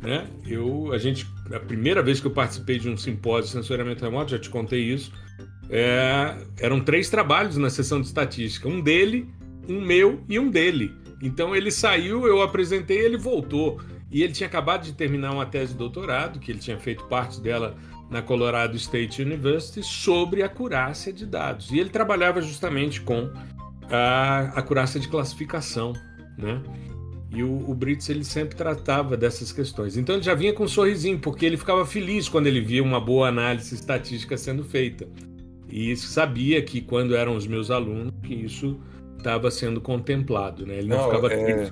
Né? 0.00 0.26
Eu, 0.46 0.92
a 0.92 0.98
gente, 0.98 1.26
a 1.52 1.58
primeira 1.58 2.02
vez 2.02 2.20
que 2.20 2.26
eu 2.26 2.30
participei 2.30 2.78
de 2.78 2.88
um 2.88 2.96
simpósio 2.96 3.46
de 3.46 3.50
sensoriamento 3.50 4.04
remoto, 4.04 4.30
já 4.30 4.38
te 4.38 4.48
contei 4.48 4.80
isso, 4.80 5.12
é, 5.68 6.36
eram 6.60 6.80
três 6.80 7.10
trabalhos 7.10 7.56
na 7.56 7.68
sessão 7.68 8.00
de 8.00 8.06
estatística: 8.06 8.68
um 8.68 8.80
dele, 8.80 9.28
um 9.68 9.80
meu 9.80 10.22
e 10.28 10.38
um 10.38 10.48
dele. 10.48 10.94
Então 11.22 11.54
ele 11.54 11.70
saiu, 11.70 12.26
eu 12.26 12.42
apresentei, 12.42 12.98
ele 12.98 13.16
voltou. 13.16 13.80
E 14.10 14.22
ele 14.22 14.32
tinha 14.32 14.46
acabado 14.46 14.84
de 14.84 14.94
terminar 14.94 15.32
uma 15.32 15.44
tese 15.44 15.72
de 15.72 15.78
doutorado, 15.78 16.38
que 16.38 16.50
ele 16.50 16.60
tinha 16.60 16.78
feito 16.78 17.04
parte 17.04 17.40
dela 17.40 17.76
na 18.08 18.22
Colorado 18.22 18.74
State 18.76 19.20
University, 19.20 19.82
sobre 19.82 20.42
acurácia 20.42 21.12
de 21.12 21.26
dados. 21.26 21.70
E 21.70 21.78
ele 21.78 21.90
trabalhava 21.90 22.40
justamente 22.40 23.02
com 23.02 23.30
a 23.90 24.52
acurácia 24.54 24.98
de 24.98 25.08
classificação, 25.08 25.92
né? 26.38 26.62
E 27.30 27.42
o, 27.42 27.70
o 27.70 27.74
Brits 27.74 28.08
ele 28.08 28.24
sempre 28.24 28.56
tratava 28.56 29.16
dessas 29.16 29.52
questões. 29.52 29.96
Então 29.96 30.14
ele 30.14 30.24
já 30.24 30.34
vinha 30.34 30.52
com 30.52 30.64
um 30.64 30.68
sorrisinho, 30.68 31.18
porque 31.18 31.44
ele 31.44 31.56
ficava 31.56 31.84
feliz 31.84 32.28
quando 32.28 32.46
ele 32.46 32.60
via 32.60 32.82
uma 32.82 33.00
boa 33.00 33.28
análise 33.28 33.74
estatística 33.74 34.36
sendo 34.36 34.64
feita. 34.64 35.06
E 35.68 35.94
sabia 35.96 36.62
que 36.62 36.80
quando 36.80 37.14
eram 37.14 37.36
os 37.36 37.46
meus 37.46 37.70
alunos, 37.70 38.12
que 38.22 38.34
isso 38.34 38.80
estava 39.18 39.50
sendo 39.50 39.80
contemplado, 39.80 40.64
né? 40.66 40.78
Ele 40.78 40.88
não, 40.88 40.96
não 40.96 41.04
ficava 41.04 41.32
é... 41.32 41.70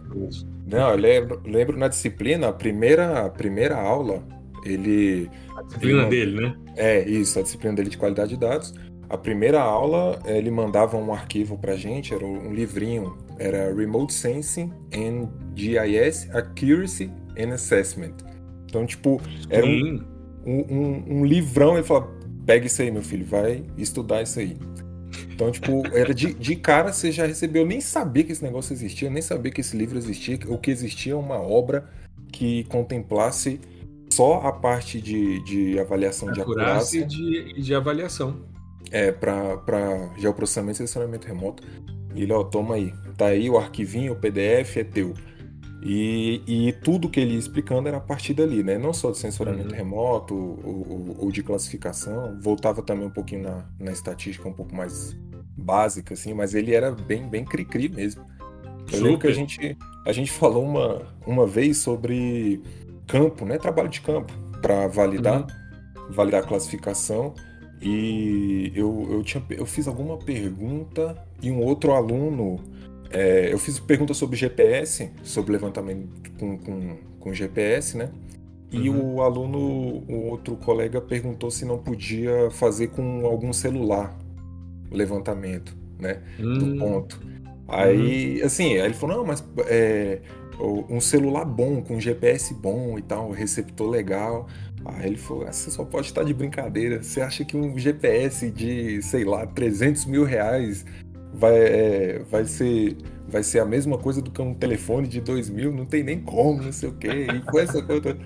Não, 0.66 0.90
eu 0.90 0.96
lembro, 0.96 1.40
lembro, 1.46 1.78
na 1.78 1.88
disciplina, 1.88 2.48
a 2.48 2.52
primeira, 2.52 3.24
a 3.24 3.30
primeira 3.30 3.76
aula, 3.76 4.22
ele... 4.64 5.30
A 5.56 5.62
disciplina 5.62 6.02
ele, 6.02 6.10
dele, 6.10 6.40
né? 6.40 6.56
É, 6.76 7.08
isso, 7.08 7.38
a 7.38 7.42
disciplina 7.42 7.74
dele 7.74 7.88
de 7.88 7.96
qualidade 7.96 8.30
de 8.30 8.36
dados. 8.36 8.74
A 9.08 9.16
primeira 9.16 9.60
aula, 9.60 10.20
ele 10.24 10.50
mandava 10.50 10.96
um 10.96 11.12
arquivo 11.12 11.56
pra 11.56 11.76
gente, 11.76 12.12
era 12.12 12.24
um 12.24 12.52
livrinho, 12.52 13.16
era 13.38 13.72
Remote 13.72 14.12
Sensing 14.12 14.72
and 14.92 15.28
GIS 15.54 16.28
Accuracy 16.34 17.10
and 17.38 17.52
Assessment. 17.52 18.14
Então, 18.64 18.84
tipo, 18.84 19.20
era 19.48 19.64
um, 19.64 20.04
um, 20.44 21.04
um, 21.08 21.24
livrão, 21.24 21.74
ele 21.74 21.84
falava, 21.84 22.10
pega 22.44 22.66
isso 22.66 22.82
aí, 22.82 22.90
meu 22.90 23.02
filho, 23.02 23.24
vai 23.24 23.64
estudar 23.78 24.22
isso 24.22 24.40
aí. 24.40 24.56
Então, 25.32 25.50
tipo, 25.50 25.86
era 25.94 26.12
de, 26.12 26.34
de 26.34 26.56
cara 26.56 26.92
você 26.92 27.12
já 27.12 27.26
recebeu, 27.26 27.62
eu 27.62 27.68
nem 27.68 27.80
sabia 27.80 28.24
que 28.24 28.32
esse 28.32 28.42
negócio 28.42 28.72
existia, 28.72 29.08
nem 29.08 29.22
sabia 29.22 29.52
que 29.52 29.60
esse 29.60 29.76
livro 29.76 29.96
existia, 29.96 30.38
ou 30.48 30.58
que 30.58 30.70
existia 30.70 31.16
uma 31.16 31.40
obra 31.40 31.88
que 32.32 32.64
contemplasse 32.64 33.60
só 34.12 34.40
a 34.46 34.52
parte 34.52 35.00
de, 35.00 35.42
de 35.44 35.78
avaliação 35.78 36.32
de 36.32 36.40
acurácia. 36.40 37.00
E 37.00 37.04
de, 37.04 37.62
de 37.62 37.74
avaliação. 37.74 38.55
É, 38.90 39.10
para 39.10 40.12
geoprocessamento 40.16 40.74
e 40.74 40.76
selecionamento 40.76 41.26
remoto. 41.26 41.62
E 42.14 42.22
ele, 42.22 42.32
ó, 42.32 42.44
toma 42.44 42.76
aí. 42.76 42.92
Tá 43.16 43.26
aí 43.26 43.50
o 43.50 43.58
arquivinho, 43.58 44.12
o 44.12 44.16
PDF 44.16 44.76
é 44.78 44.84
teu. 44.84 45.14
E, 45.82 46.42
e, 46.46 46.72
tudo 46.72 47.08
que 47.08 47.20
ele 47.20 47.34
ia 47.34 47.38
explicando 47.38 47.86
era 47.86 47.98
a 47.98 48.00
partir 48.00 48.34
dali, 48.34 48.62
né? 48.62 48.76
Não 48.76 48.92
só 48.92 49.10
de 49.10 49.18
sensoriamento 49.18 49.70
uhum. 49.70 49.76
remoto 49.76 50.34
ou, 50.34 50.86
ou, 50.88 51.16
ou, 51.18 51.30
de 51.30 51.42
classificação, 51.42 52.36
voltava 52.40 52.82
também 52.82 53.06
um 53.06 53.10
pouquinho 53.10 53.42
na, 53.42 53.64
na 53.78 53.92
estatística 53.92 54.48
um 54.48 54.52
pouco 54.52 54.74
mais 54.74 55.16
básica, 55.56 56.14
assim, 56.14 56.34
mas 56.34 56.54
ele 56.54 56.74
era 56.74 56.90
bem, 56.90 57.28
bem 57.28 57.44
cri-cri 57.44 57.88
mesmo. 57.88 58.24
Eu 58.92 59.00
lembro 59.00 59.18
que 59.18 59.26
a 59.26 59.32
gente, 59.32 59.76
a 60.04 60.12
gente 60.12 60.32
falou 60.32 60.64
uma, 60.64 61.02
uma 61.26 61.46
vez 61.46 61.78
sobre 61.78 62.60
campo, 63.06 63.44
né? 63.44 63.58
Trabalho 63.58 63.88
de 63.88 64.00
campo, 64.00 64.32
para 64.60 64.86
validar, 64.88 65.42
uhum. 65.42 66.12
validar 66.12 66.42
a 66.42 66.46
classificação. 66.46 67.34
E 67.80 68.72
eu, 68.74 69.06
eu, 69.10 69.22
tinha, 69.22 69.44
eu 69.50 69.66
fiz 69.66 69.86
alguma 69.86 70.16
pergunta 70.16 71.16
e 71.42 71.50
um 71.50 71.60
outro 71.60 71.92
aluno 71.92 72.58
é, 73.10 73.52
eu 73.52 73.58
fiz 73.58 73.78
pergunta 73.78 74.14
sobre 74.14 74.36
GPS, 74.36 75.10
sobre 75.22 75.52
levantamento 75.52 76.08
com, 76.38 76.58
com, 76.58 76.96
com 77.20 77.32
GPS, 77.32 77.96
né? 77.96 78.10
E 78.70 78.90
uhum. 78.90 79.14
o 79.14 79.22
aluno, 79.22 79.58
o 80.08 80.26
outro 80.28 80.56
colega, 80.56 81.00
perguntou 81.00 81.50
se 81.50 81.64
não 81.64 81.78
podia 81.78 82.50
fazer 82.50 82.88
com 82.88 83.24
algum 83.24 83.52
celular 83.52 84.16
o 84.90 84.96
levantamento, 84.96 85.76
né? 85.98 86.22
Uhum. 86.38 86.58
Do 86.58 86.64
hum. 86.64 86.78
ponto. 86.78 87.20
Aí, 87.68 88.40
uhum. 88.40 88.46
assim, 88.46 88.72
aí 88.74 88.86
ele 88.86 88.94
falou: 88.94 89.18
não, 89.18 89.24
mas 89.24 89.44
é, 89.66 90.20
um 90.88 91.00
celular 91.00 91.44
bom, 91.44 91.80
com 91.80 92.00
GPS 92.00 92.52
bom 92.54 92.98
e 92.98 93.02
tal, 93.02 93.30
receptor 93.30 93.88
legal. 93.88 94.48
Aí 94.94 95.06
ele 95.06 95.16
falou: 95.16 95.46
ah, 95.46 95.52
você 95.52 95.70
só 95.70 95.84
pode 95.84 96.06
estar 96.06 96.24
de 96.24 96.34
brincadeira. 96.34 97.02
Você 97.02 97.20
acha 97.20 97.44
que 97.44 97.56
um 97.56 97.78
GPS 97.78 98.50
de, 98.50 99.02
sei 99.02 99.24
lá, 99.24 99.46
300 99.46 100.04
mil 100.06 100.24
reais 100.24 100.84
vai, 101.32 101.56
é, 101.56 102.18
vai, 102.30 102.44
ser, 102.44 102.96
vai 103.28 103.42
ser 103.42 103.60
a 103.60 103.64
mesma 103.64 103.98
coisa 103.98 104.20
do 104.22 104.30
que 104.30 104.40
um 104.40 104.54
telefone 104.54 105.06
de 105.06 105.20
2 105.20 105.50
mil, 105.50 105.72
não 105.72 105.86
tem 105.86 106.02
nem 106.02 106.20
como, 106.20 106.62
não 106.62 106.72
sei 106.72 106.88
o 106.88 106.94
quê. 106.94 107.26
E 107.34 107.40
com 107.40 107.58
essa 107.58 107.82
coisa. 107.82 108.16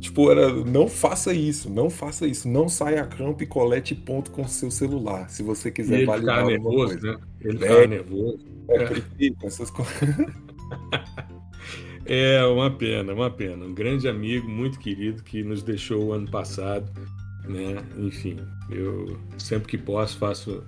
Tipo, 0.00 0.30
era, 0.30 0.50
não 0.64 0.88
faça 0.88 1.34
isso, 1.34 1.68
não 1.68 1.90
faça 1.90 2.26
isso. 2.26 2.48
Não 2.48 2.70
saia 2.70 3.02
a 3.02 3.06
campo 3.06 3.42
e 3.42 3.46
colete 3.46 3.94
ponto 3.94 4.30
com 4.30 4.48
seu 4.48 4.70
celular, 4.70 5.28
se 5.28 5.42
você 5.42 5.70
quiser 5.70 5.98
ele 5.98 6.06
validar 6.06 6.46
nervoso, 6.46 6.98
coisa. 6.98 7.12
Né? 7.12 7.18
Ele 7.42 7.64
é, 7.66 7.86
nervoso. 7.86 8.38
É, 8.70 8.84
é. 8.84 9.46
essas 9.46 9.70
coisas. 9.70 9.92
É 12.12 12.44
uma 12.44 12.68
pena, 12.68 13.14
uma 13.14 13.30
pena. 13.30 13.64
Um 13.64 13.72
grande 13.72 14.08
amigo, 14.08 14.48
muito 14.48 14.80
querido, 14.80 15.22
que 15.22 15.44
nos 15.44 15.62
deixou 15.62 16.06
o 16.06 16.12
ano 16.12 16.28
passado. 16.28 16.90
Né? 17.48 17.76
Enfim, 17.98 18.36
eu 18.68 19.16
sempre 19.38 19.68
que 19.68 19.78
posso 19.78 20.18
faço 20.18 20.64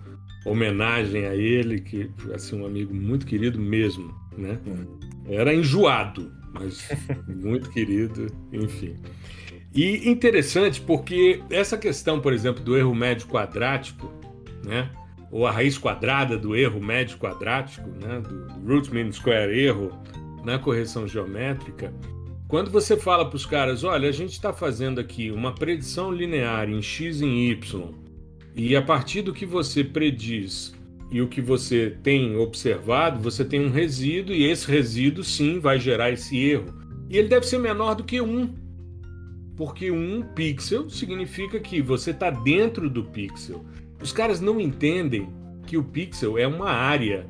homenagem 0.47 1.27
a 1.27 1.35
ele, 1.35 1.81
que 1.81 2.09
assim 2.33 2.61
um 2.61 2.65
amigo 2.65 2.95
muito 2.95 3.27
querido 3.27 3.59
mesmo, 3.59 4.15
né? 4.39 4.57
Era 5.27 5.53
enjoado, 5.53 6.33
mas 6.53 6.89
muito 7.27 7.71
querido, 7.71 8.29
enfim. 8.53 8.95
E 9.75 10.09
interessante 10.09 10.81
porque 10.81 11.43
essa 11.51 11.77
questão, 11.77 12.21
por 12.21 12.33
exemplo, 12.33 12.63
do 12.63 12.77
erro 12.77 12.95
médio 12.95 13.27
quadrático, 13.27 14.13
né? 14.65 14.89
Ou 15.33 15.45
a 15.45 15.51
raiz 15.51 15.77
quadrada 15.77 16.39
do 16.39 16.55
erro 16.55 16.81
médio 16.81 17.19
quadrático, 17.19 17.89
né? 18.01 18.21
Do, 18.21 18.47
do 18.47 18.73
root 18.73 18.95
mean 18.95 19.11
square 19.11 19.59
erro 19.59 19.91
na 20.45 20.59
correção 20.59 21.07
geométrica. 21.07 21.93
Quando 22.49 22.71
você 22.71 22.97
fala 22.97 23.25
para 23.25 23.37
os 23.37 23.47
caras, 23.47 23.83
olha, 23.83 24.09
a 24.09 24.13
gente 24.13 24.33
está 24.33 24.53
fazendo 24.53 25.01
aqui 25.01 25.31
uma 25.31 25.55
predição 25.55 26.13
linear 26.13 26.69
em 26.69 26.83
x 26.83 27.21
e 27.21 27.25
em 27.25 27.51
y 27.51 28.03
e 28.55 28.77
a 28.77 28.83
partir 28.83 29.23
do 29.23 29.33
que 29.33 29.47
você 29.47 29.83
prediz 29.83 30.75
e 31.11 31.23
o 31.23 31.29
que 31.29 31.41
você 31.41 31.97
tem 32.03 32.37
observado, 32.37 33.21
você 33.21 33.45
tem 33.45 33.65
um 33.65 33.71
resíduo, 33.71 34.35
e 34.35 34.45
esse 34.45 34.71
resíduo 34.71 35.25
sim 35.25 35.59
vai 35.59 35.79
gerar 35.79 36.11
esse 36.11 36.39
erro. 36.39 36.75
E 37.09 37.17
ele 37.17 37.29
deve 37.29 37.47
ser 37.47 37.59
menor 37.59 37.95
do 37.95 38.05
que 38.05 38.21
um. 38.21 38.55
Porque 39.57 39.91
um 39.91 40.23
pixel 40.23 40.89
significa 40.89 41.61
que 41.61 41.83
você 41.83 42.11
está 42.11 42.31
dentro 42.31 42.89
do 42.89 43.05
pixel. 43.05 43.65
Os 44.01 44.13
caras 44.13 44.41
não 44.41 44.61
entendem 44.61 45.29
que 45.67 45.77
o 45.77 45.85
pixel 45.85 46.39
é 46.39 46.47
uma 46.47 46.71
área. 46.71 47.27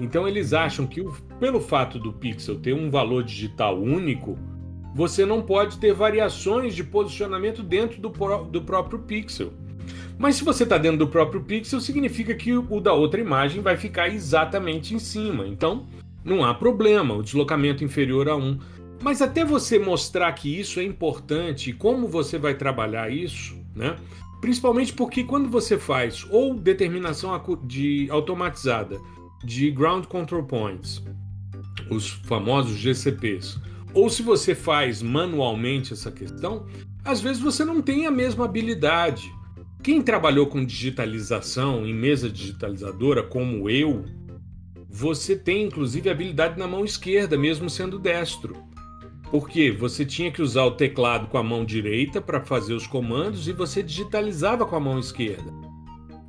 Então 0.00 0.26
eles 0.26 0.52
acham 0.52 0.86
que 0.86 1.04
pelo 1.42 1.60
fato 1.60 1.98
do 1.98 2.12
pixel 2.12 2.60
ter 2.60 2.72
um 2.72 2.88
valor 2.88 3.24
digital 3.24 3.76
único, 3.76 4.38
você 4.94 5.26
não 5.26 5.42
pode 5.42 5.76
ter 5.78 5.92
variações 5.92 6.72
de 6.72 6.84
posicionamento 6.84 7.64
dentro 7.64 8.00
do, 8.00 8.10
do 8.44 8.62
próprio 8.62 9.00
pixel. 9.00 9.52
Mas 10.16 10.36
se 10.36 10.44
você 10.44 10.62
está 10.62 10.78
dentro 10.78 10.98
do 10.98 11.08
próprio 11.08 11.40
pixel, 11.40 11.80
significa 11.80 12.32
que 12.32 12.56
o 12.56 12.80
da 12.80 12.92
outra 12.92 13.20
imagem 13.20 13.60
vai 13.60 13.76
ficar 13.76 14.08
exatamente 14.08 14.94
em 14.94 15.00
cima. 15.00 15.44
Então, 15.44 15.84
não 16.24 16.44
há 16.44 16.54
problema, 16.54 17.12
o 17.12 17.24
deslocamento 17.24 17.82
inferior 17.82 18.28
a 18.28 18.36
1. 18.36 18.60
Mas 19.02 19.20
até 19.20 19.44
você 19.44 19.80
mostrar 19.80 20.30
que 20.34 20.60
isso 20.60 20.78
é 20.78 20.84
importante 20.84 21.70
e 21.70 21.72
como 21.72 22.06
você 22.06 22.38
vai 22.38 22.54
trabalhar 22.54 23.10
isso, 23.10 23.56
né? 23.74 23.96
Principalmente 24.40 24.92
porque 24.92 25.24
quando 25.24 25.50
você 25.50 25.76
faz 25.76 26.24
ou 26.30 26.54
determinação 26.54 27.32
de 27.64 28.06
automatizada 28.10 29.00
de 29.44 29.72
ground 29.72 30.06
control 30.06 30.44
points, 30.44 31.02
os 31.92 32.08
famosos 32.08 32.76
GCPs, 32.76 33.58
ou 33.94 34.08
se 34.08 34.22
você 34.22 34.54
faz 34.54 35.02
manualmente 35.02 35.92
essa 35.92 36.10
questão, 36.10 36.66
às 37.04 37.20
vezes 37.20 37.42
você 37.42 37.64
não 37.64 37.82
tem 37.82 38.06
a 38.06 38.10
mesma 38.10 38.44
habilidade. 38.44 39.30
Quem 39.82 40.00
trabalhou 40.00 40.46
com 40.46 40.64
digitalização 40.64 41.86
em 41.86 41.92
mesa 41.92 42.30
digitalizadora, 42.30 43.22
como 43.22 43.68
eu, 43.68 44.04
você 44.88 45.34
tem 45.34 45.64
inclusive 45.64 46.08
habilidade 46.08 46.58
na 46.58 46.68
mão 46.68 46.84
esquerda, 46.84 47.36
mesmo 47.36 47.68
sendo 47.68 47.98
destro. 47.98 48.56
Porque 49.30 49.70
você 49.70 50.04
tinha 50.04 50.30
que 50.30 50.42
usar 50.42 50.64
o 50.64 50.72
teclado 50.72 51.26
com 51.26 51.38
a 51.38 51.42
mão 51.42 51.64
direita 51.64 52.20
para 52.20 52.42
fazer 52.42 52.74
os 52.74 52.86
comandos 52.86 53.48
e 53.48 53.52
você 53.52 53.82
digitalizava 53.82 54.66
com 54.66 54.76
a 54.76 54.80
mão 54.80 54.98
esquerda. 54.98 55.50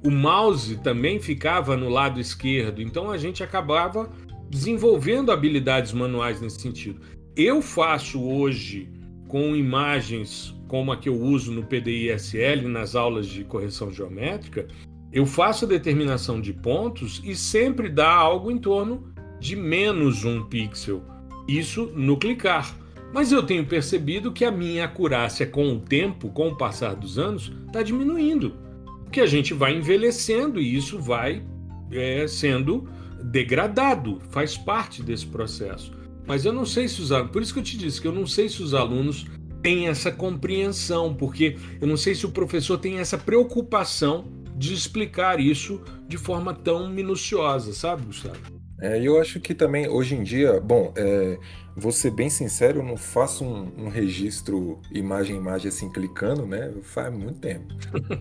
O 0.05 0.09
mouse 0.09 0.77
também 0.77 1.19
ficava 1.19 1.77
no 1.77 1.89
lado 1.89 2.19
esquerdo, 2.19 2.81
então 2.81 3.11
a 3.11 3.17
gente 3.17 3.43
acabava 3.43 4.09
desenvolvendo 4.53 5.31
habilidades 5.31 5.91
manuais 5.93 6.39
nesse 6.39 6.61
sentido. 6.61 7.01
Eu 7.35 7.59
faço 7.59 8.21
hoje 8.21 8.87
com 9.27 9.55
imagens 9.55 10.55
como 10.67 10.91
a 10.91 10.97
que 10.97 11.09
eu 11.09 11.19
uso 11.19 11.51
no 11.51 11.63
PDI-SL 11.63 12.67
nas 12.67 12.95
aulas 12.95 13.25
de 13.25 13.43
correção 13.43 13.91
geométrica, 13.91 14.67
eu 15.11 15.25
faço 15.25 15.65
a 15.65 15.67
determinação 15.67 16.39
de 16.39 16.53
pontos 16.53 17.19
e 17.25 17.35
sempre 17.35 17.89
dá 17.89 18.11
algo 18.11 18.51
em 18.51 18.59
torno 18.59 19.11
de 19.39 19.55
menos 19.55 20.23
um 20.23 20.43
pixel. 20.43 21.01
Isso 21.47 21.91
no 21.95 22.15
clicar. 22.17 22.75
Mas 23.11 23.31
eu 23.31 23.41
tenho 23.41 23.65
percebido 23.65 24.31
que 24.31 24.45
a 24.45 24.51
minha 24.51 24.85
acurácia 24.85 25.47
com 25.47 25.73
o 25.73 25.79
tempo, 25.79 26.29
com 26.29 26.49
o 26.49 26.57
passar 26.57 26.95
dos 26.95 27.17
anos, 27.17 27.51
está 27.65 27.81
diminuindo. 27.81 28.55
Porque 29.03 29.21
a 29.21 29.27
gente 29.27 29.53
vai 29.53 29.75
envelhecendo 29.75 30.59
e 30.59 30.75
isso 30.75 30.99
vai 30.99 31.43
é, 31.91 32.27
sendo 32.27 32.87
degradado, 33.23 34.21
faz 34.29 34.57
parte 34.57 35.01
desse 35.01 35.25
processo. 35.25 35.91
Mas 36.25 36.45
eu 36.45 36.53
não 36.53 36.65
sei 36.65 36.87
se 36.87 37.01
os 37.01 37.11
alunos, 37.11 37.31
por 37.31 37.41
isso 37.41 37.53
que 37.53 37.59
eu 37.59 37.63
te 37.63 37.77
disse 37.77 38.01
que 38.01 38.07
eu 38.07 38.13
não 38.13 38.25
sei 38.25 38.47
se 38.47 38.61
os 38.61 38.73
alunos 38.73 39.25
têm 39.61 39.87
essa 39.87 40.11
compreensão, 40.11 41.13
porque 41.13 41.57
eu 41.81 41.87
não 41.87 41.97
sei 41.97 42.15
se 42.15 42.25
o 42.25 42.31
professor 42.31 42.77
tem 42.77 42.99
essa 42.99 43.17
preocupação 43.17 44.25
de 44.55 44.73
explicar 44.73 45.39
isso 45.39 45.81
de 46.07 46.17
forma 46.17 46.53
tão 46.53 46.89
minuciosa, 46.89 47.73
sabe, 47.73 48.05
Gustavo? 48.05 48.37
É, 48.79 48.99
eu 49.01 49.19
acho 49.19 49.39
que 49.39 49.53
também, 49.53 49.87
hoje 49.87 50.15
em 50.15 50.23
dia, 50.23 50.59
bom, 50.59 50.93
é, 50.97 51.37
vou 51.75 51.91
ser 51.91 52.11
bem 52.11 52.29
sincero, 52.29 52.79
eu 52.79 52.83
não 52.83 52.97
faço 52.97 53.45
um, 53.45 53.85
um 53.85 53.89
registro 53.89 54.81
imagem-imagem 54.91 55.69
assim, 55.69 55.89
clicando, 55.89 56.45
né? 56.45 56.71
Faz 56.81 57.13
muito 57.13 57.39
tempo. 57.39 57.73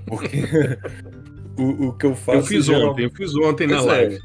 Porque 0.06 0.44
o, 1.58 1.88
o 1.88 1.92
que 1.94 2.06
eu 2.06 2.14
faço. 2.14 2.38
Eu 2.38 2.44
fiz 2.44 2.68
ontem, 2.68 3.04
eu 3.04 3.10
fiz 3.10 3.34
ontem 3.34 3.66
na 3.66 3.78
é, 3.78 3.80
live. 3.80 4.18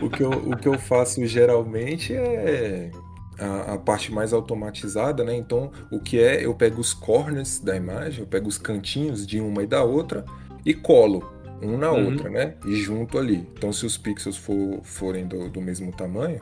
O, 0.00 0.10
que 0.10 0.22
eu, 0.22 0.30
o 0.30 0.56
que 0.56 0.68
eu 0.68 0.78
faço 0.78 1.24
geralmente 1.26 2.14
é 2.14 2.90
a, 3.38 3.74
a, 3.74 3.78
parte 3.78 4.12
mais 4.12 4.32
automatizada, 4.32 5.24
né? 5.24 5.34
Então, 5.34 5.70
o 5.90 6.00
que 6.00 6.18
é, 6.20 6.44
eu 6.44 6.54
pego 6.54 6.80
os 6.80 6.92
corners 6.92 7.58
da 7.58 7.76
imagem, 7.76 8.20
eu 8.20 8.26
pego 8.26 8.48
os 8.48 8.58
cantinhos 8.58 9.26
de 9.26 9.40
uma 9.40 9.62
e 9.62 9.66
da 9.66 9.82
outra 9.82 10.24
e 10.64 10.74
colo 10.74 11.30
um 11.62 11.78
na 11.78 11.92
uhum. 11.92 12.06
outra, 12.06 12.28
né? 12.28 12.54
E 12.66 12.74
junto 12.74 13.18
ali. 13.18 13.48
Então, 13.56 13.72
se 13.72 13.86
os 13.86 13.96
pixels 13.96 14.36
for, 14.36 14.80
forem 14.82 15.26
do, 15.26 15.48
do 15.48 15.60
mesmo 15.60 15.92
tamanho, 15.92 16.40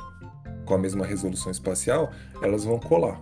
com 0.65 0.75
a 0.75 0.79
mesma 0.79 1.05
resolução 1.05 1.53
espacial, 1.53 2.11
elas 2.43 2.65
vão 2.65 2.79
colar. 2.79 3.21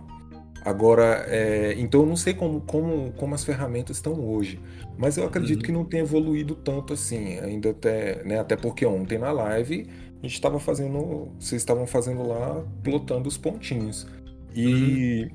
Agora, 0.63 1.25
é, 1.27 1.75
então 1.77 2.01
eu 2.01 2.05
não 2.05 2.15
sei 2.15 2.33
como, 2.33 2.61
como, 2.61 3.11
como 3.13 3.33
as 3.33 3.43
ferramentas 3.43 3.97
estão 3.97 4.13
hoje, 4.13 4.59
mas 4.97 5.17
eu 5.17 5.25
acredito 5.25 5.59
uhum. 5.59 5.65
que 5.65 5.71
não 5.71 5.85
tem 5.85 6.01
evoluído 6.01 6.53
tanto 6.53 6.93
assim, 6.93 7.39
ainda 7.39 7.69
até, 7.69 8.23
né, 8.23 8.39
até 8.39 8.55
porque 8.57 8.85
ontem 8.85 9.17
na 9.17 9.31
live 9.31 9.87
a 10.21 10.21
gente 10.23 10.33
estava 10.33 10.59
fazendo, 10.59 11.29
vocês 11.39 11.61
estavam 11.61 11.87
fazendo 11.87 12.27
lá, 12.27 12.61
plotando 12.83 13.27
os 13.27 13.37
pontinhos. 13.37 14.05
E, 14.53 15.23
uhum. 15.23 15.29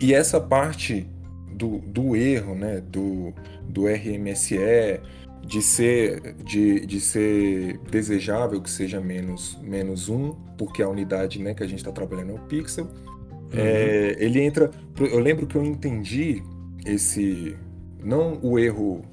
e 0.00 0.12
essa 0.12 0.38
parte 0.38 1.08
do, 1.50 1.78
do 1.78 2.14
erro, 2.14 2.54
né, 2.54 2.82
do, 2.82 3.32
do 3.66 3.86
RMSE, 3.86 4.58
de 5.42 5.62
ser, 5.62 6.34
de, 6.44 6.84
de 6.84 7.00
ser 7.00 7.78
desejável 7.90 8.60
que 8.60 8.68
seja 8.68 9.00
menos, 9.00 9.58
menos 9.62 10.10
um, 10.10 10.32
porque 10.58 10.82
a 10.82 10.88
unidade 10.88 11.40
né, 11.40 11.54
que 11.54 11.62
a 11.62 11.66
gente 11.66 11.78
está 11.78 11.90
trabalhando 11.90 12.32
é 12.32 12.34
o 12.34 12.40
pixel. 12.40 12.86
Uhum. 13.52 13.58
É, 13.58 14.16
ele 14.18 14.40
entra. 14.40 14.70
Eu 14.98 15.18
lembro 15.18 15.46
que 15.46 15.56
eu 15.56 15.64
entendi 15.64 16.42
esse. 16.84 17.56
Não 18.02 18.38
o 18.42 18.58
erro, 18.58 19.04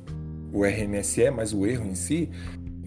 o 0.52 0.64
RMSE, 0.64 1.30
mas 1.32 1.54
o 1.54 1.66
erro 1.66 1.86
em 1.86 1.96
si, 1.96 2.30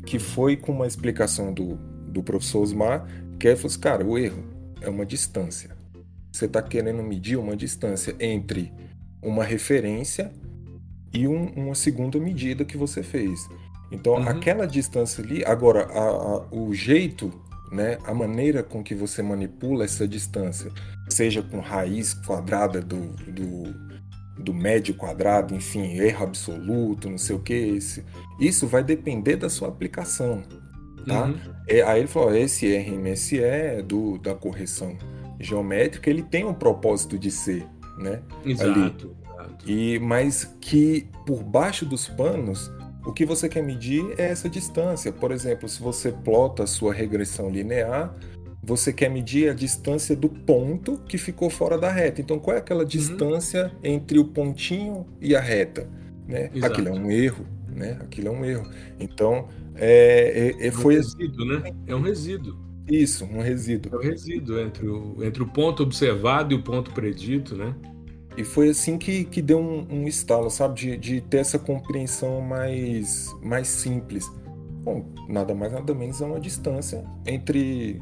que 0.06 0.18
foi 0.18 0.56
com 0.56 0.72
uma 0.72 0.86
explicação 0.86 1.52
do, 1.52 1.76
do 2.06 2.22
professor 2.22 2.62
Osmar, 2.62 3.06
que 3.38 3.48
ele 3.48 3.56
falou 3.56 3.68
assim, 3.68 3.80
cara, 3.80 4.04
o 4.04 4.16
erro 4.16 4.44
é 4.80 4.88
uma 4.88 5.04
distância. 5.04 5.76
Você 6.32 6.44
está 6.44 6.62
querendo 6.62 7.02
medir 7.02 7.36
uma 7.36 7.56
distância 7.56 8.14
entre 8.20 8.72
uma 9.20 9.42
referência 9.42 10.30
e 11.12 11.26
um, 11.26 11.46
uma 11.56 11.74
segunda 11.74 12.18
medida 12.18 12.64
que 12.64 12.76
você 12.76 13.02
fez. 13.02 13.48
Então, 13.90 14.14
uhum. 14.14 14.28
aquela 14.28 14.66
distância 14.66 15.24
ali, 15.24 15.44
agora, 15.44 15.84
a, 15.86 15.98
a, 15.98 16.54
o 16.54 16.72
jeito, 16.74 17.32
né, 17.72 17.98
a 18.04 18.14
maneira 18.14 18.62
com 18.62 18.82
que 18.82 18.94
você 18.94 19.22
manipula 19.22 19.84
essa 19.84 20.06
distância, 20.06 20.70
seja 21.14 21.42
com 21.42 21.60
raiz 21.60 22.14
quadrada 22.14 22.80
do, 22.80 23.08
do, 23.26 23.74
do 24.38 24.54
médio 24.54 24.94
quadrado, 24.94 25.54
enfim, 25.54 25.98
erro 25.98 26.24
absoluto, 26.24 27.10
não 27.10 27.18
sei 27.18 27.36
o 27.36 27.40
que, 27.40 27.54
esse, 27.54 28.04
isso 28.38 28.66
vai 28.66 28.82
depender 28.82 29.36
da 29.36 29.48
sua 29.48 29.68
aplicação. 29.68 30.42
Tá? 31.06 31.24
Uhum. 31.24 31.36
É, 31.66 31.82
aí 31.82 32.00
ele 32.00 32.08
falou: 32.08 32.34
esse 32.34 32.76
RMSE 32.76 33.82
do, 33.86 34.18
da 34.18 34.34
correção 34.34 34.96
geométrica, 35.40 36.10
ele 36.10 36.22
tem 36.22 36.44
um 36.44 36.54
propósito 36.54 37.18
de 37.18 37.30
ser, 37.30 37.66
né? 37.98 38.20
Exato. 38.44 39.16
Ali. 39.38 39.58
E 39.66 39.98
mas 40.00 40.44
que 40.60 41.08
por 41.26 41.42
baixo 41.42 41.86
dos 41.86 42.08
panos, 42.08 42.70
o 43.06 43.12
que 43.12 43.24
você 43.24 43.48
quer 43.48 43.62
medir 43.62 44.04
é 44.18 44.30
essa 44.30 44.48
distância. 44.48 45.12
Por 45.12 45.32
exemplo, 45.32 45.68
se 45.68 45.80
você 45.80 46.12
plota 46.12 46.64
a 46.64 46.66
sua 46.66 46.92
regressão 46.92 47.48
linear, 47.48 48.14
você 48.62 48.92
quer 48.92 49.08
medir 49.08 49.50
a 49.50 49.54
distância 49.54 50.14
do 50.14 50.28
ponto 50.28 50.98
que 51.08 51.16
ficou 51.16 51.48
fora 51.48 51.78
da 51.78 51.90
reta. 51.90 52.20
Então, 52.20 52.38
qual 52.38 52.56
é 52.56 52.60
aquela 52.60 52.82
uhum. 52.82 52.88
distância 52.88 53.66
uhum. 53.66 53.80
entre 53.82 54.18
o 54.18 54.24
pontinho 54.24 55.06
e 55.20 55.34
a 55.34 55.40
reta? 55.40 55.88
Né? 56.26 56.50
Aquilo 56.62 56.88
é 56.88 56.92
um 56.92 57.10
erro, 57.10 57.46
né? 57.68 57.98
Aquilo 58.02 58.28
é 58.28 58.30
um 58.30 58.44
erro. 58.44 58.68
Então, 59.00 59.48
é, 59.74 60.54
é, 60.60 60.66
é 60.66 60.70
foi 60.70 60.94
um 60.94 60.98
resíduo, 60.98 61.44
né? 61.46 61.72
É 61.86 61.94
um 61.94 62.02
resíduo. 62.02 62.68
Isso, 62.90 63.24
um 63.24 63.40
resíduo. 63.40 63.94
É 63.94 63.96
um 63.96 64.10
resíduo 64.10 64.60
entre 64.60 64.88
o, 64.88 65.16
entre 65.22 65.42
o 65.42 65.46
ponto 65.46 65.82
observado 65.82 66.54
e 66.54 66.56
o 66.56 66.62
ponto 66.62 66.90
predito, 66.92 67.54
né? 67.54 67.74
E 68.36 68.44
foi 68.44 68.68
assim 68.70 68.96
que, 68.96 69.24
que 69.24 69.42
deu 69.42 69.58
um, 69.58 69.86
um 69.90 70.06
estalo, 70.06 70.48
sabe? 70.50 70.74
De, 70.80 70.96
de 70.96 71.20
ter 71.20 71.38
essa 71.38 71.58
compreensão 71.58 72.40
mais, 72.40 73.34
mais 73.42 73.68
simples. 73.68 74.30
Bom, 74.84 75.04
nada 75.28 75.54
mais, 75.54 75.72
nada 75.72 75.94
menos 75.94 76.20
é 76.20 76.24
uma 76.24 76.40
distância 76.40 77.04
entre, 77.26 78.00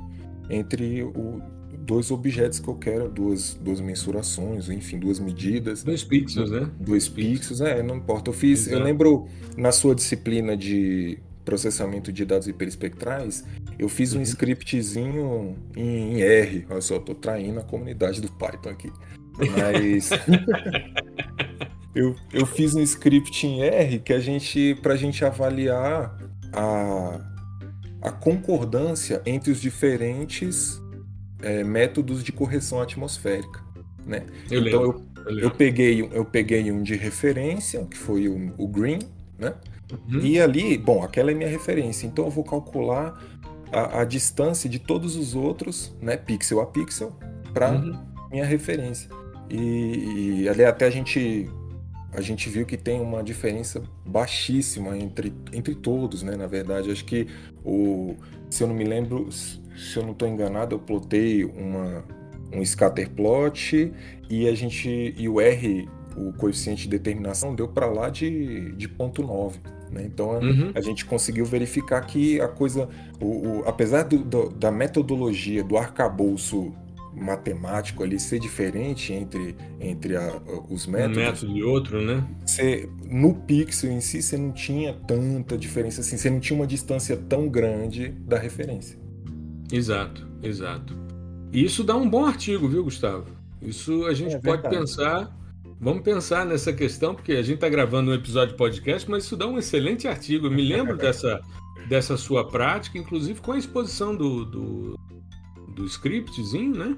entre 0.50 1.02
o, 1.02 1.42
dois 1.78 2.10
objetos 2.10 2.58
que 2.58 2.68
eu 2.68 2.74
quero, 2.74 3.08
duas, 3.08 3.54
duas 3.54 3.80
mensurações, 3.80 4.68
enfim, 4.68 4.98
duas 4.98 5.20
medidas. 5.20 5.82
Dois 5.82 6.02
pixels, 6.02 6.50
né? 6.50 6.68
Dois 6.80 7.08
pixels, 7.08 7.60
é, 7.60 7.82
não 7.82 7.96
importa. 7.96 8.30
Eu 8.30 8.34
fiz, 8.34 8.66
Exato. 8.66 8.76
eu 8.76 8.84
lembro 8.84 9.28
na 9.56 9.72
sua 9.72 9.94
disciplina 9.94 10.56
de 10.56 11.18
processamento 11.44 12.12
de 12.12 12.24
dados 12.24 12.48
hiperespectrais, 12.48 13.44
eu 13.78 13.88
fiz 13.88 14.12
um 14.12 14.16
uhum. 14.16 14.22
scriptzinho 14.22 15.56
em, 15.76 16.16
em 16.16 16.22
R. 16.22 16.66
Olha 16.68 16.80
só, 16.80 16.98
tô 16.98 17.14
traindo 17.14 17.60
a 17.60 17.62
comunidade 17.62 18.20
do 18.20 18.30
Python 18.32 18.70
aqui. 18.70 18.92
Mas 19.38 20.10
eu, 21.94 22.16
eu 22.32 22.44
fiz 22.44 22.74
um 22.74 22.80
script 22.80 23.46
em 23.46 23.62
R 23.62 24.00
que 24.00 24.12
a 24.12 24.18
gente 24.18 24.74
para 24.82 24.94
a 24.94 24.96
gente 24.96 25.24
avaliar 25.24 26.18
a, 26.52 27.20
a 28.06 28.12
concordância 28.12 29.20
entre 29.26 29.50
os 29.50 29.60
diferentes 29.60 30.80
é, 31.42 31.64
métodos 31.64 32.22
de 32.22 32.30
correção 32.30 32.80
atmosférica, 32.80 33.60
né? 34.06 34.24
Eu 34.48 34.64
então 34.64 34.82
eu, 34.82 35.06
eu, 35.26 35.38
eu, 35.40 35.50
peguei 35.50 36.08
eu 36.12 36.24
peguei 36.24 36.70
um 36.70 36.84
de 36.84 36.94
referência 36.94 37.84
que 37.84 37.98
foi 37.98 38.28
o, 38.28 38.54
o 38.56 38.68
Green, 38.68 39.00
né? 39.36 39.54
Uhum. 39.92 40.20
E 40.20 40.40
ali, 40.40 40.78
bom, 40.78 41.02
aquela 41.02 41.32
é 41.32 41.34
minha 41.34 41.48
referência. 41.48 42.06
Então 42.06 42.24
eu 42.24 42.30
vou 42.30 42.44
calcular 42.44 43.20
a, 43.72 44.02
a 44.02 44.04
distância 44.04 44.70
de 44.70 44.78
todos 44.78 45.16
os 45.16 45.34
outros, 45.34 45.92
né, 46.00 46.16
pixel 46.16 46.60
a 46.60 46.66
pixel, 46.66 47.12
para 47.52 47.72
uhum. 47.72 47.98
minha 48.30 48.44
referência. 48.44 49.10
E, 49.50 50.42
e 50.42 50.48
ali 50.48 50.64
até 50.64 50.86
a 50.86 50.90
gente 50.90 51.50
a 52.16 52.22
gente 52.22 52.48
viu 52.48 52.64
que 52.64 52.78
tem 52.78 52.98
uma 52.98 53.22
diferença 53.22 53.82
baixíssima 54.06 54.96
entre, 54.96 55.34
entre 55.52 55.74
todos, 55.74 56.22
né? 56.22 56.34
Na 56.34 56.46
verdade, 56.46 56.90
acho 56.90 57.04
que 57.04 57.26
o, 57.62 58.16
se 58.48 58.62
eu 58.62 58.68
não 58.68 58.74
me 58.74 58.84
lembro, 58.84 59.30
se 59.30 59.96
eu 59.96 60.02
não 60.02 60.12
estou 60.12 60.26
enganado, 60.26 60.74
eu 60.74 60.78
plotei 60.78 61.44
uma, 61.44 62.02
um 62.50 62.64
scatter 62.64 63.10
plot 63.10 63.92
e 64.30 64.48
a 64.48 64.54
gente 64.54 65.14
e 65.14 65.28
o 65.28 65.38
R, 65.42 65.86
o 66.16 66.32
coeficiente 66.32 66.84
de 66.84 66.88
determinação 66.88 67.54
deu 67.54 67.68
para 67.68 67.84
lá 67.86 68.08
de, 68.08 68.72
de 68.72 68.88
ponto 68.88 69.22
9. 69.22 69.60
Né? 69.90 70.04
Então 70.06 70.30
uhum. 70.40 70.72
a 70.74 70.80
gente 70.80 71.04
conseguiu 71.04 71.44
verificar 71.44 72.00
que 72.00 72.40
a 72.40 72.48
coisa, 72.48 72.88
o, 73.20 73.26
o 73.26 73.68
apesar 73.68 74.04
do, 74.04 74.24
do, 74.24 74.48
da 74.48 74.72
metodologia 74.72 75.62
do 75.62 75.76
arcabouço 75.76 76.72
matemático 77.16 78.02
ali 78.02 78.20
ser 78.20 78.38
diferente 78.38 79.12
entre, 79.12 79.56
entre 79.80 80.16
a, 80.16 80.40
os 80.68 80.86
métodos. 80.86 81.16
Um 81.16 81.20
método 81.20 81.56
e 81.56 81.62
outro, 81.62 82.02
né? 82.02 82.22
Você, 82.44 82.88
no 83.04 83.34
pixel 83.34 83.90
em 83.90 84.00
si, 84.00 84.22
você 84.22 84.36
não 84.36 84.52
tinha 84.52 84.92
tanta 84.92 85.56
diferença 85.56 86.02
assim, 86.02 86.16
você 86.16 86.28
não 86.28 86.38
tinha 86.38 86.58
uma 86.58 86.66
distância 86.66 87.16
tão 87.16 87.48
grande 87.48 88.08
da 88.08 88.38
referência. 88.38 88.98
Exato, 89.72 90.28
exato. 90.42 90.94
E 91.52 91.64
isso 91.64 91.82
dá 91.82 91.96
um 91.96 92.08
bom 92.08 92.26
artigo, 92.26 92.68
viu, 92.68 92.84
Gustavo? 92.84 93.26
Isso 93.62 94.04
a 94.04 94.12
gente 94.12 94.34
é 94.34 94.38
pode 94.38 94.62
verdade. 94.62 94.76
pensar. 94.76 95.36
Vamos 95.80 96.02
pensar 96.02 96.46
nessa 96.46 96.72
questão, 96.72 97.14
porque 97.14 97.32
a 97.32 97.42
gente 97.42 97.56
está 97.56 97.68
gravando 97.68 98.10
um 98.10 98.14
episódio 98.14 98.52
de 98.52 98.58
podcast, 98.58 99.10
mas 99.10 99.24
isso 99.24 99.36
dá 99.36 99.46
um 99.46 99.58
excelente 99.58 100.06
artigo. 100.06 100.46
Eu 100.46 100.50
me 100.50 100.62
lembro 100.62 100.96
dessa, 100.98 101.40
dessa 101.88 102.16
sua 102.16 102.46
prática, 102.48 102.98
inclusive 102.98 103.40
com 103.40 103.52
a 103.52 103.58
exposição 103.58 104.14
do, 104.14 104.44
do 104.44 104.98
do 105.76 105.84
scriptzinho, 105.84 106.74
né? 106.74 106.96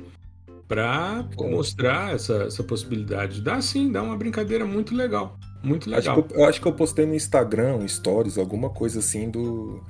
Para 0.69 1.27
mostrar 1.39 2.15
essa, 2.15 2.45
essa 2.45 2.63
possibilidade. 2.63 3.43
Dá 3.43 3.61
sim, 3.61 3.91
dá 3.91 4.03
uma 4.03 4.17
brincadeira 4.17 4.65
muito 4.65 4.95
legal. 4.95 5.37
Muito 5.63 5.91
legal. 5.91 6.19
Acho 6.19 6.35
eu, 6.35 6.41
eu, 6.41 6.49
acho 6.49 6.61
que 6.61 6.69
eu 6.69 6.73
postei 6.73 7.05
no 7.05 7.15
Instagram, 7.15 7.87
stories, 7.89 8.39
alguma 8.39 8.71
coisa 8.71 9.01
assim 9.01 9.29
do, 9.31 9.83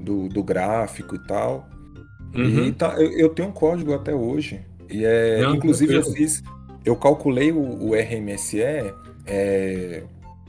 do, 0.00 0.28
do 0.28 0.42
gráfico 0.42 1.16
e 1.16 1.18
tal. 1.26 1.68
Uhum. 2.34 2.66
E 2.66 2.72
tá, 2.72 2.94
eu, 3.00 3.10
eu, 3.18 3.28
tenho 3.30 3.48
um 3.48 3.52
código 3.52 3.92
até 3.92 4.14
hoje. 4.14 4.60
E 4.88 5.04
é. 5.04 5.40
Não, 5.40 5.56
inclusive 5.56 5.94
eu 5.94 6.04
fiz. 6.04 6.42
Eu 6.84 6.94
calculei 6.94 7.50
o, 7.50 7.58
o 7.58 7.94
RMSE, 7.94 8.60
é, 9.26 10.04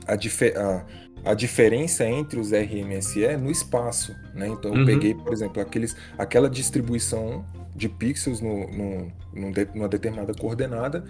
a, 0.06 0.12
a, 0.14 0.84
a 1.24 1.34
diferença 1.34 2.04
entre 2.04 2.38
os 2.38 2.52
RMSE 2.52 3.36
no 3.38 3.50
espaço. 3.50 4.14
Né? 4.34 4.48
Então 4.48 4.72
eu 4.72 4.80
uhum. 4.80 4.86
peguei, 4.86 5.14
por 5.14 5.32
exemplo, 5.32 5.60
aqueles, 5.60 5.96
aquela 6.16 6.48
distribuição 6.48 7.44
de 7.78 7.88
pixels 7.88 8.40
no, 8.40 8.66
no, 8.70 9.12
numa 9.74 9.88
determinada 9.88 10.34
coordenada 10.34 11.04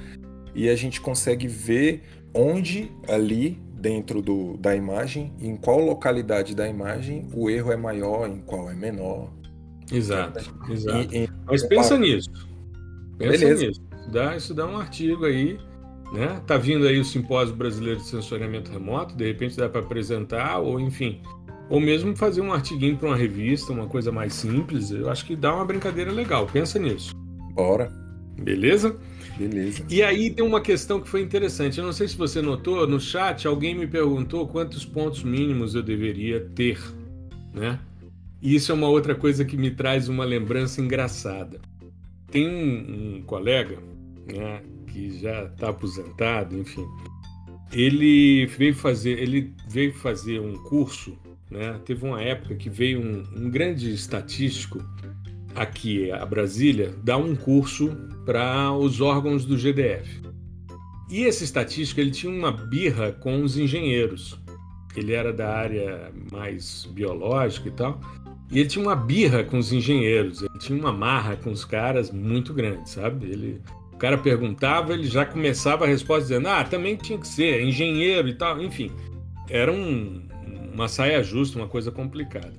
e 0.55 0.69
a 0.69 0.77
gente 0.77 1.01
consegue 1.01 1.49
ver 1.49 2.03
onde 2.35 2.93
ali 3.09 3.61
dentro 3.73 4.21
do, 4.21 4.57
da 4.57 4.75
imagem, 4.75 5.33
em 5.41 5.57
qual 5.57 5.81
localidade 5.81 6.55
da 6.55 6.69
imagem 6.69 7.29
o 7.33 7.49
erro 7.49 7.73
é 7.73 7.77
maior, 7.77 8.29
em 8.29 8.41
qual 8.41 8.71
é 8.71 8.75
menor. 8.75 9.31
Exato, 9.91 10.55
exato. 10.69 11.15
E, 11.15 11.29
Mas 11.47 11.63
pensa 11.63 11.97
nisso. 11.97 12.31
Pensa 13.17 13.39
Beleza. 13.39 13.67
nisso. 13.67 13.81
Dá, 14.11 14.37
isso 14.37 14.55
dá 14.55 14.67
um 14.67 14.77
artigo 14.77 15.25
aí, 15.25 15.59
né? 16.13 16.41
Tá 16.47 16.57
vindo 16.57 16.87
aí 16.87 16.99
o 16.99 17.05
Simpósio 17.05 17.55
Brasileiro 17.55 18.01
de 18.01 18.07
Sensoriamento 18.07 18.71
Remoto, 18.71 19.15
de 19.15 19.27
repente 19.27 19.57
dá 19.57 19.69
para 19.69 19.81
apresentar, 19.81 20.59
ou 20.59 20.81
enfim, 20.81 21.23
ou 21.69 21.81
mesmo 21.81 22.17
fazer 22.17 22.41
um 22.41 22.53
artiguinho 22.53 22.97
para 22.97 23.09
uma 23.09 23.17
revista, 23.17 23.73
uma 23.73 23.87
coisa 23.87 24.11
mais 24.11 24.33
simples. 24.33 24.91
Eu 24.91 25.11
acho 25.11 25.25
que 25.25 25.37
dá 25.37 25.55
uma 25.55 25.65
brincadeira 25.65 26.11
legal. 26.11 26.47
Pensa 26.47 26.79
nisso. 26.79 27.15
Bora. 27.53 27.93
Beleza? 28.39 28.97
Beleza. 29.37 29.85
E 29.89 30.03
aí 30.03 30.31
tem 30.31 30.45
uma 30.45 30.61
questão 30.61 31.01
que 31.01 31.09
foi 31.09 31.23
interessante. 31.23 31.79
Eu 31.79 31.85
não 31.85 31.93
sei 31.93 32.09
se 32.09 32.17
você 32.17 32.41
notou, 32.41 32.87
no 32.87 33.01
chat 33.01 33.47
alguém 33.47 33.75
me 33.75 33.87
perguntou 33.87 34.47
quantos 34.49 34.85
pontos 34.85 35.23
mínimos 35.23 35.75
eu 35.75 35.83
deveria 35.83 36.41
ter, 36.55 36.81
né? 37.53 37.79
E 38.41 38.55
isso 38.55 38.71
é 38.71 38.75
uma 38.75 38.89
outra 38.89 39.15
coisa 39.15 39.45
que 39.45 39.57
me 39.57 39.71
traz 39.71 40.09
uma 40.09 40.25
lembrança 40.25 40.81
engraçada. 40.81 41.61
Tem 42.31 42.49
um, 42.49 43.17
um 43.17 43.23
colega, 43.23 43.79
né, 44.33 44.63
que 44.87 45.19
já 45.19 45.45
está 45.45 45.71
aposentado, 45.71 46.57
enfim. 46.57 46.87
Ele 47.73 48.47
veio 48.47 48.75
fazer, 48.75 49.19
ele 49.19 49.53
veio 49.69 49.93
fazer 49.95 50.41
um 50.41 50.55
curso 50.65 51.19
né? 51.51 51.81
Teve 51.85 52.05
uma 52.05 52.23
época 52.23 52.55
que 52.55 52.69
veio 52.69 53.01
um, 53.01 53.25
um 53.37 53.51
grande 53.51 53.93
estatístico 53.93 54.83
aqui 55.55 56.11
a 56.13 56.25
Brasília 56.25 56.95
dar 57.03 57.17
um 57.17 57.35
curso 57.35 57.97
para 58.25 58.73
os 58.73 59.01
órgãos 59.01 59.45
do 59.45 59.57
GDF. 59.57 60.21
E 61.11 61.23
esse 61.23 61.45
estatístico 61.45 62.01
ele 62.01 62.11
tinha 62.11 62.33
uma 62.33 62.53
birra 62.53 63.13
com 63.13 63.43
os 63.43 63.57
engenheiros. 63.57 64.39
Ele 64.95 65.13
era 65.13 65.33
da 65.33 65.49
área 65.49 66.13
mais 66.31 66.87
biológica 66.93 67.69
e 67.69 67.73
tal. 67.73 68.01
E 68.51 68.61
ele 68.61 68.69
tinha 68.69 68.85
uma 68.85 68.97
birra 68.97 69.43
com 69.43 69.59
os 69.59 69.73
engenheiros. 69.73 70.43
Ele 70.43 70.59
tinha 70.59 70.79
uma 70.79 70.93
marra 70.93 71.37
com 71.37 71.51
os 71.51 71.65
caras 71.65 72.11
muito 72.11 72.53
grande, 72.53 72.91
sabe? 72.91 73.27
Ele, 73.27 73.63
o 73.93 73.97
cara 73.97 74.19
perguntava, 74.19 74.93
ele 74.93 75.07
já 75.07 75.25
começava 75.25 75.85
a 75.85 75.89
resposta 75.89 76.23
dizendo: 76.23 76.49
Ah, 76.49 76.65
também 76.65 76.97
tinha 76.97 77.19
que 77.19 77.29
ser 77.29 77.63
engenheiro 77.63 78.29
e 78.29 78.35
tal. 78.35 78.61
Enfim, 78.63 78.91
era 79.49 79.73
um, 79.73 80.28
uma 80.79 80.87
saia 80.87 81.21
justa, 81.25 81.59
uma 81.59 81.67
coisa 81.67 81.91
complicada. 81.91 82.55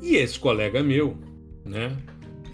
E 0.00 0.14
esse 0.14 0.38
colega 0.38 0.80
meu, 0.80 1.18
né, 1.64 1.96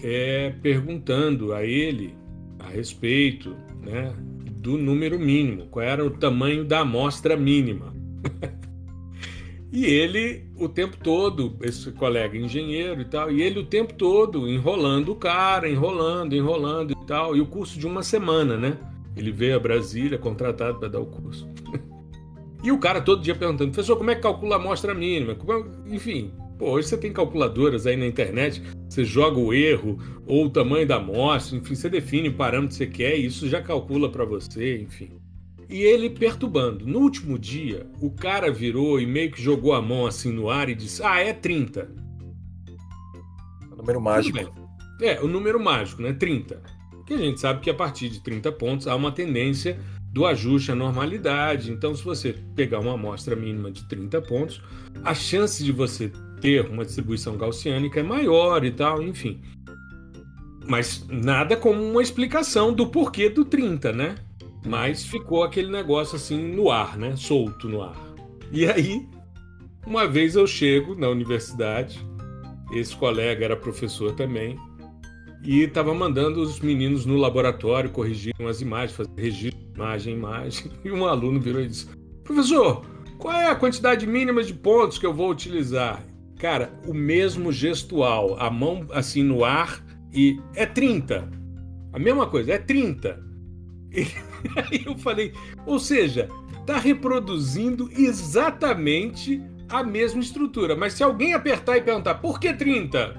é, 0.03 0.55
perguntando 0.63 1.53
a 1.53 1.63
ele 1.63 2.15
a 2.59 2.69
respeito 2.71 3.55
né, 3.83 4.15
do 4.51 4.79
número 4.79 5.19
mínimo, 5.19 5.67
qual 5.67 5.85
era 5.85 6.03
o 6.03 6.11
tamanho 6.11 6.65
da 6.65 6.81
amostra 6.81 7.37
mínima. 7.37 7.93
e 9.71 9.85
ele, 9.85 10.47
o 10.57 10.71
tempo 10.71 10.97
todo, 10.97 11.55
esse 11.61 11.93
colega 11.93 12.39
engenheiro 12.39 13.03
e 13.03 13.05
tal, 13.05 13.31
e 13.31 13.43
ele 13.43 13.59
o 13.59 13.67
tempo 13.67 13.93
todo 13.93 14.49
enrolando 14.49 15.13
o 15.13 15.17
cara, 15.17 15.69
enrolando, 15.69 16.35
enrolando 16.35 16.93
e 16.93 17.07
tal, 17.07 17.37
e 17.37 17.43
o 17.43 17.47
curso 17.47 17.79
de 17.79 17.87
uma 17.87 18.03
semana, 18.03 18.57
né? 18.57 18.79
Ele 19.15 19.33
veio 19.33 19.55
a 19.55 19.61
Brasília 19.61 20.17
contratado 20.17 20.79
para 20.79 20.89
dar 20.89 21.01
o 21.01 21.07
curso. 21.07 21.47
E 22.63 22.71
o 22.71 22.79
cara 22.79 23.01
todo 23.01 23.23
dia 23.23 23.35
perguntando, 23.35 23.73
professor, 23.73 23.97
como 23.97 24.11
é 24.11 24.15
que 24.15 24.23
calcula 24.23 24.57
a 24.57 24.59
amostra 24.59 24.95
mínima? 24.95 25.33
É... 25.33 25.95
Enfim, 25.95 26.33
pô, 26.59 26.71
hoje 26.71 26.89
você 26.89 26.97
tem 26.97 27.13
calculadoras 27.13 27.87
aí 27.87 27.97
na 27.97 28.07
internet, 28.07 28.63
você 28.89 29.05
joga 29.05 29.39
o 29.39 29.53
erro 29.53 29.99
ou 30.27 30.47
o 30.47 30.51
tamanho 30.51 30.87
da 30.87 30.97
amostra, 30.97 31.59
enfim, 31.59 31.75
você 31.75 31.91
define 31.91 32.29
o 32.29 32.35
parâmetro 32.35 32.69
que 32.69 32.77
você 32.77 32.87
quer 32.87 33.19
e 33.19 33.27
isso 33.27 33.49
já 33.49 33.61
calcula 33.61 34.09
para 34.11 34.25
você, 34.25 34.81
enfim. 34.81 35.11
E 35.69 35.81
ele 35.81 36.11
perturbando. 36.11 36.87
No 36.87 37.01
último 37.01 37.39
dia, 37.39 37.87
o 38.01 38.11
cara 38.11 38.53
virou 38.53 39.01
e 39.01 39.07
meio 39.07 39.33
que 39.33 39.41
jogou 39.41 39.73
a 39.73 39.81
mão 39.81 40.07
assim 40.07 40.31
no 40.31 40.51
ar 40.51 40.69
e 40.69 40.75
disse: 40.75 41.03
Ah, 41.03 41.19
é 41.19 41.33
30. 41.33 41.91
O 43.73 43.77
número 43.77 44.01
mágico. 44.01 44.39
É, 45.01 45.19
o 45.21 45.27
número 45.27 45.59
mágico, 45.59 46.03
né? 46.03 46.13
30. 46.13 46.63
Que 47.07 47.15
a 47.15 47.19
gente 47.19 47.41
sabe 47.41 47.61
que 47.61 47.71
a 47.71 47.75
partir 47.75 48.11
de 48.11 48.23
30 48.23 48.53
pontos 48.53 48.87
há 48.87 48.95
uma 48.95 49.11
tendência 49.11 49.81
do 50.13 50.27
ajuste 50.27 50.71
à 50.71 50.75
normalidade. 50.75 51.73
Então, 51.73 51.95
se 51.95 52.05
você 52.05 52.35
pegar 52.55 52.81
uma 52.81 52.95
amostra 52.95 53.35
mínima 53.35 53.71
de 53.71 53.89
30 53.89 54.21
pontos, 54.23 54.63
a 55.03 55.15
chance 55.15 55.65
de 55.65 55.73
você 55.73 56.13
ter 56.41 56.69
uma 56.69 56.85
distribuição 56.85 57.37
gaussiânica 57.37 58.01
é 58.01 58.03
maior 58.03 58.63
e 58.65 58.71
tal, 58.71 59.03
enfim. 59.03 59.41
Mas 60.69 61.07
nada 61.09 61.57
como 61.57 61.83
uma 61.83 62.03
explicação 62.03 62.73
do 62.73 62.87
porquê 62.87 63.31
do 63.31 63.45
30, 63.45 63.93
né? 63.93 64.15
Mas 64.67 65.05
ficou 65.05 65.43
aquele 65.43 65.71
negócio 65.71 66.17
assim 66.17 66.55
no 66.55 66.71
ar, 66.71 66.97
né? 66.99 67.17
Solto 67.17 67.69
no 67.69 67.83
ar. 67.83 67.97
E 68.53 68.67
aí, 68.67 69.07
uma 69.87 70.07
vez 70.07 70.37
eu 70.37 70.47
chego 70.47 70.95
na 70.95 71.09
universidade, 71.09 72.07
esse 72.73 72.95
colega 72.95 73.45
era 73.45 73.57
professor 73.57 74.13
também, 74.13 74.57
e 75.43 75.63
estava 75.63 75.93
mandando 75.95 76.41
os 76.41 76.61
meninos 76.61 77.05
no 77.05 77.17
laboratório 77.17 77.91
corrigir 77.91 78.33
as 78.49 78.61
imagens, 78.61 78.97
fazer 78.97 79.11
registro 79.17 79.62
imagem, 79.75 80.15
imagem. 80.15 80.71
E 80.85 80.91
um 80.91 81.07
aluno 81.07 81.41
virou 81.41 81.61
e 81.61 81.69
disse: 81.69 81.87
Professor, 82.25 82.85
qual 83.19 83.35
é 83.35 83.49
a 83.49 83.55
quantidade 83.55 84.07
mínima 84.07 84.43
de 84.43 84.55
pontos 84.55 84.99
que 84.99 85.07
eu 85.07 85.15
vou 85.15 85.31
utilizar? 85.31 86.05
Cara, 86.39 86.73
o 86.87 86.93
mesmo 86.93 87.53
gestual, 87.53 88.37
a 88.39 88.51
mão 88.51 88.87
assim 88.91 89.23
no 89.23 89.45
ar 89.45 89.81
e 90.13 90.41
é 90.55 90.67
30. 90.67 91.31
A 91.93 91.99
mesma 91.99 92.27
coisa, 92.27 92.53
é 92.53 92.59
30. 92.59 93.23
E 94.45 94.59
aí 94.59 94.83
eu 94.85 94.99
falei, 94.99 95.33
ou 95.65 95.79
seja, 95.79 96.29
está 96.59 96.77
reproduzindo 96.77 97.89
exatamente 97.97 99.41
a 99.69 99.85
mesma 99.85 100.21
estrutura. 100.21 100.75
Mas 100.75 100.95
se 100.95 101.05
alguém 101.05 101.33
apertar 101.33 101.77
e 101.77 101.83
perguntar 101.83 102.17
por 102.17 102.41
que 102.41 102.53
30? 102.53 103.15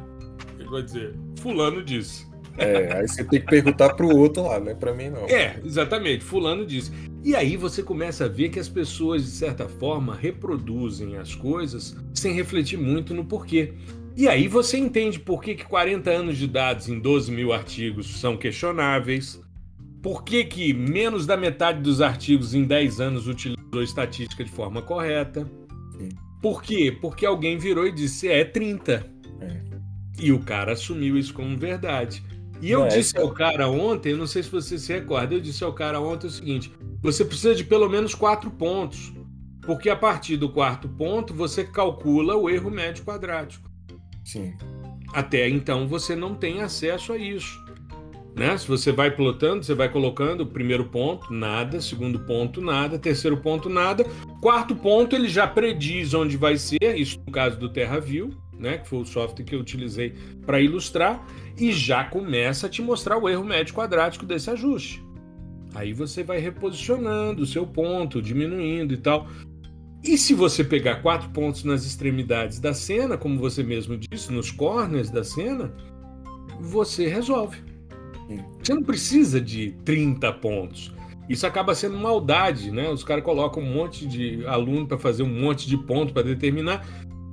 Ele 0.60 0.70
vai 0.70 0.82
dizer, 0.82 1.16
fulano 1.39 1.82
disse. 1.82 2.28
É, 2.58 2.97
aí 2.97 3.08
você 3.08 3.24
tem 3.24 3.39
que 3.39 3.47
perguntar 3.47 3.93
pro 3.95 4.16
outro 4.16 4.43
lá, 4.43 4.60
né? 4.60 4.76
Para 4.76 4.93
mim 4.93 5.10
não. 5.10 5.26
É, 5.28 5.60
exatamente, 5.64 6.24
fulano 6.24 6.66
disse. 6.66 6.91
E 7.24 7.36
aí 7.36 7.58
você 7.58 7.82
começa 7.82 8.26
a 8.26 8.28
ver 8.28 8.49
que 8.49 8.60
as 8.60 8.70
pessoas, 8.70 9.24
de 9.24 9.32
certa 9.32 9.68
forma, 9.68 10.16
reproduzem 10.16 11.18
as 11.18 11.34
coisas 11.34 11.95
sem 12.14 12.34
refletir 12.34 12.78
muito 12.78 13.14
no 13.14 13.26
porquê. 13.26 13.74
E 14.16 14.28
aí 14.28 14.47
você 14.47 14.78
entende 14.78 15.20
por 15.20 15.41
que, 15.41 15.56
que 15.56 15.66
40 15.66 16.12
anos 16.12 16.38
de 16.38 16.47
dados 16.47 16.88
em 16.88 16.99
12 16.99 17.32
mil 17.32 17.51
artigos 17.51 18.20
são 18.20 18.38
questionáveis, 18.38 19.41
Por 20.04 20.24
que, 20.26 20.43
que 20.43 20.74
menos 20.74 21.26
da 21.26 21.38
metade 21.38 21.82
dos 21.82 22.01
artigos 22.01 22.54
em 22.54 22.66
10 22.66 22.99
anos 22.99 23.26
utilizou 23.26 23.82
estatística 23.82 24.43
de 24.43 24.51
forma 24.51 24.82
correta? 24.82 25.49
Sim. 25.97 26.10
Por 26.41 26.62
quê? 26.62 26.95
Porque 27.01 27.26
alguém 27.26 27.58
virou 27.58 27.88
e 27.88 27.91
disse 27.91 28.28
é 28.28 28.43
30. 28.43 29.06
É. 29.39 29.62
E 30.20 30.34
o 30.34 30.39
cara 30.39 30.74
assumiu 30.74 31.18
isso 31.18 31.34
como 31.34 31.58
verdade. 31.58 32.22
E 32.64 32.72
eu 32.72 32.88
disse 32.88 33.18
ao 33.18 33.30
cara 33.30 33.68
ontem, 33.68 34.16
não 34.16 34.26
sei 34.26 34.41
se 34.41 34.49
você 34.49 34.80
se 34.80 34.93
recorda, 34.93 35.34
eu 35.34 35.41
disse 35.41 35.66
ao 35.66 35.74
cara 35.74 35.99
ontem 35.99 36.28
o 36.28 36.30
seguinte: 36.30 36.72
você 37.01 37.26
precisa 37.26 37.53
de 37.53 37.66
pelo 37.66 37.89
menos 37.89 38.16
quatro 38.16 38.49
pontos. 38.49 39.11
Porque 39.64 39.89
a 39.89 39.95
partir 39.97 40.38
do 40.38 40.47
quarto 40.47 40.88
ponto 40.88 41.34
você 41.34 41.66
calcula 41.66 42.38
o 42.38 42.49
erro 42.49 42.72
médio 42.72 43.03
quadrático. 43.03 43.70
Sim. 44.24 44.53
Até 45.14 45.49
então 45.49 45.89
você 45.89 46.16
não 46.16 46.36
tem 46.36 46.61
acesso 46.61 47.11
a 47.11 47.18
isso. 47.18 47.61
Né? 48.34 48.57
Se 48.57 48.66
você 48.66 48.93
vai 48.93 49.11
plotando, 49.11 49.64
você 49.64 49.74
vai 49.74 49.89
colocando 49.89 50.45
primeiro 50.45 50.86
ponto, 50.86 51.34
nada, 51.34 51.82
segundo 51.82 52.20
ponto, 52.20 52.61
nada, 52.61 52.97
terceiro 52.97 53.38
ponto, 53.38 53.68
nada. 53.70 54.05
Quarto 54.41 54.74
ponto, 54.74 55.14
ele 55.14 55.28
já 55.28 55.45
prediz 55.45 56.14
onde 56.14 56.38
vai 56.38 56.57
ser, 56.57 56.95
isso 56.95 57.22
no 57.26 57.32
caso 57.32 57.59
do 57.59 57.68
TerraView, 57.68 58.32
né? 58.57 58.78
que 58.78 58.88
foi 58.88 58.99
o 58.99 59.05
software 59.05 59.43
que 59.43 59.53
eu 59.53 59.59
utilizei 59.59 60.16
para 60.45 60.61
ilustrar, 60.61 61.24
e 61.58 61.72
já 61.72 62.04
começa 62.04 62.68
a 62.68 62.70
te 62.70 62.82
mostrar 62.82 63.18
o 63.18 63.30
erro 63.30 63.43
médio 63.43 63.74
quadrático 63.74 64.26
desse 64.26 64.49
ajuste. 64.49 65.04
Aí 65.76 65.93
você 65.93 66.24
vai 66.24 66.39
reposicionando 66.39 67.43
o 67.43 67.45
seu 67.45 67.66
ponto, 67.66 68.22
diminuindo 68.22 68.93
e 68.93 68.97
tal. 68.97 69.28
E 70.04 70.18
se 70.18 70.34
você 70.34 70.64
pegar 70.64 71.01
quatro 71.01 71.30
pontos 71.30 71.64
nas 71.64 71.86
extremidades 71.86 72.60
da 72.60 72.74
cena, 72.74 73.18
como 73.18 73.39
você 73.39 73.64
mesmo 73.64 73.97
disse, 73.97 74.32
nos 74.32 74.51
corners 74.51 75.10
da 75.10 75.24
cena, 75.24 75.74
você 76.60 77.08
resolve. 77.08 77.58
Você 78.62 78.74
não 78.74 78.84
precisa 78.84 79.39
de 79.39 79.72
30 79.84 80.32
pontos. 80.34 80.93
Isso 81.30 81.47
acaba 81.47 81.74
sendo 81.74 81.97
maldade, 81.97 82.70
né? 82.70 82.89
Os 82.89 83.04
caras 83.04 83.24
colocam 83.24 83.64
um 83.64 83.74
monte 83.74 84.06
de 84.06 84.45
aluno 84.45 84.86
para 84.86 84.97
fazer 84.97 85.24
um 85.24 85.41
monte 85.41 85.68
de 85.68 85.78
ponto 85.78 86.14
para 86.14 86.24
determinar. 86.24 86.86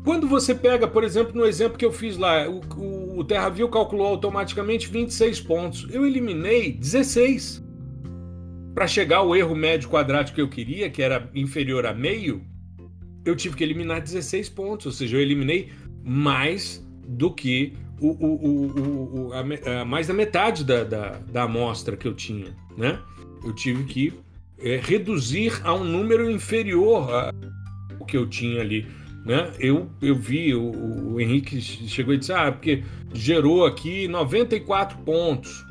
Quando 0.05 0.27
você 0.29 0.55
pega, 0.55 0.87
por 0.87 1.05
exemplo, 1.05 1.35
no 1.35 1.45
exemplo 1.45 1.77
que 1.77 1.85
eu 1.85 1.93
fiz 1.93 2.17
lá, 2.17 2.49
o, 2.49 2.61
o, 2.77 3.10
o 3.17 3.25
TerraView 3.25 3.69
calculou 3.69 4.07
automaticamente 4.07 4.89
26 4.89 5.41
pontos. 5.41 5.87
Eu 5.91 6.07
eliminei 6.07 6.73
16. 6.73 7.65
Para 8.75 8.87
chegar 8.87 9.19
ao 9.19 9.35
erro 9.35 9.55
médio 9.55 9.89
quadrático 9.89 10.37
que 10.37 10.43
eu 10.43 10.49
queria, 10.49 10.89
que 10.89 11.03
era 11.03 11.29
inferior 11.35 11.85
a 11.87 11.93
meio, 11.93 12.45
eu 13.25 13.37
tive 13.37 13.57
que 13.57 13.65
eliminar 13.65 14.01
16 14.01 14.49
pontos, 14.51 14.87
ou 14.87 14.93
seja, 14.93 15.17
eu 15.17 15.21
eliminei 15.21 15.71
mais 16.03 16.87
do 17.07 17.33
que 17.33 17.75
o, 18.01 18.09
o, 18.09 19.29
o, 19.29 19.33
a, 19.33 19.81
a, 19.81 19.85
mais 19.85 20.07
da 20.07 20.15
metade 20.15 20.65
da, 20.65 20.85
da, 20.85 21.19
da 21.19 21.43
amostra 21.43 21.97
que 21.97 22.09
eu 22.09 22.15
tinha, 22.15 22.57
né? 22.77 22.99
Eu 23.45 23.55
tive 23.55 23.85
que 23.85 24.15
é, 24.59 24.77
reduzir 24.77 25.61
a 25.65 25.75
um 25.75 25.85
número 25.85 26.31
inferior 26.31 27.33
ao 27.99 28.07
que 28.07 28.17
eu 28.17 28.27
tinha 28.27 28.61
ali, 28.61 28.87
né? 29.25 29.53
Eu, 29.59 29.89
eu 30.01 30.15
vi, 30.15 30.55
o, 30.55 31.13
o 31.13 31.21
Henrique 31.21 31.61
chegou 31.61 32.15
e 32.15 32.19
disse, 32.19 32.33
ah, 32.33 32.51
porque 32.51 32.83
gerou 33.13 33.67
aqui 33.67 34.09
94 34.09 34.99
pontos. 34.99 35.65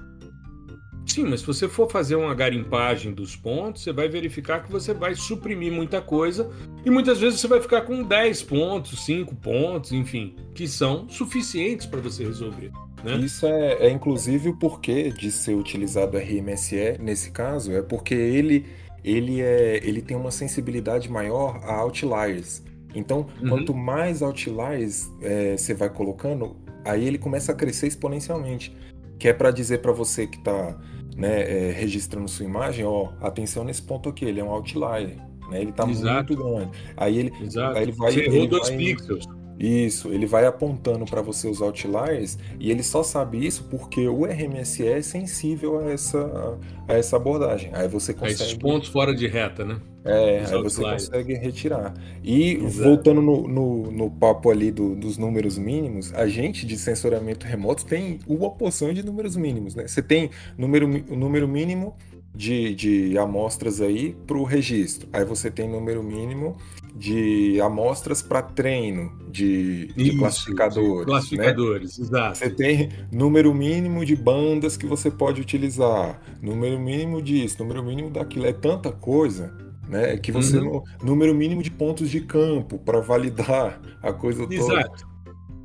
Sim, 1.06 1.24
mas 1.24 1.40
se 1.40 1.48
você 1.48 1.68
for 1.68 1.90
fazer 1.90 2.16
uma 2.16 2.36
garimpagem 2.36 3.12
dos 3.12 3.36
pontos, 3.36 3.82
você 3.82 3.92
vai 3.92 4.08
verificar 4.08 4.64
que 4.64 4.72
você 4.72 4.94
vai 4.94 5.16
suprimir 5.16 5.72
muita 5.72 6.00
coisa 6.00 6.52
e 6.86 6.92
muitas 6.92 7.20
vezes 7.20 7.40
você 7.40 7.48
vai 7.48 7.60
ficar 7.60 7.82
com 7.82 8.04
10 8.04 8.44
pontos, 8.44 9.04
5 9.06 9.36
pontos, 9.38 9.92
enfim, 9.92 10.36
que 10.54 10.68
são 10.68 11.10
suficientes 11.10 11.88
para 11.88 12.00
você 12.00 12.24
resolver. 12.24 12.72
Né? 13.04 13.18
Isso 13.18 13.48
é, 13.48 13.88
é, 13.88 13.90
inclusive 13.90 14.50
o 14.50 14.58
porquê 14.58 15.10
de 15.10 15.32
ser 15.32 15.56
utilizado 15.56 16.16
RMSE 16.16 16.98
nesse 17.00 17.32
caso, 17.32 17.72
é 17.72 17.82
porque 17.82 18.14
ele, 18.14 18.68
ele, 19.04 19.42
é, 19.42 19.78
ele 19.84 20.04
tem 20.04 20.16
uma 20.16 20.32
sensibilidade 20.32 21.10
maior 21.10 21.60
a 21.64 21.74
outliers. 21.78 22.64
Então, 22.94 23.28
uhum. 23.42 23.50
quanto 23.50 23.74
mais 23.74 24.22
outliers 24.22 25.12
é, 25.22 25.56
você 25.56 25.74
vai 25.74 25.90
colocando, 25.90 26.56
aí 26.84 27.06
ele 27.06 27.18
começa 27.18 27.52
a 27.52 27.56
crescer 27.56 27.88
exponencialmente. 27.88 28.76
Que 29.18 29.28
é 29.28 29.34
para 29.34 29.52
dizer 29.52 29.80
para 29.82 29.92
você 29.92 30.26
que 30.26 30.38
está 30.38 30.78
né, 31.16 31.42
é, 31.42 31.72
registrando 31.72 32.28
sua 32.28 32.46
imagem, 32.46 32.86
ó, 32.86 33.10
atenção 33.22 33.64
nesse 33.64 33.82
ponto 33.82 34.08
aqui, 34.08 34.24
ele 34.24 34.40
é 34.40 34.44
um 34.44 34.50
outlier, 34.50 35.18
né? 35.50 35.62
Ele 35.62 35.72
está 35.72 35.86
muito 35.86 36.36
grande. 36.36 36.72
Aí 36.96 37.18
ele, 37.18 37.34
aí 37.76 37.84
ele 37.84 37.92
vai. 37.92 38.12
Você 38.14 38.22
errou 38.22 38.48
dois 38.48 38.70
vai, 38.70 38.78
pixels. 38.78 39.26
Isso, 39.60 40.08
ele 40.14 40.26
vai 40.26 40.46
apontando 40.46 41.04
para 41.04 41.22
você 41.22 41.50
os 41.50 41.62
outliers 41.62 42.38
e 42.58 42.72
ele 42.72 42.82
só 42.82 43.04
sabe 43.04 43.46
isso 43.46 43.66
porque 43.66 44.08
o 44.08 44.24
RMSE 44.24 44.88
é 44.88 45.02
sensível 45.02 45.80
a 45.80 45.92
essa, 45.92 46.58
a 46.88 46.94
essa 46.94 47.18
abordagem. 47.18 47.70
Aí 47.74 47.86
você 47.90 48.14
consegue. 48.14 48.42
Esses 48.42 48.54
pontos 48.54 48.88
fora 48.88 49.14
de 49.14 49.28
reta, 49.28 49.66
né? 49.66 49.82
É, 50.06 50.44
os 50.44 50.50
aí 50.50 50.56
outliers. 50.56 50.74
você 50.74 50.82
consegue 50.82 51.34
retirar. 51.34 51.94
E 52.24 52.54
Exato. 52.54 52.90
voltando 52.90 53.22
no, 53.22 53.48
no, 53.50 53.92
no, 53.92 54.10
papo 54.10 54.50
ali 54.50 54.72
do, 54.72 54.96
dos 54.96 55.18
números 55.18 55.58
mínimos, 55.58 56.14
a 56.14 56.26
gente 56.26 56.66
de 56.66 56.78
sensoramento 56.78 57.46
remoto 57.46 57.86
tem 57.86 58.20
uma 58.26 58.50
porção 58.50 58.94
de 58.94 59.04
números 59.04 59.36
mínimos, 59.36 59.76
né? 59.76 59.86
Você 59.86 60.02
tem 60.02 60.30
número, 60.58 60.88
o 61.10 61.16
número 61.18 61.50
mínimo 61.50 61.98
de, 62.34 62.74
de 62.76 63.18
amostras 63.18 63.82
aí 63.82 64.16
para 64.26 64.38
o 64.38 64.46
registro. 64.46 65.10
Aí 65.12 65.26
você 65.26 65.52
tem 65.52 65.68
número 65.68 66.02
mínimo 66.02 66.56
de 67.00 67.62
amostras 67.62 68.22
para 68.22 68.42
treino 68.42 69.18
de, 69.30 69.88
de 69.94 70.10
Isso, 70.10 70.18
classificadores. 70.18 71.00
De 71.00 71.06
classificadores, 71.06 71.98
né? 71.98 72.06
exato. 72.06 72.38
Você 72.38 72.50
tem 72.50 72.90
número 73.10 73.54
mínimo 73.54 74.04
de 74.04 74.18
bandas 74.18 74.76
que 74.76 74.86
você 74.86 75.10
pode 75.10 75.40
utilizar, 75.40 76.20
número 76.42 76.78
mínimo 76.78 77.22
disso, 77.22 77.56
número 77.60 77.82
mínimo 77.82 78.10
daquilo. 78.10 78.46
É 78.46 78.54
tanta 78.54 78.92
coisa. 78.92 79.58
Né, 79.88 80.18
que 80.18 80.32
você 80.32 80.60
uhum. 80.60 80.84
número 81.02 81.34
mínimo 81.34 81.64
de 81.64 81.72
pontos 81.72 82.12
de 82.12 82.22
campo 82.22 82.78
para 82.78 83.00
validar 83.00 83.82
a 84.04 84.14
coisa 84.14 84.44
toda. 84.44 84.54
Exato. 84.54 85.10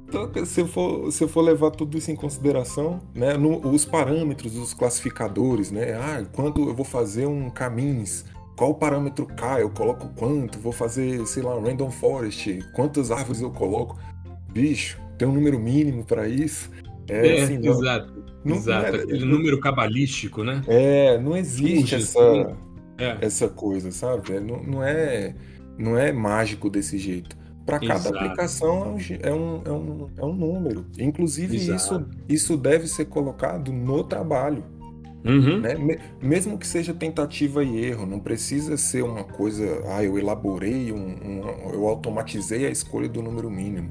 Então, 0.08 0.46
se 0.46 0.64
for, 0.64 1.12
se 1.12 1.28
for 1.28 1.42
levar 1.42 1.72
tudo 1.72 1.98
isso 1.98 2.10
em 2.10 2.16
consideração, 2.16 3.02
né, 3.14 3.36
no, 3.36 3.58
os 3.68 3.84
parâmetros 3.84 4.52
dos 4.52 4.72
classificadores, 4.72 5.70
né, 5.70 5.92
ah, 5.92 6.24
quando 6.32 6.66
eu 6.66 6.74
vou 6.74 6.86
fazer 6.86 7.26
um 7.26 7.50
caminhos, 7.50 8.24
qual 8.56 8.74
parâmetro 8.74 9.26
cai, 9.26 9.62
eu 9.62 9.70
coloco 9.70 10.08
quanto, 10.16 10.58
vou 10.58 10.72
fazer, 10.72 11.26
sei 11.26 11.42
lá, 11.42 11.56
um 11.56 11.62
random 11.62 11.90
forest, 11.90 12.60
quantas 12.72 13.10
árvores 13.10 13.40
eu 13.40 13.50
coloco, 13.50 13.98
bicho, 14.52 15.00
tem 15.18 15.26
um 15.26 15.32
número 15.32 15.58
mínimo 15.58 16.04
para 16.04 16.28
isso. 16.28 16.70
É, 17.08 17.38
é 17.38 17.42
assim, 17.42 17.58
não, 17.58 17.72
exato. 17.72 18.24
Não, 18.44 18.56
exato, 18.56 18.92
não 18.92 18.98
é, 18.98 19.02
aquele 19.02 19.24
número 19.24 19.60
cabalístico, 19.60 20.44
né? 20.44 20.62
É, 20.66 21.18
não 21.18 21.36
existe 21.36 21.96
essa, 21.96 22.56
é. 22.98 23.18
essa 23.20 23.48
coisa, 23.48 23.90
sabe? 23.90 24.34
É, 24.34 24.40
não, 24.40 24.62
não, 24.62 24.82
é, 24.82 25.34
não 25.76 25.98
é 25.98 26.12
mágico 26.12 26.70
desse 26.70 26.98
jeito. 26.98 27.36
Para 27.66 27.80
cada 27.80 27.94
Exato. 27.94 28.16
aplicação 28.16 28.96
é 29.22 29.32
um, 29.32 29.62
é, 29.64 29.72
um, 29.72 30.10
é 30.18 30.24
um 30.24 30.34
número. 30.34 30.84
Inclusive, 30.98 31.56
isso, 31.56 32.06
isso 32.28 32.56
deve 32.58 32.86
ser 32.86 33.06
colocado 33.06 33.72
no 33.72 34.04
trabalho. 34.04 34.62
Uhum. 35.24 35.58
Né? 35.60 35.74
Mesmo 36.20 36.58
que 36.58 36.66
seja 36.66 36.92
tentativa 36.92 37.64
e 37.64 37.82
erro, 37.82 38.04
não 38.04 38.20
precisa 38.20 38.76
ser 38.76 39.02
uma 39.02 39.24
coisa, 39.24 39.82
ah, 39.86 40.04
eu 40.04 40.18
elaborei, 40.18 40.92
um, 40.92 40.96
um, 40.96 41.70
eu 41.72 41.88
automatizei 41.88 42.66
a 42.66 42.70
escolha 42.70 43.08
do 43.08 43.22
número 43.22 43.50
mínimo. 43.50 43.88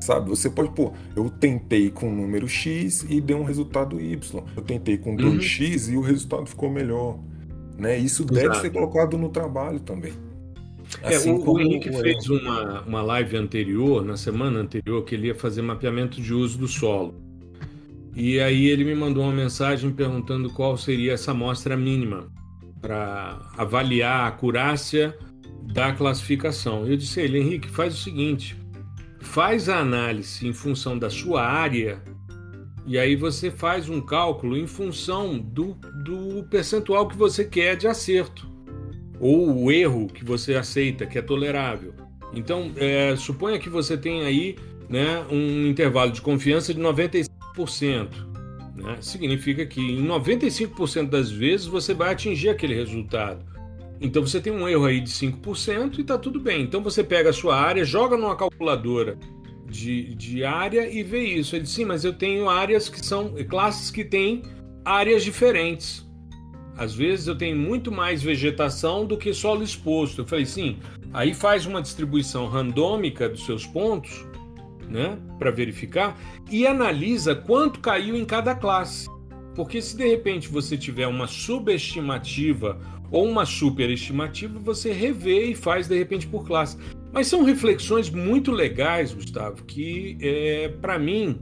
Sabe? 0.00 0.28
Você 0.28 0.48
pode, 0.48 0.70
pô, 0.70 0.92
eu 1.16 1.28
tentei 1.28 1.90
com 1.90 2.08
o 2.08 2.14
número 2.14 2.46
X 2.46 3.04
e 3.08 3.20
deu 3.20 3.38
um 3.38 3.44
resultado 3.44 4.00
Y. 4.00 4.44
Eu 4.56 4.62
tentei 4.62 4.96
com 4.96 5.16
2X 5.16 5.88
uhum. 5.88 5.94
e 5.94 5.96
o 5.96 6.00
resultado 6.00 6.46
ficou 6.46 6.70
melhor. 6.70 7.18
Né? 7.76 7.98
Isso 7.98 8.22
Exato. 8.22 8.34
deve 8.34 8.54
ser 8.60 8.70
colocado 8.70 9.18
no 9.18 9.28
trabalho 9.30 9.80
também. 9.80 10.12
É, 11.02 11.16
assim 11.16 11.30
o, 11.30 11.50
o 11.50 11.60
Henrique 11.60 11.90
o... 11.90 11.98
fez 11.98 12.28
uma, 12.28 12.82
uma 12.82 13.02
live 13.02 13.36
anterior, 13.36 14.04
na 14.04 14.16
semana 14.16 14.60
anterior, 14.60 15.04
que 15.04 15.14
ele 15.14 15.26
ia 15.26 15.34
fazer 15.34 15.62
mapeamento 15.62 16.20
de 16.20 16.32
uso 16.32 16.58
do 16.58 16.68
solo. 16.68 17.14
E 18.14 18.40
aí 18.40 18.66
ele 18.66 18.84
me 18.84 18.94
mandou 18.94 19.24
uma 19.24 19.32
mensagem 19.32 19.92
perguntando 19.92 20.50
qual 20.50 20.76
seria 20.76 21.12
essa 21.12 21.30
amostra 21.30 21.76
mínima 21.76 22.30
para 22.80 23.40
avaliar 23.56 24.20
a 24.20 24.26
acurácia 24.28 25.16
da 25.72 25.92
classificação. 25.92 26.86
Eu 26.86 26.96
disse 26.96 27.20
a 27.20 27.24
ele, 27.24 27.38
Henrique, 27.38 27.68
faz 27.68 27.94
o 27.94 27.98
seguinte: 27.98 28.56
faz 29.20 29.68
a 29.68 29.78
análise 29.78 30.46
em 30.46 30.52
função 30.52 30.98
da 30.98 31.10
sua 31.10 31.44
área 31.44 32.02
e 32.86 32.98
aí 32.98 33.14
você 33.14 33.50
faz 33.50 33.88
um 33.88 34.00
cálculo 34.00 34.56
em 34.56 34.66
função 34.66 35.38
do, 35.38 35.74
do 36.04 36.42
percentual 36.48 37.06
que 37.06 37.16
você 37.16 37.44
quer 37.44 37.76
de 37.76 37.86
acerto 37.86 38.48
ou 39.20 39.64
o 39.64 39.70
erro 39.70 40.06
que 40.06 40.24
você 40.24 40.54
aceita, 40.54 41.04
que 41.04 41.18
é 41.18 41.22
tolerável. 41.22 41.92
Então, 42.32 42.72
é, 42.76 43.14
suponha 43.16 43.58
que 43.58 43.68
você 43.68 43.96
tem 43.96 44.22
aí 44.22 44.56
né, 44.88 45.22
um 45.30 45.66
intervalo 45.66 46.10
de 46.12 46.22
confiança 46.22 46.72
de 46.72 46.80
95%. 46.80 47.27
Né? 48.74 48.96
Significa 49.00 49.66
que 49.66 49.80
em 49.80 50.06
95% 50.06 51.08
das 51.08 51.30
vezes 51.30 51.66
você 51.66 51.92
vai 51.92 52.12
atingir 52.12 52.48
aquele 52.48 52.74
resultado. 52.74 53.44
Então 54.00 54.24
você 54.24 54.40
tem 54.40 54.52
um 54.52 54.68
erro 54.68 54.84
aí 54.84 55.00
de 55.00 55.10
5% 55.10 55.98
e 55.98 56.00
está 56.02 56.16
tudo 56.16 56.38
bem. 56.38 56.62
Então 56.62 56.82
você 56.82 57.02
pega 57.02 57.30
a 57.30 57.32
sua 57.32 57.56
área, 57.56 57.84
joga 57.84 58.16
numa 58.16 58.36
calculadora 58.36 59.18
de, 59.66 60.14
de 60.14 60.44
área 60.44 60.88
e 60.88 61.02
vê 61.02 61.22
isso. 61.24 61.56
Ele 61.56 61.66
sim, 61.66 61.84
mas 61.84 62.04
eu 62.04 62.12
tenho 62.12 62.48
áreas 62.48 62.88
que 62.88 63.04
são 63.04 63.34
classes 63.48 63.90
que 63.90 64.04
têm 64.04 64.42
áreas 64.84 65.24
diferentes. 65.24 66.06
Às 66.76 66.94
vezes 66.94 67.26
eu 67.26 67.36
tenho 67.36 67.56
muito 67.56 67.90
mais 67.90 68.22
vegetação 68.22 69.04
do 69.04 69.18
que 69.18 69.34
solo 69.34 69.64
exposto. 69.64 70.20
Eu 70.20 70.26
falei, 70.26 70.46
sim, 70.46 70.78
aí 71.12 71.34
faz 71.34 71.66
uma 71.66 71.82
distribuição 71.82 72.46
randômica 72.46 73.28
dos 73.28 73.44
seus 73.44 73.66
pontos, 73.66 74.24
né, 74.88 75.18
para 75.38 75.50
verificar, 75.50 76.18
e 76.50 76.66
analisa 76.66 77.34
quanto 77.34 77.80
caiu 77.80 78.16
em 78.16 78.24
cada 78.24 78.54
classe. 78.54 79.08
Porque 79.54 79.82
se 79.82 79.96
de 79.96 80.06
repente 80.06 80.48
você 80.48 80.76
tiver 80.76 81.06
uma 81.06 81.26
subestimativa 81.26 82.78
ou 83.10 83.26
uma 83.26 83.44
superestimativa, 83.44 84.58
você 84.58 84.92
revê 84.92 85.50
e 85.50 85.54
faz 85.54 85.88
de 85.88 85.98
repente 85.98 86.26
por 86.26 86.46
classe. 86.46 86.76
Mas 87.12 87.26
são 87.26 87.42
reflexões 87.42 88.10
muito 88.10 88.52
legais, 88.52 89.12
Gustavo, 89.12 89.64
que 89.64 90.16
é, 90.20 90.68
para 90.80 90.98
mim 90.98 91.38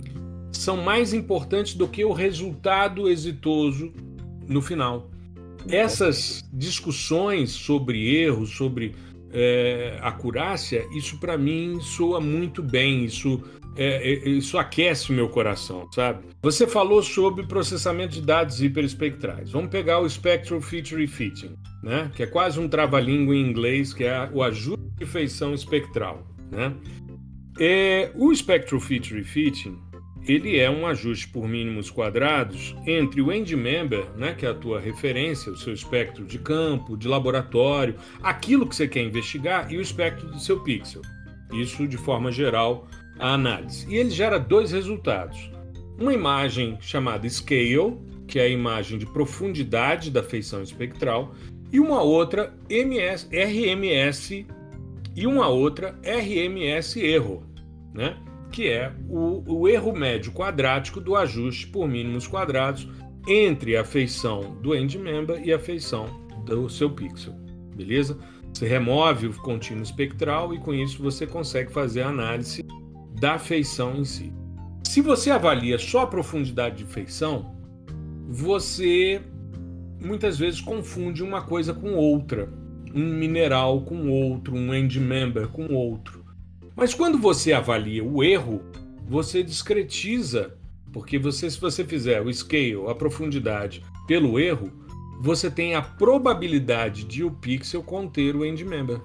são 0.53 0.76
mais 0.76 1.12
importantes 1.12 1.74
do 1.74 1.86
que 1.86 2.05
o 2.05 2.12
resultado 2.12 3.09
exitoso 3.09 3.92
no 4.49 4.62
final. 4.62 5.11
Essas 5.68 6.49
discussões 6.53 7.51
sobre 7.51 8.16
erros, 8.16 8.51
sobre 8.51 8.94
é, 9.33 9.99
acurácia, 10.01 10.87
isso 10.95 11.18
para 11.18 11.37
mim 11.37 11.79
soa 11.81 12.20
muito 12.20 12.62
bem, 12.62 13.05
isso, 13.05 13.43
é, 13.77 14.12
é, 14.12 14.29
isso 14.29 14.59
aquece 14.59 15.12
meu 15.12 15.29
coração, 15.29 15.89
sabe? 15.93 16.24
Você 16.43 16.66
falou 16.66 17.03
sobre 17.03 17.47
processamento 17.47 18.14
de 18.14 18.22
dados 18.22 18.62
hiperespectrais. 18.62 19.51
Vamos 19.51 19.70
pegar 19.70 19.99
o 19.99 20.09
Spectral 20.09 20.61
Feature 20.61 21.07
Fitting, 21.07 21.57
né? 21.83 22.11
que 22.14 22.22
é 22.22 22.27
quase 22.27 22.61
um 22.61 22.68
trava-língua 22.68 23.35
em 23.35 23.41
inglês, 23.41 23.93
que 23.93 24.05
é 24.05 24.31
o 24.33 24.43
ajuste 24.43 24.85
de 24.99 25.07
feição 25.07 25.55
espectral. 25.55 26.27
Né? 26.51 26.72
É, 27.59 28.11
o 28.14 28.35
Spectral 28.35 28.81
Feature 28.81 29.24
Fitting 29.24 29.79
ele 30.27 30.59
é 30.59 30.68
um 30.68 30.87
ajuste 30.87 31.29
por 31.29 31.49
mínimos 31.49 31.89
quadrados 31.89 32.74
entre 32.87 33.20
o 33.22 33.33
end 33.33 33.55
member, 33.55 34.11
né, 34.16 34.35
que 34.35 34.45
é 34.45 34.51
a 34.51 34.55
tua 34.55 34.81
referência, 34.81 35.53
o 35.53 35.57
seu 35.57 35.72
espectro 35.72 36.24
de 36.24 36.39
campo, 36.39 36.97
de 36.97 37.07
laboratório, 37.07 37.95
aquilo 38.22 38.66
que 38.66 38.74
você 38.74 38.89
quer 38.89 39.03
investigar 39.03 39.72
e 39.72 39.77
o 39.77 39.81
espectro 39.81 40.27
do 40.29 40.41
seu 40.41 40.61
pixel. 40.61 41.03
Isso 41.53 41.87
de 41.87 41.97
forma 41.97 42.33
geral 42.33 42.89
a 43.18 43.35
análise. 43.35 43.87
E 43.89 43.97
ele 43.97 44.11
gera 44.11 44.39
dois 44.39 44.72
resultados. 44.72 45.51
Uma 45.99 46.12
imagem 46.12 46.77
chamada 46.81 47.29
scale, 47.29 47.97
que 48.27 48.39
é 48.39 48.43
a 48.43 48.49
imagem 48.49 48.99
de 48.99 49.07
profundidade 49.07 50.11
da 50.11 50.22
feição 50.22 50.62
espectral, 50.62 51.35
e 51.72 51.81
uma 51.81 52.03
outra 52.03 52.53
MS, 52.68 53.29
RMS 53.31 54.47
e 55.14 55.27
uma 55.27 55.49
outra 55.49 55.99
RMS 56.03 57.01
erro, 57.01 57.43
né? 57.95 58.16
Que 58.57 58.68
é 58.68 58.90
o, 59.11 59.42
o 59.46 59.68
erro 59.68 59.94
médio 59.94 60.32
quadrático 60.32 60.98
do 60.98 61.14
ajuste 61.14 61.66
por 61.66 61.86
mínimos 61.86 62.26
quadrados 62.26 62.88
entre 63.28 63.76
a 63.76 63.84
feição 63.84 64.57
do 64.62 64.74
end 64.74 64.98
member 64.98 65.46
e 65.46 65.52
a 65.52 65.59
feição 65.59 66.07
do 66.46 66.66
seu 66.70 66.88
pixel, 66.88 67.34
beleza? 67.76 68.18
Você 68.54 68.66
remove 68.66 69.26
o 69.26 69.42
contínuo 69.42 69.82
espectral 69.82 70.54
e 70.54 70.59
com 70.59 70.72
isso 70.72 71.02
você 71.02 71.26
consegue 71.26 71.70
fazer 71.70 72.00
a 72.00 72.09
análise 72.09 72.64
da 73.20 73.38
feição 73.38 73.94
em 73.94 74.07
si. 74.07 74.32
Se 74.84 75.02
você 75.02 75.30
avalia 75.30 75.78
só 75.78 76.00
a 76.00 76.07
profundidade 76.07 76.78
de 76.78 76.86
feição, 76.86 77.54
você 78.26 79.20
muitas 80.02 80.38
vezes 80.38 80.62
confunde 80.62 81.22
uma 81.22 81.42
coisa 81.42 81.74
com 81.74 81.92
outra, 81.92 82.50
um 82.94 83.04
mineral 83.04 83.82
com 83.82 84.09
outro, 84.09 84.57
um 84.57 84.72
end 84.72 84.98
member 84.98 85.46
com 85.48 85.74
outro. 85.74 86.24
Mas 86.77 86.93
quando 86.93 87.16
você 87.16 87.55
avalia 87.55 88.05
o 88.05 88.22
erro, 88.22 88.62
você 89.09 89.43
discretiza, 89.43 90.55
porque 90.93 91.18
você, 91.18 91.51
se 91.51 91.59
você 91.59 91.83
fizer 91.83 92.20
o 92.20 92.31
scale, 92.31 92.87
a 92.87 92.95
profundidade, 92.95 93.83
pelo 94.07 94.39
erro, 94.39 94.70
você 95.18 95.51
tem 95.51 95.74
a 95.74 95.81
probabilidade 95.81 97.05
de 97.05 97.24
o 97.24 97.31
pixel 97.31 97.83
conter 97.83 98.37
o 98.37 98.45
end 98.45 98.62
member. 98.62 99.01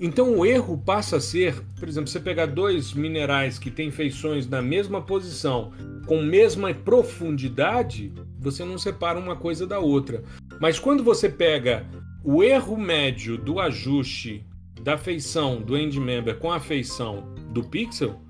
Então 0.00 0.34
o 0.34 0.46
erro 0.46 0.78
passa 0.78 1.18
a 1.18 1.20
ser, 1.20 1.62
por 1.78 1.86
exemplo, 1.86 2.08
você 2.08 2.20
pegar 2.20 2.46
dois 2.46 2.94
minerais 2.94 3.58
que 3.58 3.70
têm 3.70 3.90
feições 3.90 4.48
na 4.48 4.62
mesma 4.62 5.02
posição, 5.02 5.72
com 6.06 6.22
mesma 6.22 6.72
profundidade, 6.72 8.14
você 8.38 8.64
não 8.64 8.78
separa 8.78 9.18
uma 9.18 9.36
coisa 9.36 9.66
da 9.66 9.78
outra. 9.78 10.24
Mas 10.58 10.78
quando 10.78 11.04
você 11.04 11.28
pega 11.28 11.86
o 12.24 12.42
erro 12.42 12.78
médio 12.78 13.36
do 13.36 13.60
ajuste 13.60 14.42
da 14.86 14.96
feição 14.96 15.60
do 15.60 15.76
end 15.76 15.98
member 15.98 16.38
com 16.38 16.52
a 16.52 16.60
feição 16.60 17.34
do 17.50 17.64
pixel, 17.64 18.20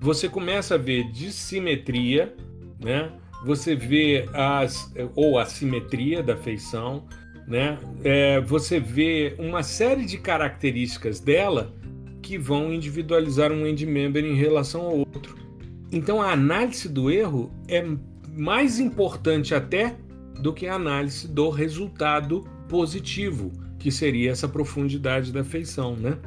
você 0.00 0.28
começa 0.28 0.74
a 0.74 0.78
ver 0.78 1.08
dissimetria, 1.12 2.34
né? 2.80 3.12
Você 3.46 3.76
vê 3.76 4.28
as 4.34 4.92
ou 5.14 5.38
a 5.38 5.44
simetria 5.44 6.20
da 6.20 6.36
feição, 6.36 7.06
né? 7.46 7.78
É, 8.02 8.40
você 8.40 8.80
vê 8.80 9.36
uma 9.38 9.62
série 9.62 10.04
de 10.04 10.18
características 10.18 11.20
dela 11.20 11.72
que 12.20 12.36
vão 12.36 12.72
individualizar 12.72 13.52
um 13.52 13.64
end 13.64 13.86
member 13.86 14.24
em 14.24 14.34
relação 14.34 14.80
ao 14.80 14.98
outro. 14.98 15.36
Então 15.92 16.20
a 16.20 16.32
análise 16.32 16.88
do 16.88 17.08
erro 17.08 17.52
é 17.68 17.86
mais 18.36 18.80
importante 18.80 19.54
até 19.54 19.94
do 20.40 20.52
que 20.52 20.66
a 20.66 20.74
análise 20.74 21.28
do 21.28 21.50
resultado 21.50 22.44
positivo 22.68 23.52
que 23.80 23.90
seria 23.90 24.30
essa 24.30 24.46
profundidade 24.46 25.32
da 25.32 25.42
feição, 25.42 25.96
né? 25.96 26.18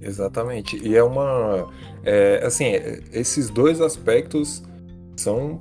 Exatamente. 0.00 0.80
E 0.82 0.96
é 0.96 1.02
uma. 1.02 1.68
É, 2.04 2.40
assim, 2.44 2.72
esses 3.12 3.50
dois 3.50 3.80
aspectos 3.80 4.62
são 5.16 5.60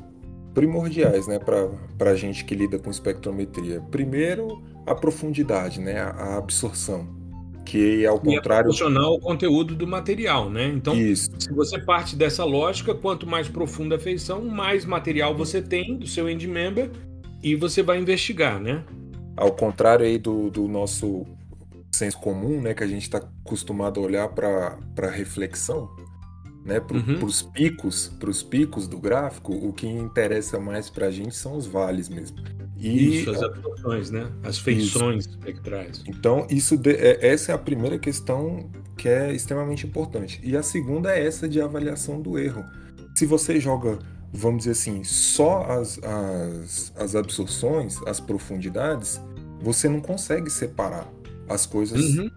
primordiais, 0.54 1.28
né, 1.28 1.40
para 1.40 2.12
a 2.12 2.16
gente 2.16 2.46
que 2.46 2.56
lida 2.56 2.78
com 2.78 2.90
espectrometria. 2.90 3.82
Primeiro, 3.90 4.62
a 4.86 4.94
profundidade, 4.94 5.80
né, 5.80 6.00
a, 6.00 6.38
absorção, 6.38 7.08
que 7.66 8.06
ao 8.06 8.20
contrário. 8.20 8.34
E 8.34 8.38
é 8.38 8.62
proporcional 8.64 9.14
ao 9.14 9.20
conteúdo 9.20 9.76
do 9.76 9.88
material, 9.88 10.50
né? 10.50 10.68
Então, 10.68 10.94
Isso. 10.96 11.30
se 11.38 11.54
você 11.54 11.80
parte 11.80 12.16
dessa 12.16 12.44
lógica, 12.44 12.94
quanto 12.94 13.26
mais 13.26 13.48
profunda 13.48 13.96
a 13.96 14.00
feição, 14.00 14.44
mais 14.44 14.86
material 14.86 15.36
você 15.36 15.62
tem 15.62 15.98
do 15.98 16.08
seu 16.08 16.28
end 16.28 16.48
member 16.48 16.90
e 17.42 17.56
você 17.56 17.82
vai 17.82 18.00
investigar, 18.00 18.60
né? 18.60 18.84
Ao 19.36 19.52
contrário 19.52 20.06
aí 20.06 20.18
do, 20.18 20.50
do 20.50 20.68
nosso 20.68 21.26
senso 21.92 22.18
comum, 22.20 22.62
né, 22.62 22.74
que 22.74 22.84
a 22.84 22.88
gente 22.88 23.04
está 23.04 23.18
acostumado 23.18 24.00
a 24.00 24.04
olhar 24.04 24.28
para 24.30 25.10
reflexão, 25.10 25.90
né, 26.66 26.80
para 26.80 26.98
uhum. 26.98 27.26
os 27.26 27.42
picos, 27.42 28.08
para 28.20 28.30
os 28.30 28.44
picos 28.44 28.88
do 28.88 29.00
gráfico, 29.00 29.54
o 29.54 29.74
que 29.74 29.88
interessa 29.88 30.60
mais 30.60 30.90
para 30.90 31.08
a 31.08 31.12
gente 31.12 31.36
são 31.36 31.58
os 31.58 31.66
vales 31.66 32.08
mesmo. 32.08 32.38
E, 32.78 33.20
isso, 33.20 33.30
as 33.30 33.44
absorções, 33.44 34.10
né? 34.10 34.28
As 34.44 34.58
feições 34.58 35.26
isso. 35.26 35.38
espectrais. 35.38 36.04
Então, 36.08 36.48
isso 36.50 36.76
de, 36.76 36.92
é, 36.92 37.28
essa 37.28 37.52
é 37.52 37.56
a 37.56 37.58
primeira 37.58 38.00
questão 38.00 38.72
que 38.98 39.08
é 39.08 39.32
extremamente 39.32 39.86
importante. 39.86 40.40
E 40.44 40.58
a 40.58 40.64
segunda 40.64 41.16
é 41.16 41.26
essa 41.26 41.48
de 41.48 41.62
avaliação 41.62 42.20
do 42.20 42.40
erro. 42.40 42.66
Se 43.16 43.26
você 43.26 43.60
joga 43.60 44.00
vamos 44.32 44.60
dizer 44.60 44.72
assim, 44.72 45.04
só 45.04 45.64
as, 45.64 46.00
as, 46.04 46.94
as 46.96 47.16
absorções, 47.16 47.98
as 48.08 48.20
profundidades, 48.20 49.22
você 49.60 49.90
não 49.90 50.00
consegue 50.00 50.50
separar 50.50 51.08
as 51.48 51.66
coisas 51.66 52.18
uhum. 52.18 52.30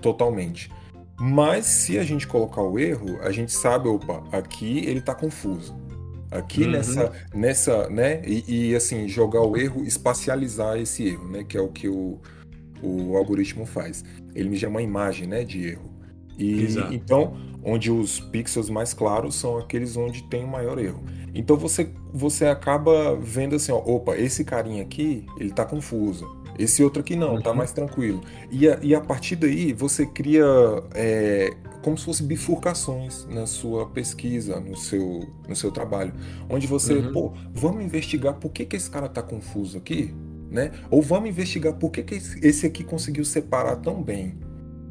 totalmente. 0.00 0.70
Mas 1.18 1.66
se 1.66 1.98
a 1.98 2.02
gente 2.02 2.26
colocar 2.26 2.62
o 2.62 2.78
erro, 2.78 3.18
a 3.22 3.30
gente 3.30 3.52
sabe, 3.52 3.88
opa, 3.88 4.22
aqui 4.32 4.78
ele 4.86 5.00
está 5.00 5.14
confuso. 5.14 5.76
Aqui 6.30 6.62
uhum. 6.64 6.70
nessa, 6.70 7.12
nessa, 7.34 7.90
né? 7.90 8.22
E, 8.24 8.70
e, 8.70 8.76
assim, 8.76 9.08
jogar 9.08 9.42
o 9.42 9.56
erro, 9.56 9.82
espacializar 9.82 10.78
esse 10.78 11.08
erro, 11.08 11.28
né? 11.28 11.44
Que 11.44 11.56
é 11.56 11.60
o 11.60 11.68
que 11.68 11.88
o, 11.88 12.20
o 12.80 13.16
algoritmo 13.16 13.66
faz. 13.66 14.04
Ele 14.34 14.48
me 14.48 14.66
uma 14.66 14.80
imagem, 14.80 15.26
né? 15.26 15.44
De 15.44 15.66
erro. 15.66 15.90
E 16.38 16.62
Exato. 16.62 16.94
então, 16.94 17.36
onde 17.62 17.90
os 17.90 18.20
pixels 18.20 18.70
mais 18.70 18.94
claros 18.94 19.34
são 19.34 19.58
aqueles 19.58 19.96
onde 19.96 20.22
tem 20.24 20.44
o 20.44 20.48
maior 20.48 20.78
erro. 20.78 21.04
Então 21.34 21.56
você, 21.56 21.90
você 22.12 22.46
acaba 22.46 23.16
vendo 23.16 23.56
assim, 23.56 23.72
ó, 23.72 23.78
opa, 23.78 24.16
esse 24.16 24.44
carinha 24.44 24.82
aqui, 24.82 25.26
ele 25.38 25.50
tá 25.50 25.64
confuso. 25.64 26.40
Esse 26.58 26.82
outro 26.82 27.00
aqui 27.00 27.16
não, 27.16 27.40
tá 27.40 27.50
uhum. 27.50 27.56
mais 27.56 27.72
tranquilo. 27.72 28.20
E 28.50 28.68
a, 28.68 28.78
e 28.82 28.94
a 28.94 29.00
partir 29.00 29.36
daí 29.36 29.72
você 29.72 30.04
cria 30.04 30.44
é, 30.94 31.54
como 31.82 31.96
se 31.96 32.04
fosse 32.04 32.22
bifurcações 32.22 33.26
na 33.30 33.46
sua 33.46 33.86
pesquisa, 33.86 34.60
no 34.60 34.76
seu, 34.76 35.26
no 35.48 35.56
seu 35.56 35.70
trabalho. 35.70 36.12
Onde 36.48 36.66
você, 36.66 36.94
uhum. 36.94 37.12
pô, 37.12 37.32
vamos 37.52 37.84
investigar 37.84 38.34
por 38.34 38.50
que, 38.50 38.64
que 38.64 38.76
esse 38.76 38.90
cara 38.90 39.08
tá 39.08 39.22
confuso 39.22 39.78
aqui, 39.78 40.14
né? 40.50 40.72
Ou 40.90 41.00
vamos 41.00 41.30
investigar 41.30 41.74
por 41.74 41.90
que, 41.90 42.02
que 42.02 42.14
esse 42.14 42.66
aqui 42.66 42.84
conseguiu 42.84 43.24
separar 43.24 43.76
tão 43.76 44.02
bem, 44.02 44.34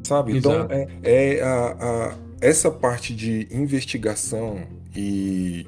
sabe? 0.02 0.36
Então, 0.36 0.52
Exato. 0.52 0.74
Então, 0.74 0.88
é, 1.04 1.36
é 1.36 1.42
a, 1.42 1.76
a, 1.78 2.14
essa 2.40 2.70
parte 2.70 3.14
de 3.14 3.46
investigação 3.50 4.60
e 4.96 5.66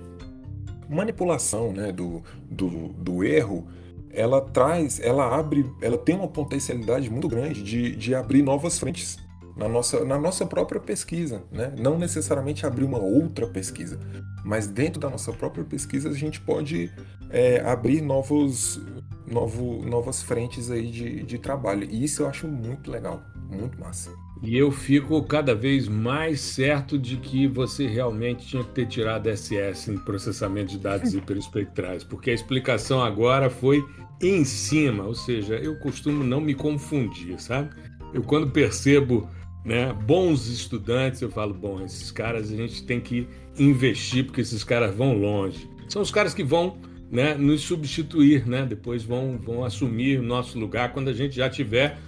manipulação 0.92 1.72
né, 1.72 1.90
do, 1.92 2.22
do, 2.50 2.88
do 2.88 3.24
erro, 3.24 3.66
ela 4.12 4.40
traz, 4.40 5.00
ela 5.00 5.36
abre, 5.38 5.64
ela 5.80 5.96
tem 5.96 6.14
uma 6.14 6.28
potencialidade 6.28 7.10
muito 7.10 7.28
grande 7.28 7.62
de, 7.62 7.96
de 7.96 8.14
abrir 8.14 8.42
novas 8.42 8.78
frentes 8.78 9.18
na 9.56 9.68
nossa, 9.68 10.04
na 10.04 10.18
nossa 10.18 10.46
própria 10.46 10.80
pesquisa, 10.80 11.42
né? 11.50 11.72
Não 11.78 11.98
necessariamente 11.98 12.66
abrir 12.66 12.84
uma 12.84 12.98
outra 12.98 13.46
pesquisa, 13.46 13.98
mas 14.44 14.66
dentro 14.66 15.00
da 15.00 15.10
nossa 15.10 15.32
própria 15.32 15.64
pesquisa 15.64 16.08
a 16.08 16.14
gente 16.14 16.40
pode 16.40 16.90
é, 17.30 17.60
abrir 17.60 18.00
novos, 18.00 18.80
novo, 19.26 19.84
novas 19.84 20.22
frentes 20.22 20.70
aí 20.70 20.90
de, 20.90 21.22
de 21.22 21.38
trabalho. 21.38 21.84
E 21.90 22.04
isso 22.04 22.22
eu 22.22 22.28
acho 22.28 22.46
muito 22.46 22.90
legal, 22.90 23.22
muito 23.50 23.78
massa. 23.78 24.10
E 24.42 24.58
eu 24.58 24.72
fico 24.72 25.22
cada 25.22 25.54
vez 25.54 25.86
mais 25.86 26.40
certo 26.40 26.98
de 26.98 27.16
que 27.16 27.46
você 27.46 27.86
realmente 27.86 28.44
tinha 28.44 28.64
que 28.64 28.70
ter 28.70 28.86
tirado 28.86 29.30
SS 29.30 29.88
em 29.88 29.96
processamento 29.98 30.72
de 30.72 30.78
dados 30.78 31.14
hiperespectrais, 31.14 32.02
porque 32.02 32.30
a 32.30 32.34
explicação 32.34 33.00
agora 33.00 33.48
foi 33.48 33.84
em 34.20 34.44
cima, 34.44 35.04
ou 35.04 35.14
seja, 35.14 35.54
eu 35.54 35.78
costumo 35.78 36.24
não 36.24 36.40
me 36.40 36.54
confundir, 36.54 37.40
sabe? 37.40 37.70
Eu 38.12 38.22
quando 38.22 38.50
percebo 38.50 39.28
né, 39.64 39.92
bons 39.92 40.48
estudantes, 40.48 41.22
eu 41.22 41.30
falo, 41.30 41.54
bom, 41.54 41.80
esses 41.80 42.10
caras 42.10 42.52
a 42.52 42.56
gente 42.56 42.84
tem 42.84 43.00
que 43.00 43.28
investir 43.56 44.24
porque 44.24 44.40
esses 44.40 44.64
caras 44.64 44.92
vão 44.92 45.16
longe. 45.16 45.70
São 45.88 46.02
os 46.02 46.10
caras 46.10 46.34
que 46.34 46.42
vão 46.42 46.78
né, 47.10 47.34
nos 47.34 47.60
substituir, 47.60 48.46
né? 48.46 48.66
Depois 48.66 49.04
vão, 49.04 49.38
vão 49.38 49.64
assumir 49.64 50.18
o 50.18 50.22
nosso 50.22 50.58
lugar 50.58 50.92
quando 50.92 51.08
a 51.08 51.12
gente 51.12 51.36
já 51.36 51.48
tiver 51.48 51.98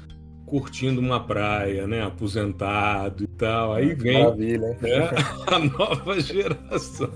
curtindo 0.47 1.01
uma 1.01 1.21
praia, 1.21 1.87
né? 1.87 2.03
Aposentado 2.03 3.25
e 3.25 3.27
tal. 3.27 3.75
Aí 3.75 3.95
vem 3.95 4.23
Maravilha, 4.23 4.79
né, 4.81 5.11
a 5.47 5.59
nova 5.59 6.21
geração. 6.21 7.11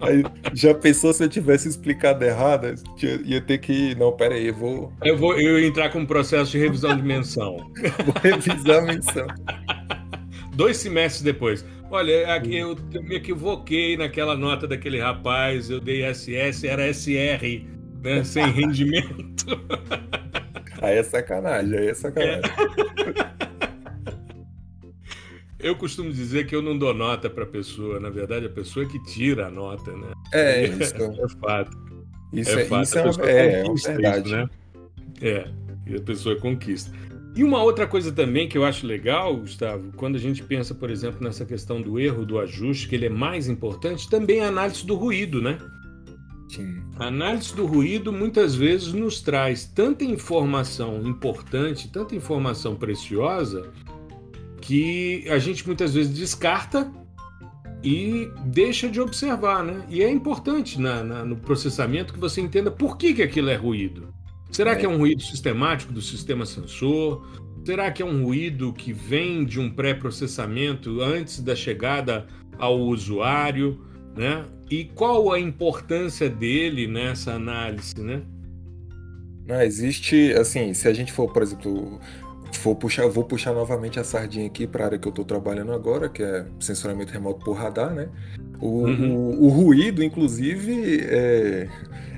Aí, 0.00 0.24
já 0.54 0.74
pensou 0.74 1.12
se 1.12 1.24
eu 1.24 1.28
tivesse 1.28 1.68
explicado 1.68 2.24
errado? 2.24 2.74
Ia 3.24 3.40
ter 3.40 3.58
que. 3.58 3.94
Não, 3.94 4.12
pera 4.12 4.34
aí, 4.34 4.48
eu 4.48 4.54
vou. 4.54 4.92
Eu 5.04 5.16
vou 5.16 5.38
eu 5.38 5.58
ia 5.58 5.66
entrar 5.66 5.90
com 5.90 6.00
um 6.00 6.06
processo 6.06 6.50
de 6.52 6.58
revisão 6.58 6.96
de 6.96 7.02
menção. 7.02 7.56
vou 8.04 8.14
revisar 8.22 8.78
a 8.78 8.82
menção. 8.82 9.26
Dois 10.54 10.76
semestres 10.76 11.22
depois. 11.22 11.64
Olha, 11.90 12.34
aqui 12.34 12.56
eu 12.56 12.76
me 13.02 13.16
equivoquei 13.16 13.96
naquela 13.96 14.36
nota 14.36 14.66
daquele 14.66 15.00
rapaz, 15.00 15.70
eu 15.70 15.80
dei 15.80 16.02
SS, 16.14 16.64
era 16.64 16.92
SR, 16.92 17.66
né? 18.02 18.22
Sem 18.22 18.46
rendimento. 18.52 19.58
Aí 20.80 20.96
é 20.96 21.02
sacanagem, 21.02 21.78
aí 21.78 21.88
é 21.88 21.94
sacanagem. 21.94 22.42
É. 22.44 23.40
Eu 25.62 25.76
costumo 25.76 26.10
dizer 26.10 26.46
que 26.46 26.56
eu 26.56 26.62
não 26.62 26.76
dou 26.76 26.94
nota 26.94 27.28
para 27.28 27.44
a 27.44 27.46
pessoa, 27.46 28.00
na 28.00 28.08
verdade, 28.08 28.46
a 28.46 28.50
pessoa 28.50 28.86
é 28.86 28.88
que 28.88 28.98
tira 29.04 29.48
a 29.48 29.50
nota, 29.50 29.92
né? 29.92 30.12
É, 30.32 30.64
isso. 30.64 30.94
É 30.96 31.28
fato. 31.38 31.76
Isso 32.32 32.58
é, 32.58 32.62
é 32.62 32.64
fato. 32.64 32.82
Isso 32.84 32.98
é, 32.98 33.02
é, 33.02 33.66
é 33.66 33.72
verdade. 33.74 34.26
Isso, 34.26 34.36
né? 34.36 34.48
É, 35.20 35.48
e 35.86 35.96
a 35.96 36.00
pessoa 36.00 36.36
conquista. 36.36 36.90
E 37.36 37.44
uma 37.44 37.62
outra 37.62 37.86
coisa 37.86 38.10
também 38.10 38.48
que 38.48 38.56
eu 38.56 38.64
acho 38.64 38.86
legal, 38.86 39.36
Gustavo, 39.36 39.92
quando 39.96 40.16
a 40.16 40.18
gente 40.18 40.42
pensa, 40.42 40.74
por 40.74 40.90
exemplo, 40.90 41.22
nessa 41.22 41.44
questão 41.44 41.80
do 41.80 42.00
erro, 42.00 42.24
do 42.24 42.40
ajuste, 42.40 42.88
que 42.88 42.94
ele 42.94 43.06
é 43.06 43.10
mais 43.10 43.46
importante, 43.46 44.08
também 44.08 44.38
é 44.40 44.44
a 44.46 44.48
análise 44.48 44.84
do 44.84 44.96
ruído, 44.96 45.40
né? 45.42 45.58
Sim. 46.48 46.82
A 47.00 47.06
análise 47.06 47.56
do 47.56 47.64
ruído 47.64 48.12
muitas 48.12 48.54
vezes 48.54 48.92
nos 48.92 49.22
traz 49.22 49.64
tanta 49.64 50.04
informação 50.04 51.00
importante, 51.06 51.88
tanta 51.88 52.14
informação 52.14 52.76
preciosa, 52.76 53.72
que 54.60 55.24
a 55.30 55.38
gente 55.38 55.66
muitas 55.66 55.94
vezes 55.94 56.12
descarta 56.12 56.92
e 57.82 58.30
deixa 58.44 58.86
de 58.86 59.00
observar, 59.00 59.64
né? 59.64 59.82
E 59.88 60.02
é 60.02 60.10
importante 60.10 60.78
na, 60.78 61.02
na, 61.02 61.24
no 61.24 61.36
processamento 61.36 62.12
que 62.12 62.20
você 62.20 62.42
entenda 62.42 62.70
por 62.70 62.98
que, 62.98 63.14
que 63.14 63.22
aquilo 63.22 63.48
é 63.48 63.56
ruído. 63.56 64.12
Será 64.50 64.72
é. 64.72 64.76
que 64.76 64.84
é 64.84 64.88
um 64.88 64.98
ruído 64.98 65.22
sistemático 65.22 65.94
do 65.94 66.02
sistema 66.02 66.44
sensor? 66.44 67.26
Será 67.64 67.90
que 67.90 68.02
é 68.02 68.04
um 68.04 68.24
ruído 68.24 68.74
que 68.74 68.92
vem 68.92 69.46
de 69.46 69.58
um 69.58 69.70
pré-processamento 69.70 71.00
antes 71.00 71.40
da 71.40 71.56
chegada 71.56 72.26
ao 72.58 72.78
usuário? 72.78 73.88
Né? 74.16 74.44
E 74.70 74.84
qual 74.84 75.32
a 75.32 75.38
importância 75.38 76.28
dele 76.28 76.86
nessa 76.86 77.32
análise? 77.32 78.00
Né? 78.00 78.22
Não, 79.46 79.60
existe, 79.62 80.32
assim, 80.34 80.74
se 80.74 80.86
a 80.88 80.92
gente 80.92 81.12
for, 81.12 81.32
por 81.32 81.42
exemplo, 81.42 82.00
for 82.52 82.74
puxar, 82.74 83.06
vou 83.08 83.24
puxar 83.24 83.52
novamente 83.52 83.98
a 83.98 84.04
sardinha 84.04 84.46
aqui 84.46 84.66
para 84.66 84.84
a 84.84 84.86
área 84.86 84.98
que 84.98 85.06
eu 85.06 85.10
estou 85.10 85.24
trabalhando 85.24 85.72
agora, 85.72 86.08
que 86.08 86.22
é 86.22 86.46
sensoramento 86.58 87.12
remoto 87.12 87.44
por 87.44 87.54
radar, 87.54 87.92
né? 87.92 88.08
O, 88.60 88.84
uhum. 88.84 89.16
o, 89.16 89.44
o 89.46 89.48
ruído, 89.48 90.02
inclusive, 90.02 91.00
é, 91.02 91.68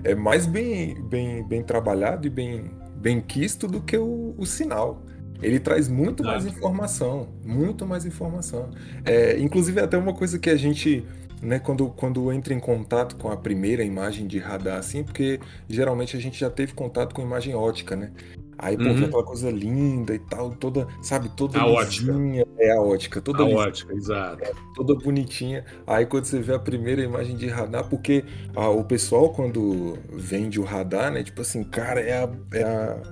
é 0.05 0.15
mais 0.15 0.47
bem, 0.47 1.01
bem, 1.09 1.47
bem 1.47 1.63
trabalhado 1.63 2.27
e 2.27 2.31
bem, 2.31 2.71
bem 2.97 3.21
quisto 3.21 3.69
do 3.69 3.81
que 3.81 3.97
o, 3.97 4.35
o 4.37 4.45
sinal. 4.45 5.03
Ele 5.43 5.59
traz 5.59 5.89
muito 5.89 6.23
mais 6.23 6.47
informação, 6.47 7.29
muito 7.45 7.85
mais 7.85 8.07
informação. 8.07 8.71
É, 9.05 9.37
inclusive, 9.41 9.81
até 9.81 9.99
uma 9.99 10.15
coisa 10.15 10.39
que 10.39 10.49
a 10.49 10.57
gente, 10.57 11.05
né, 11.43 11.59
quando, 11.59 11.89
quando 11.89 12.33
entra 12.33 12.55
em 12.55 12.61
contato 12.61 13.17
com 13.17 13.31
a 13.31 13.37
primeira 13.37 13.83
imagem 13.83 14.27
de 14.27 14.39
radar, 14.39 14.79
assim, 14.79 15.03
porque 15.03 15.41
geralmente 15.69 16.17
a 16.17 16.21
gente 16.21 16.39
já 16.39 16.49
teve 16.49 16.73
contato 16.73 17.15
com 17.15 17.21
imagem 17.21 17.55
ótica, 17.55 17.97
né? 17.97 18.13
Aí, 18.57 18.77
pô, 18.77 18.85
uhum. 18.85 19.05
aquela 19.05 19.25
coisa 19.25 19.51
linda 19.51 20.15
e 20.15 20.21
tal, 20.21 20.53
toda, 20.53 20.87
sabe, 21.03 21.29
toda 21.31 21.61
a 21.61 21.83
lisinha. 21.83 22.43
Ótica. 22.43 22.63
É 22.63 22.71
a 22.71 22.81
ótica, 22.81 23.21
toda 23.21 23.43
A 23.43 23.47
lisinha, 23.47 23.61
ótica, 23.61 23.93
exato. 23.93 24.45
É, 24.45 24.53
toda 24.77 24.95
bonitinha. 24.95 25.65
Aí 25.85 26.07
quando 26.07 26.27
você 26.27 26.39
vê 26.39 26.55
a 26.55 26.61
primeira 26.61 27.03
imagem 27.03 27.37
de 27.37 27.49
radar, 27.49 27.89
porque 27.89 28.25
ah, 28.55 28.69
o 28.69 28.85
pessoal 28.85 29.31
quando 29.31 29.99
vende 30.13 30.61
o 30.61 30.65
radar, 30.65 31.11
né, 31.11 31.25
tipo 31.25 31.41
assim, 31.41 31.65
cara, 31.65 32.01
é 32.01 32.23
a, 32.23 32.31
é 32.55 32.63
a 32.63 33.03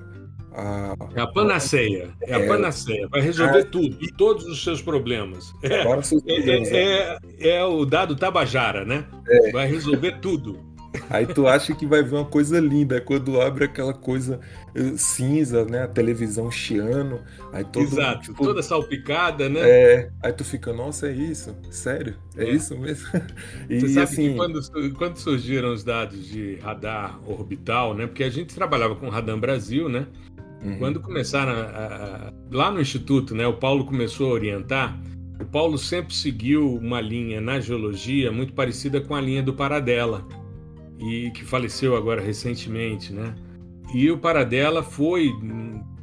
a... 0.53 0.95
É 1.15 1.21
a 1.21 1.27
panaceia. 1.27 2.11
É, 2.23 2.35
a 2.35 2.41
é. 2.41 2.47
panaceia. 2.47 3.09
Vai 3.09 3.21
resolver 3.21 3.61
é... 3.61 3.65
tudo, 3.65 3.99
todos 4.17 4.47
os 4.47 4.63
seus 4.63 4.83
problemas. 4.83 5.53
É, 5.63 5.85
é, 6.27 7.19
é, 7.39 7.49
é, 7.57 7.65
o 7.65 7.85
dado 7.85 8.17
Tabajara, 8.17 8.85
né? 8.85 9.05
Vai 9.53 9.67
resolver 9.67 10.19
tudo. 10.21 10.71
Aí 11.09 11.27
tu 11.27 11.47
acha 11.47 11.75
que 11.75 11.87
vai 11.87 12.03
ver 12.03 12.17
uma 12.17 12.25
coisa 12.25 12.59
linda, 12.59 12.97
é 12.97 13.01
quando 13.01 13.41
abre 13.41 13.65
aquela 13.65 13.95
coisa 13.95 14.41
eh, 14.75 14.97
cinza, 14.97 15.65
né? 15.65 15.85
A 15.85 15.89
televisão 15.89 16.51
chiano. 16.51 17.21
Aí 17.53 17.65
todo, 17.65 17.85
Exato, 17.85 18.23
tipo, 18.23 18.43
toda 18.43 18.63
salpicada, 18.63 19.49
né? 19.49 19.61
É, 19.63 20.11
aí 20.23 20.33
tu 20.33 20.45
fica, 20.45 20.73
nossa, 20.73 21.09
é 21.09 21.13
isso? 21.13 21.57
Sério? 21.71 22.17
É, 22.37 22.45
é. 22.45 22.51
isso 22.51 22.77
mesmo? 22.77 23.09
E 23.69 23.81
Você 23.81 23.89
sabe 23.89 24.05
assim... 24.05 24.31
que 24.31 24.37
quando, 24.37 24.95
quando 24.95 25.17
surgiram 25.17 25.73
os 25.73 25.85
dados 25.85 26.27
de 26.27 26.57
radar 26.57 27.21
orbital, 27.29 27.95
né? 27.95 28.07
Porque 28.07 28.25
a 28.25 28.31
gente 28.31 28.55
trabalhava 28.55 28.97
com 28.97 29.09
Radar 29.09 29.37
Brasil, 29.37 29.89
né? 29.89 30.07
Uhum. 30.63 30.79
Quando 30.79 31.01
começaram 31.01 31.53
a, 31.53 32.29
a, 32.29 32.33
lá 32.51 32.71
no 32.71 32.81
Instituto, 32.81 33.35
né? 33.35 33.47
O 33.47 33.55
Paulo 33.55 33.85
começou 33.85 34.31
a 34.31 34.35
orientar. 34.35 35.01
O 35.41 35.45
Paulo 35.45 35.79
sempre 35.79 36.15
seguiu 36.15 36.77
uma 36.77 37.01
linha 37.01 37.41
na 37.41 37.59
geologia 37.61 38.31
muito 38.31 38.53
parecida 38.53 39.01
com 39.01 39.15
a 39.15 39.21
linha 39.21 39.43
do 39.43 39.55
Paradela 39.55 40.27
e 40.99 41.31
que 41.31 41.45
faleceu 41.45 41.97
agora 41.97 42.21
recentemente, 42.21 43.13
né? 43.13 43.35
E 43.95 44.11
o 44.11 44.19
Paradela 44.19 44.83
foi 44.83 45.33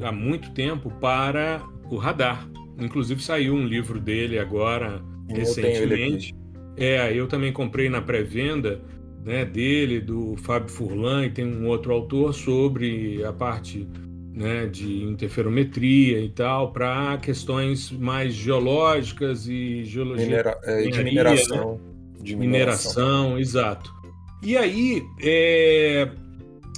há 0.01 0.11
muito 0.11 0.51
tempo 0.51 0.89
para 0.99 1.63
o 1.89 1.97
radar. 1.97 2.49
Inclusive 2.79 3.21
saiu 3.21 3.53
um 3.53 3.65
livro 3.65 3.99
dele 3.99 4.39
agora 4.39 5.01
eu 5.29 5.35
recentemente. 5.35 6.35
É, 6.75 7.13
eu 7.13 7.27
também 7.27 7.51
comprei 7.51 7.89
na 7.89 8.01
pré-venda, 8.01 8.81
né, 9.23 9.43
dele, 9.45 9.99
do 9.99 10.35
Fábio 10.37 10.69
Furlan, 10.69 11.25
e 11.25 11.29
tem 11.29 11.45
um 11.45 11.67
outro 11.67 11.91
autor 11.91 12.33
sobre 12.33 13.23
a 13.23 13.33
parte 13.33 13.87
né, 14.37 14.67
de 14.67 15.03
interferometria 15.03 16.19
e 16.19 16.29
tal, 16.29 16.71
para 16.71 17.17
questões 17.17 17.91
mais 17.91 18.33
geológicas 18.33 19.47
e 19.47 19.83
geologia. 19.83 20.25
Minera, 20.25 20.59
é, 20.63 20.81
de, 20.83 21.03
mineração, 21.03 21.73
né? 21.73 21.79
de 22.21 22.35
mineração. 22.35 22.93
Mineração, 22.95 23.39
exato. 23.39 23.91
E 24.43 24.55
aí, 24.55 25.03
é, 25.19 26.07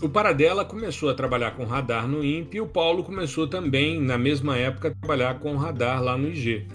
o 0.02 0.08
Paradela 0.08 0.64
começou 0.64 1.10
a 1.10 1.14
trabalhar 1.14 1.52
com 1.52 1.66
radar 1.66 2.08
no 2.08 2.24
INPE 2.24 2.58
e 2.58 2.62
o 2.62 2.68
Paulo 2.68 3.04
começou 3.04 3.46
também, 3.46 4.00
na 4.00 4.18
mesma 4.18 4.56
época, 4.56 4.88
a 4.88 4.92
trabalhar 4.92 5.40
com 5.40 5.56
radar 5.58 6.02
lá 6.02 6.18
no 6.18 6.30
IG. 6.30 6.66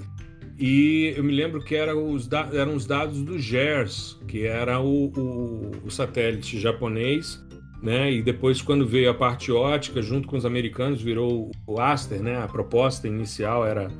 E 0.58 1.14
eu 1.16 1.24
me 1.24 1.32
lembro 1.32 1.60
que 1.60 1.74
era 1.74 1.96
os 1.96 2.28
eram 2.52 2.76
os 2.76 2.86
dados 2.86 3.22
do 3.22 3.38
GERS, 3.38 4.16
que 4.28 4.46
era 4.46 4.80
o, 4.80 5.06
o, 5.06 5.70
o, 5.84 5.90
satélite 5.90 6.60
japonês, 6.60 7.43
né? 7.84 8.10
E 8.10 8.22
depois, 8.22 8.62
quando 8.62 8.86
veio 8.86 9.10
a 9.10 9.14
parte 9.14 9.52
ótica, 9.52 10.00
junto 10.00 10.26
com 10.26 10.38
os 10.38 10.46
americanos, 10.46 11.02
virou 11.02 11.50
o 11.66 11.78
Aster, 11.78 12.22
né? 12.22 12.42
A 12.42 12.48
proposta 12.48 13.06
inicial 13.06 13.66
era, 13.66 13.90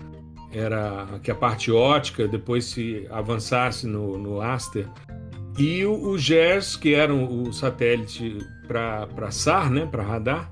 era 0.51 1.21
que 1.23 1.31
a 1.31 1.35
parte 1.35 1.71
ótica 1.71 2.27
depois 2.27 2.65
se 2.65 3.07
avançasse 3.11 3.87
no, 3.87 4.17
no 4.17 4.41
Aster 4.41 4.89
e 5.59 5.85
o, 5.85 5.93
o 5.93 6.19
GERS, 6.19 6.77
que 6.77 6.95
era 6.95 7.15
o 7.15 7.53
satélite 7.53 8.39
para 8.67 9.31
SAR, 9.31 9.71
né, 9.71 9.87
para 9.87 10.03
radar. 10.03 10.51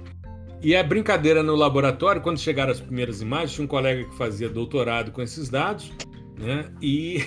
E 0.62 0.76
a 0.76 0.82
brincadeira 0.82 1.42
no 1.42 1.56
laboratório, 1.56 2.20
quando 2.20 2.38
chegaram 2.38 2.70
as 2.70 2.80
primeiras 2.80 3.20
imagens, 3.22 3.52
tinha 3.52 3.64
um 3.64 3.68
colega 3.68 4.04
que 4.04 4.14
fazia 4.14 4.48
doutorado 4.48 5.10
com 5.10 5.22
esses 5.22 5.48
dados, 5.48 5.90
né? 6.38 6.66
E 6.80 7.24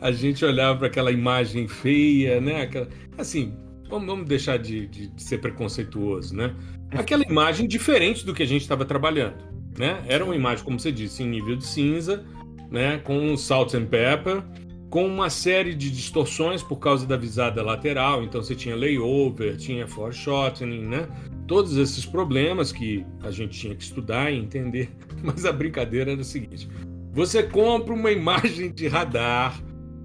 a 0.00 0.10
gente 0.10 0.42
olhava 0.42 0.78
para 0.78 0.86
aquela 0.86 1.12
imagem 1.12 1.68
feia, 1.68 2.40
né? 2.40 2.62
Aquela, 2.62 2.88
assim, 3.18 3.54
vamos, 3.88 4.28
deixar 4.28 4.58
de, 4.58 4.86
de, 4.86 5.08
de, 5.08 5.22
ser 5.22 5.38
preconceituoso, 5.38 6.34
né? 6.34 6.54
Aquela 6.92 7.22
imagem 7.24 7.66
diferente 7.66 8.24
do 8.24 8.34
que 8.34 8.42
a 8.42 8.46
gente 8.46 8.62
estava 8.62 8.84
trabalhando, 8.84 9.36
né? 9.78 10.02
Era 10.06 10.24
uma 10.24 10.36
imagem, 10.36 10.64
como 10.64 10.78
você 10.78 10.92
disse, 10.92 11.22
em 11.22 11.28
nível 11.28 11.56
de 11.56 11.66
cinza, 11.66 12.24
né? 12.70 12.98
Com 12.98 13.36
salt 13.36 13.74
and 13.74 13.86
pepper, 13.86 14.42
com 14.90 15.06
uma 15.06 15.28
série 15.30 15.74
de 15.74 15.90
distorções 15.90 16.62
por 16.62 16.76
causa 16.76 17.06
da 17.06 17.16
visada 17.16 17.62
lateral. 17.62 18.22
Então 18.22 18.42
você 18.42 18.54
tinha 18.54 18.74
layover, 18.76 19.56
tinha 19.56 19.86
foreshortening, 19.86 20.86
né? 20.86 21.08
todos 21.48 21.78
esses 21.78 22.04
problemas 22.04 22.70
que 22.70 23.04
a 23.22 23.30
gente 23.32 23.58
tinha 23.58 23.74
que 23.74 23.82
estudar 23.82 24.30
e 24.30 24.38
entender, 24.38 24.90
mas 25.24 25.44
a 25.44 25.50
brincadeira 25.50 26.12
era 26.12 26.20
o 26.20 26.24
seguinte: 26.24 26.68
você 27.12 27.42
compra 27.42 27.92
uma 27.92 28.12
imagem 28.12 28.70
de 28.70 28.86
radar 28.86 29.60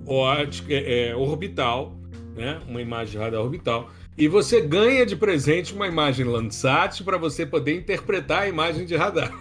ótica, 0.08 0.74
é, 0.74 1.10
é, 1.10 1.16
orbital, 1.16 1.96
né? 2.36 2.60
uma 2.68 2.82
imagem 2.82 3.14
de 3.14 3.18
radar 3.18 3.42
orbital, 3.42 3.90
e 4.18 4.28
você 4.28 4.62
ganha 4.62 5.06
de 5.06 5.16
presente 5.16 5.74
uma 5.74 5.88
imagem 5.88 6.26
Landsat 6.26 7.04
para 7.04 7.18
você 7.18 7.46
poder 7.46 7.76
interpretar 7.76 8.44
a 8.44 8.48
imagem 8.48 8.86
de 8.86 8.96
radar. 8.96 9.32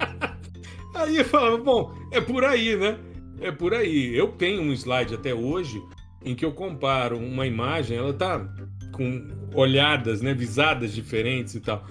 aí 0.94 1.16
eu 1.16 1.24
falava, 1.24 1.56
bom, 1.56 1.94
é 2.10 2.20
por 2.20 2.44
aí, 2.44 2.76
né? 2.76 2.98
É 3.40 3.50
por 3.50 3.72
aí. 3.72 4.14
Eu 4.14 4.28
tenho 4.28 4.62
um 4.62 4.72
slide 4.72 5.14
até 5.14 5.34
hoje 5.34 5.82
em 6.22 6.34
que 6.34 6.44
eu 6.44 6.52
comparo 6.52 7.16
uma 7.16 7.46
imagem, 7.46 7.96
ela 7.96 8.12
tá 8.12 8.46
com 8.92 9.28
olhadas, 9.54 10.20
né, 10.20 10.34
visadas 10.34 10.92
diferentes 10.92 11.54
e 11.54 11.60
tal. 11.60 11.84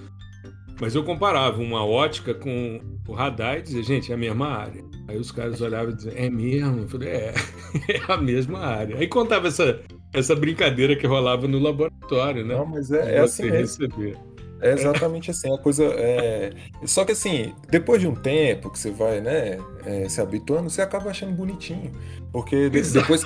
Mas 0.79 0.95
eu 0.95 1.03
comparava 1.03 1.61
uma 1.61 1.83
ótica 1.83 2.33
com 2.33 2.79
o 3.07 3.13
radar 3.13 3.57
e 3.57 3.61
dizia, 3.63 3.83
gente, 3.83 4.11
é 4.11 4.15
a 4.15 4.17
mesma 4.17 4.47
área. 4.47 4.83
Aí 5.07 5.17
os 5.17 5.31
caras 5.31 5.59
olhavam 5.59 5.91
e 5.91 5.95
diziam, 5.95 6.13
é 6.15 6.29
mesmo? 6.29 6.81
Eu 6.81 6.87
falei, 6.87 7.09
é, 7.09 7.33
é 7.89 8.01
a 8.07 8.15
mesma 8.15 8.59
área. 8.59 8.97
Aí 8.97 9.07
contava 9.07 9.47
essa, 9.47 9.81
essa 10.13 10.35
brincadeira 10.35 10.95
que 10.95 11.05
rolava 11.05 11.47
no 11.47 11.59
laboratório, 11.59 12.45
né? 12.45 12.55
Não, 12.55 12.65
mas 12.65 12.91
é, 12.91 13.15
é 13.15 13.19
assim 13.19 13.49
receber. 13.49 14.17
É 14.61 14.73
exatamente 14.73 15.31
assim, 15.31 15.53
a 15.53 15.57
coisa 15.57 15.85
é. 15.85 16.51
Só 16.85 17.05
que 17.05 17.13
assim, 17.13 17.53
depois 17.69 18.01
de 18.01 18.07
um 18.07 18.15
tempo 18.15 18.69
que 18.69 18.77
você 18.77 18.91
vai, 18.91 19.21
né, 19.21 19.57
é, 19.85 20.09
se 20.09 20.19
habituando, 20.19 20.69
você 20.69 20.81
acaba 20.81 21.09
achando 21.09 21.33
bonitinho. 21.33 21.91
Porque 22.31 22.69
depois. 22.69 23.25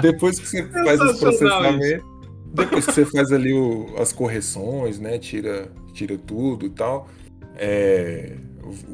depois 0.00 0.38
que 0.38 0.46
você 0.46 0.64
faz 0.64 1.00
esse 1.00 1.20
processamento. 1.20 2.14
Depois 2.54 2.86
que 2.86 2.92
você 2.92 3.04
faz 3.04 3.32
ali 3.32 3.52
o, 3.52 3.94
as 3.98 4.12
correções, 4.12 4.98
né? 4.98 5.18
Tira, 5.18 5.68
tira 5.92 6.16
tudo 6.16 6.66
e 6.66 6.70
tal. 6.70 7.08
É, 7.56 8.36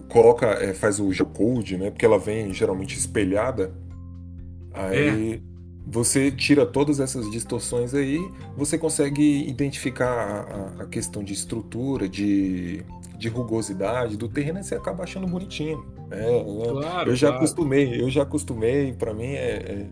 coloca, 0.09 0.47
é, 0.47 0.75
faz 0.75 0.99
o 0.99 1.13
G-Code, 1.13 1.77
né? 1.77 1.91
Porque 1.91 2.05
ela 2.05 2.19
vem 2.19 2.53
geralmente 2.53 2.97
espelhada. 2.97 3.73
Aí. 4.73 5.43
É 5.87 5.91
você 5.91 6.31
tira 6.31 6.65
todas 6.65 7.01
essas 7.01 7.31
distorções 7.31 7.95
aí, 7.95 8.19
você 8.57 8.79
consegue 8.79 9.49
identificar 9.49 10.73
a, 10.79 10.83
a 10.83 10.87
questão 10.87 11.25
de 11.25 11.33
estrutura, 11.33 12.09
de, 12.09 12.85
de 13.19 13.29
rugosidade 13.29 14.17
do 14.17 14.29
terreno 14.29 14.61
e 14.61 14.65
você 14.65 14.75
acaba 14.75 15.05
achando 15.05 15.27
bonitinho. 15.27 15.85
É, 16.11 16.45
claro, 16.71 17.11
eu 17.11 17.17
já 17.17 17.29
claro. 17.29 17.43
acostumei, 17.43 18.01
eu 18.01 18.11
já 18.11 18.23
acostumei, 18.23 18.93
para 18.93 19.15
mim 19.15 19.33
é, 19.33 19.87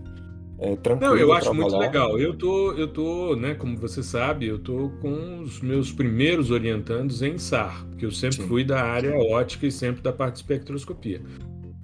é, 0.61 0.71
é, 0.73 0.77
tranquilo. 0.77 1.15
Não, 1.15 1.19
eu 1.19 1.33
acho 1.33 1.45
trabalhar. 1.45 1.63
muito 1.63 1.77
legal. 1.79 2.19
Eu 2.19 2.35
tô, 2.37 2.73
eu 2.73 2.89
tô, 2.89 3.37
né, 3.37 3.55
como 3.55 3.77
você 3.77 4.03
sabe, 4.03 4.47
eu 4.47 4.59
tô 4.59 4.91
com 5.01 5.41
os 5.41 5.61
meus 5.61 5.93
primeiros 5.93 6.51
orientandos 6.51 7.23
em 7.23 7.39
SAR, 7.39 7.87
porque 7.91 8.05
eu 8.05 8.11
sempre 8.11 8.43
Sim. 8.43 8.49
fui 8.49 8.65
da 8.65 8.83
área 8.83 9.17
ótica 9.17 9.67
e 9.67 9.73
sempre 9.73 10.03
da 10.03 10.13
parte 10.13 10.35
de 10.35 10.41
espectroscopia. 10.41 11.23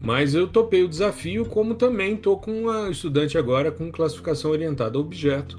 Mas 0.04 0.34
eu 0.34 0.46
topei 0.46 0.82
o 0.82 0.88
desafio, 0.88 1.46
como 1.46 1.74
também 1.74 2.14
estou 2.14 2.38
com 2.38 2.52
uma 2.52 2.90
estudante 2.90 3.38
agora 3.38 3.72
com 3.72 3.90
classificação 3.90 4.50
orientada 4.50 4.98
a 4.98 5.00
objeto, 5.00 5.58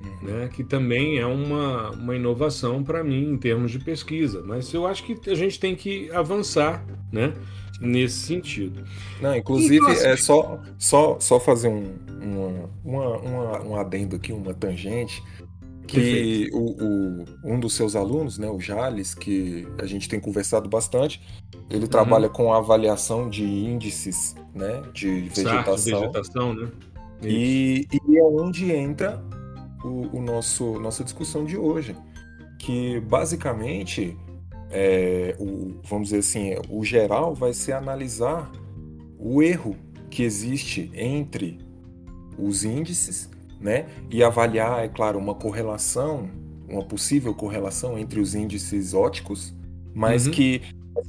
uhum. 0.00 0.28
né, 0.28 0.50
que 0.54 0.62
também 0.62 1.18
é 1.18 1.26
uma, 1.26 1.90
uma 1.90 2.14
inovação 2.14 2.84
para 2.84 3.02
mim 3.02 3.32
em 3.32 3.36
termos 3.36 3.72
de 3.72 3.80
pesquisa. 3.80 4.42
Mas 4.46 4.72
eu 4.72 4.86
acho 4.86 5.02
que 5.02 5.18
a 5.28 5.34
gente 5.34 5.58
tem 5.58 5.74
que 5.74 6.08
avançar 6.12 6.86
né, 7.12 7.34
nesse 7.80 8.20
sentido. 8.20 8.84
Não, 9.20 9.34
inclusive, 9.34 9.84
é 9.90 10.16
só, 10.16 10.60
só, 10.78 11.18
só 11.18 11.40
fazer 11.40 11.66
um, 11.66 11.92
uma, 12.22 12.70
uma, 12.84 13.16
uma, 13.18 13.62
um 13.62 13.76
adendo 13.76 14.14
aqui, 14.14 14.32
uma 14.32 14.54
tangente 14.54 15.20
que 15.90 16.48
o, 16.52 16.58
o, 16.58 17.24
um 17.44 17.58
dos 17.58 17.74
seus 17.74 17.96
alunos, 17.96 18.38
né, 18.38 18.48
o 18.48 18.60
Jales, 18.60 19.14
que 19.14 19.66
a 19.78 19.86
gente 19.86 20.08
tem 20.08 20.20
conversado 20.20 20.68
bastante, 20.68 21.20
ele 21.68 21.84
uhum. 21.84 21.90
trabalha 21.90 22.28
com 22.28 22.52
avaliação 22.52 23.28
de 23.28 23.44
índices 23.44 24.34
né, 24.54 24.82
de 24.92 25.28
vegetação. 25.28 26.00
de 26.00 26.06
vegetação 26.06 26.54
né? 26.54 26.70
E, 27.22 27.86
e, 27.92 28.18
é 28.18 28.22
onde 28.22 28.72
entra 28.72 29.22
o, 29.84 30.18
o, 30.18 30.22
nosso 30.22 30.80
nossa 30.80 31.04
discussão 31.04 31.44
de 31.44 31.56
hoje, 31.56 31.94
que 32.58 32.98
basicamente 33.00 34.16
é, 34.70 35.36
o, 35.38 35.80
vamos 35.84 36.08
dizer 36.08 36.20
assim, 36.20 36.54
o 36.70 36.84
geral 36.84 37.34
vai 37.34 37.52
ser 37.52 37.72
analisar 37.72 38.50
o 39.18 39.42
erro 39.42 39.76
que 40.08 40.22
existe 40.22 40.90
entre 40.94 41.58
os 42.38 42.64
índices 42.64 43.29
né? 43.60 43.86
E 44.10 44.22
avaliar, 44.22 44.84
é 44.84 44.88
claro, 44.88 45.18
uma 45.18 45.34
correlação, 45.34 46.30
uma 46.68 46.84
possível 46.84 47.34
correlação 47.34 47.98
entre 47.98 48.20
os 48.20 48.34
índices 48.34 48.94
óticos, 48.94 49.54
mas 49.94 50.26
uhum. 50.26 50.32
que, 50.32 50.62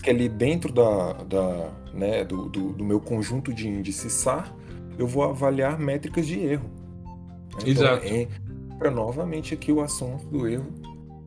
que 0.04 0.10
ali 0.10 0.28
dentro 0.28 0.74
da, 0.74 1.14
da, 1.24 1.72
né, 1.94 2.26
do, 2.26 2.50
do, 2.50 2.74
do, 2.74 2.84
meu 2.84 3.00
conjunto 3.00 3.54
de 3.54 3.68
índices 3.68 4.12
SAR, 4.14 4.54
eu 4.98 5.08
vou 5.08 5.24
avaliar 5.24 5.80
métricas 5.80 6.28
de 6.28 6.40
erro. 6.40 6.70
Então, 7.66 7.96
Exato. 7.96 8.06
Entra 8.06 8.92
novamente 8.92 9.54
aqui 9.54 9.72
o 9.72 9.82
assunto 9.82 10.26
do 10.26 10.48
erro 10.48 10.68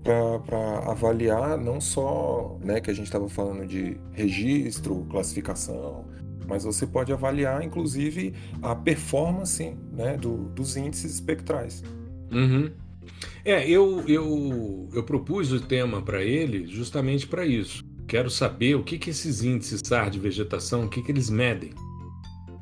para 0.02 0.90
avaliar 0.90 1.56
não 1.56 1.80
só 1.80 2.58
né, 2.60 2.80
que 2.80 2.90
a 2.90 2.94
gente 2.94 3.06
estava 3.06 3.28
falando 3.28 3.66
de 3.66 3.96
registro, 4.12 5.06
classificação, 5.08 6.04
mas 6.48 6.64
você 6.64 6.86
pode 6.86 7.12
avaliar, 7.12 7.62
inclusive, 7.62 8.34
a 8.62 8.74
performance 8.74 9.76
né, 9.92 10.16
do, 10.16 10.48
dos 10.50 10.76
índices 10.76 11.14
espectrais. 11.14 11.82
Uhum. 12.30 12.70
É, 13.44 13.68
eu, 13.68 14.02
eu, 14.08 14.88
eu 14.92 15.02
propus 15.02 15.52
o 15.52 15.60
tema 15.60 16.00
para 16.00 16.22
ele 16.22 16.66
justamente 16.66 17.26
para 17.26 17.44
isso. 17.46 17.84
Quero 18.06 18.30
saber 18.30 18.74
o 18.74 18.82
que, 18.82 18.98
que 18.98 19.10
esses 19.10 19.42
índices 19.42 19.80
SAR 19.84 20.10
de 20.10 20.18
vegetação, 20.18 20.84
o 20.84 20.88
que, 20.88 21.02
que 21.02 21.12
eles 21.12 21.30
medem. 21.30 21.70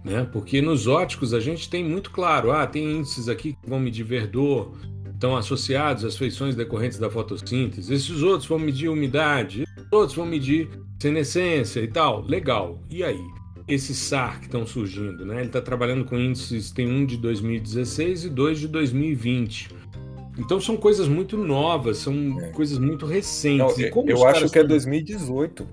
Né? 0.05 0.29
Porque 0.33 0.61
nos 0.61 0.87
óticos 0.87 1.33
a 1.33 1.41
gente 1.41 1.69
tem 1.69 1.85
muito 1.85 2.11
claro, 2.11 2.51
ah, 2.51 2.67
tem 2.67 2.99
índices 2.99 3.29
aqui 3.29 3.53
que 3.53 3.69
vão 3.69 3.79
medir 3.79 4.05
verdor, 4.05 4.73
estão 5.13 5.37
associados 5.37 6.05
às 6.05 6.17
feições 6.17 6.57
decorrentes 6.57 6.99
da 6.99 7.09
fotossíntese. 7.09 7.93
Esses 7.95 8.23
outros 8.23 8.49
vão 8.49 8.59
medir 8.59 8.89
umidade, 8.89 9.63
esses 9.63 9.93
outros 9.93 10.17
vão 10.17 10.27
medir 10.27 10.69
senescência 11.01 11.81
e 11.81 11.87
tal. 11.87 12.23
Legal. 12.23 12.83
E 12.91 13.05
aí? 13.05 13.21
Esses 13.73 13.97
SAR 13.97 14.39
que 14.39 14.47
estão 14.47 14.67
surgindo, 14.67 15.25
né? 15.25 15.37
Ele 15.37 15.47
está 15.47 15.61
trabalhando 15.61 16.05
com 16.05 16.19
índices, 16.19 16.71
tem 16.71 16.87
um 16.87 17.05
de 17.07 17.17
2016 17.17 18.25
e 18.25 18.29
dois 18.29 18.59
de 18.59 18.69
2020. 18.69 19.71
Então 20.39 20.61
são 20.61 20.77
coisas 20.77 21.09
muito 21.09 21.37
novas, 21.37 21.99
são 21.99 22.41
é. 22.41 22.49
coisas 22.49 22.79
muito 22.79 23.07
recentes. 23.07 23.77
Não, 23.77 24.05
eu 24.07 24.27
acho 24.27 24.49
que 24.49 24.59
é 24.59 24.65
2018. 24.65 25.67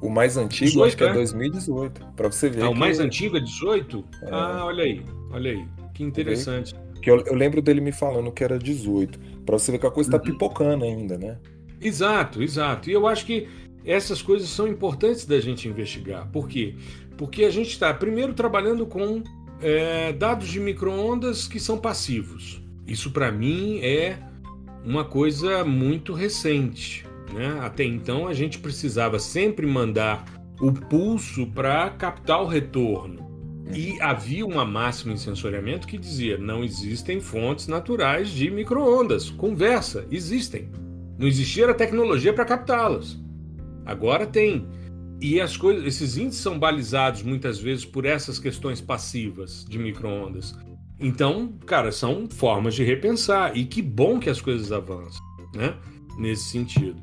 O 0.00 0.10
mais 0.10 0.36
antigo 0.36 0.66
18, 0.66 0.86
acho 0.86 0.96
que 0.96 1.04
é, 1.04 1.06
é 1.06 1.12
2018. 1.12 2.06
Para 2.16 2.30
você 2.30 2.50
ver. 2.50 2.62
Ah, 2.62 2.70
o 2.70 2.74
mais 2.74 2.98
antigo 2.98 3.36
é 3.36 3.40
18? 3.40 4.04
É. 4.22 4.28
Ah, 4.30 4.64
olha 4.64 4.84
aí, 4.84 5.02
olha 5.30 5.52
aí. 5.52 5.64
Que 5.94 6.02
interessante. 6.02 6.74
Que 7.00 7.10
eu, 7.10 7.20
eu, 7.20 7.34
lembro 7.34 7.62
dele 7.62 7.80
me 7.80 7.92
falando 7.92 8.30
que 8.32 8.42
era 8.42 8.58
18. 8.58 9.18
Para 9.46 9.58
você 9.58 9.72
ver 9.72 9.78
que 9.78 9.86
a 9.86 9.90
coisa 9.90 10.08
está 10.08 10.18
uhum. 10.18 10.24
pipocando 10.32 10.84
ainda, 10.84 11.16
né? 11.16 11.38
Exato, 11.80 12.42
exato. 12.42 12.90
E 12.90 12.92
eu 12.92 13.06
acho 13.06 13.26
que 13.26 13.48
essas 13.84 14.22
coisas 14.22 14.48
são 14.48 14.68
importantes 14.68 15.26
da 15.26 15.40
gente 15.40 15.68
investigar. 15.68 16.28
Por 16.30 16.48
quê? 16.48 16.74
Porque 16.76 17.01
a 17.44 17.50
gente 17.50 17.70
está, 17.70 17.92
primeiro, 17.94 18.34
trabalhando 18.34 18.86
com 18.86 19.22
é, 19.60 20.12
dados 20.12 20.48
de 20.48 20.58
microondas 20.58 21.46
que 21.46 21.60
são 21.60 21.78
passivos. 21.78 22.62
Isso, 22.86 23.10
para 23.10 23.30
mim, 23.30 23.78
é 23.80 24.18
uma 24.84 25.04
coisa 25.04 25.64
muito 25.64 26.12
recente. 26.12 27.06
Né? 27.32 27.58
Até 27.60 27.84
então, 27.84 28.26
a 28.26 28.34
gente 28.34 28.58
precisava 28.58 29.18
sempre 29.18 29.66
mandar 29.66 30.24
o 30.60 30.72
pulso 30.72 31.46
para 31.46 31.90
captar 31.90 32.42
o 32.42 32.46
retorno. 32.46 33.22
E 33.74 33.98
havia 34.00 34.44
uma 34.44 34.64
máxima 34.64 35.14
em 35.14 35.16
sensoriamento 35.16 35.86
que 35.86 35.96
dizia: 35.96 36.36
não 36.36 36.62
existem 36.62 37.20
fontes 37.20 37.68
naturais 37.68 38.28
de 38.28 38.50
microondas. 38.50 39.30
Conversa, 39.30 40.06
existem. 40.10 40.70
Não 41.18 41.26
existia 41.26 41.70
a 41.70 41.74
tecnologia 41.74 42.32
para 42.32 42.44
captá-las. 42.44 43.18
Agora 43.86 44.26
tem. 44.26 44.68
E 45.22 45.40
as 45.40 45.56
coisas, 45.56 45.84
esses 45.84 46.16
índices 46.16 46.42
são 46.42 46.58
balizados 46.58 47.22
muitas 47.22 47.60
vezes 47.60 47.84
por 47.84 48.04
essas 48.04 48.40
questões 48.40 48.80
passivas 48.80 49.64
de 49.68 49.78
microondas. 49.78 50.52
Então, 50.98 51.52
cara, 51.64 51.92
são 51.92 52.28
formas 52.28 52.74
de 52.74 52.82
repensar. 52.82 53.56
E 53.56 53.64
que 53.64 53.80
bom 53.80 54.18
que 54.18 54.28
as 54.28 54.40
coisas 54.40 54.72
avançam, 54.72 55.24
né? 55.54 55.76
Nesse 56.18 56.50
sentido. 56.50 57.00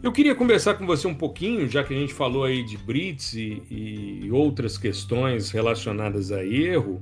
Eu 0.00 0.12
queria 0.12 0.32
conversar 0.32 0.74
com 0.74 0.86
você 0.86 1.08
um 1.08 1.14
pouquinho, 1.14 1.68
já 1.68 1.82
que 1.82 1.92
a 1.92 1.98
gente 1.98 2.14
falou 2.14 2.44
aí 2.44 2.62
de 2.62 2.78
Brits 2.78 3.34
e, 3.34 3.60
e 3.68 4.30
outras 4.30 4.78
questões 4.78 5.50
relacionadas 5.50 6.30
a 6.30 6.44
erro. 6.44 7.00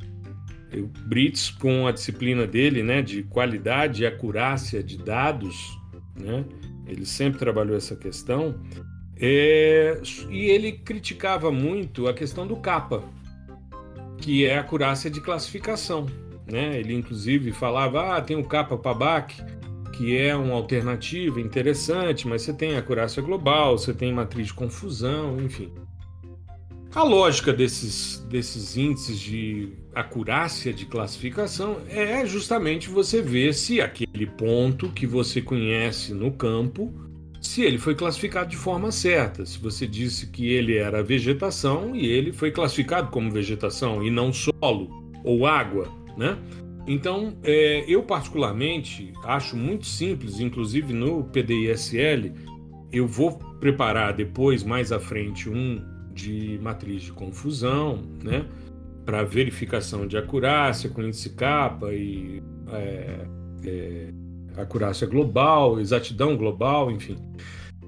O 0.72 0.86
Brits, 1.06 1.50
com 1.50 1.86
a 1.86 1.92
disciplina 1.92 2.46
dele, 2.46 2.82
né, 2.82 3.02
de 3.02 3.22
qualidade 3.24 4.02
e 4.02 4.06
acurácia 4.06 4.82
de 4.82 4.96
dados, 4.96 5.78
né, 6.18 6.42
ele 6.86 7.04
sempre 7.04 7.38
trabalhou 7.38 7.76
essa 7.76 7.94
questão. 7.94 8.58
É, 9.20 10.00
e 10.28 10.46
ele 10.46 10.72
criticava 10.72 11.52
muito 11.52 12.08
a 12.08 12.14
questão 12.14 12.46
do 12.46 12.56
capa, 12.56 13.02
que 14.18 14.44
é 14.44 14.56
a 14.56 14.60
acurácia 14.60 15.10
de 15.10 15.20
classificação. 15.20 16.06
Né? 16.50 16.78
Ele, 16.78 16.94
inclusive, 16.94 17.52
falava: 17.52 18.16
ah, 18.16 18.20
tem 18.20 18.36
o 18.36 18.44
capa 18.44 18.76
PABAC, 18.76 19.42
que 19.92 20.16
é 20.16 20.34
uma 20.34 20.54
alternativa 20.54 21.40
interessante, 21.40 22.26
mas 22.26 22.42
você 22.42 22.52
tem 22.52 22.76
acurácia 22.76 23.22
global, 23.22 23.78
você 23.78 23.94
tem 23.94 24.12
matriz 24.12 24.48
de 24.48 24.54
confusão, 24.54 25.40
enfim. 25.40 25.72
A 26.94 27.02
lógica 27.02 27.52
desses, 27.52 28.18
desses 28.28 28.76
índices 28.76 29.18
de 29.18 29.72
acurácia 29.92 30.72
de 30.72 30.86
classificação 30.86 31.78
é 31.88 32.24
justamente 32.24 32.88
você 32.88 33.20
ver 33.20 33.52
se 33.52 33.80
aquele 33.80 34.26
ponto 34.26 34.88
que 34.90 35.04
você 35.04 35.42
conhece 35.42 36.14
no 36.14 36.30
campo, 36.30 36.94
se 37.46 37.62
ele 37.62 37.78
foi 37.78 37.94
classificado 37.94 38.48
de 38.48 38.56
forma 38.56 38.90
certa. 38.90 39.44
Se 39.44 39.58
você 39.58 39.86
disse 39.86 40.28
que 40.28 40.50
ele 40.50 40.76
era 40.76 41.02
vegetação 41.02 41.94
e 41.94 42.06
ele 42.06 42.32
foi 42.32 42.50
classificado 42.50 43.10
como 43.10 43.30
vegetação 43.30 44.02
e 44.02 44.10
não 44.10 44.32
solo 44.32 44.88
ou 45.22 45.46
água, 45.46 45.88
né? 46.16 46.38
Então, 46.86 47.36
é, 47.42 47.84
eu 47.86 48.02
particularmente 48.02 49.12
acho 49.24 49.56
muito 49.56 49.86
simples, 49.86 50.40
inclusive 50.40 50.92
no 50.92 51.24
PDISL, 51.24 52.32
eu 52.92 53.06
vou 53.06 53.38
preparar 53.60 54.14
depois, 54.14 54.62
mais 54.62 54.90
à 54.90 54.98
frente, 54.98 55.48
um 55.48 55.82
de 56.12 56.58
matriz 56.62 57.02
de 57.02 57.12
confusão, 57.12 58.02
né? 58.22 58.46
Para 59.04 59.22
verificação 59.22 60.06
de 60.06 60.16
acurácia 60.16 60.88
com 60.88 61.02
índice 61.02 61.30
capa 61.30 61.92
e 61.92 62.42
é, 62.72 63.26
é, 63.64 64.23
acurácia 64.56 65.06
global, 65.06 65.80
exatidão 65.80 66.36
global, 66.36 66.90
enfim. 66.90 67.16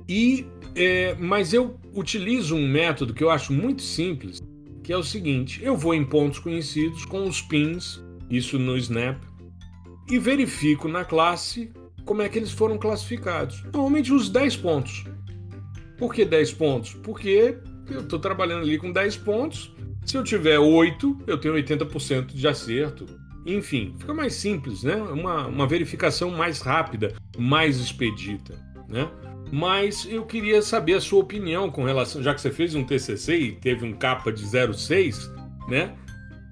E, 0.08 0.46
é, 0.74 1.14
mas 1.14 1.52
eu 1.52 1.78
utilizo 1.94 2.54
um 2.54 2.68
método 2.68 3.14
que 3.14 3.24
eu 3.24 3.30
acho 3.30 3.52
muito 3.52 3.82
simples, 3.82 4.42
que 4.82 4.92
é 4.92 4.96
o 4.96 5.02
seguinte: 5.02 5.60
eu 5.62 5.76
vou 5.76 5.94
em 5.94 6.04
pontos 6.04 6.38
conhecidos 6.38 7.04
com 7.04 7.26
os 7.26 7.40
pins, 7.40 8.02
isso 8.30 8.58
no 8.58 8.76
Snap, 8.76 9.22
e 10.08 10.18
verifico 10.18 10.88
na 10.88 11.04
classe 11.04 11.72
como 12.04 12.22
é 12.22 12.28
que 12.28 12.38
eles 12.38 12.52
foram 12.52 12.78
classificados. 12.78 13.64
Normalmente 13.64 14.12
os 14.12 14.28
10 14.30 14.56
pontos. 14.58 15.04
Por 15.98 16.14
que 16.14 16.24
10 16.24 16.52
pontos? 16.52 16.94
Porque 17.02 17.58
eu 17.90 18.00
estou 18.00 18.18
trabalhando 18.18 18.62
ali 18.62 18.78
com 18.78 18.92
10 18.92 19.16
pontos. 19.18 19.74
Se 20.04 20.16
eu 20.16 20.22
tiver 20.22 20.58
8, 20.58 21.18
eu 21.26 21.36
tenho 21.36 21.54
80% 21.54 22.26
de 22.26 22.46
acerto. 22.46 23.06
Enfim, 23.46 23.94
fica 23.98 24.12
mais 24.12 24.34
simples, 24.34 24.82
né? 24.82 24.96
Uma, 24.96 25.46
uma 25.46 25.66
verificação 25.66 26.30
mais 26.30 26.60
rápida, 26.60 27.14
mais 27.38 27.78
expedita, 27.78 28.54
né? 28.88 29.08
Mas 29.52 30.06
eu 30.10 30.26
queria 30.26 30.60
saber 30.60 30.94
a 30.94 31.00
sua 31.00 31.20
opinião 31.20 31.70
com 31.70 31.84
relação, 31.84 32.20
já 32.22 32.34
que 32.34 32.40
você 32.40 32.50
fez 32.50 32.74
um 32.74 32.84
TCC 32.84 33.36
e 33.36 33.52
teve 33.52 33.86
um 33.86 33.92
capa 33.92 34.32
de 34.32 34.44
06, 34.44 35.30
né? 35.68 35.94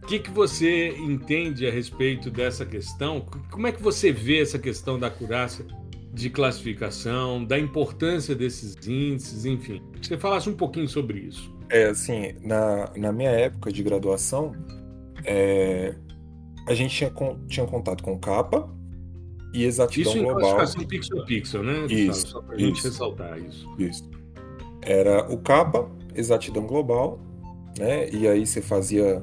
O 0.03 0.07
que, 0.07 0.19
que 0.19 0.31
você 0.31 0.91
entende 0.99 1.67
a 1.67 1.71
respeito 1.71 2.31
dessa 2.31 2.65
questão? 2.65 3.23
Como 3.51 3.67
é 3.67 3.73
que 3.73 3.83
você 3.83 4.13
vê 4.13 4.41
essa 4.41 4.59
questão 4.59 4.99
da 4.99 5.09
acurácia 5.09 5.67
de 6.15 6.31
classificação, 6.31 7.45
da 7.45 7.59
importância 7.59 8.37
desses 8.37 8.77
índices, 8.87 9.45
enfim. 9.45 9.83
Que 10.01 10.07
você 10.07 10.17
falasse 10.17 10.49
um 10.49 10.55
pouquinho 10.55 10.89
sobre 10.89 11.19
isso. 11.19 11.53
É, 11.69 11.87
assim, 11.87 12.35
na, 12.41 12.93
na 12.97 13.13
minha 13.13 13.31
época 13.31 13.73
de 13.73 13.83
graduação, 13.83 14.53
é, 15.25 15.97
a 16.67 16.75
gente 16.75 16.95
tinha, 16.95 17.13
tinha 17.49 17.67
contato 17.67 18.03
com 18.03 18.19
capa 18.19 18.69
e 19.53 19.65
exatidão 19.65 20.13
isso 20.13 20.23
global. 20.23 20.41
Isso 20.41 20.51
em 20.51 20.55
classificação 20.55 20.89
pixel 20.89 21.25
pixel, 21.25 21.63
né? 21.63 21.87
Isso, 21.87 22.29
Só 22.29 22.41
pra 22.41 22.57
gente 22.57 22.83
ressaltar 22.83 23.39
isso. 23.39 23.69
Isso. 23.79 24.11
Era 24.83 25.33
o 25.33 25.39
capa, 25.39 25.91
exatidão 26.15 26.67
global, 26.67 27.19
né? 27.79 28.09
E 28.11 28.27
aí 28.27 28.47
você 28.47 28.61
fazia 28.61 29.23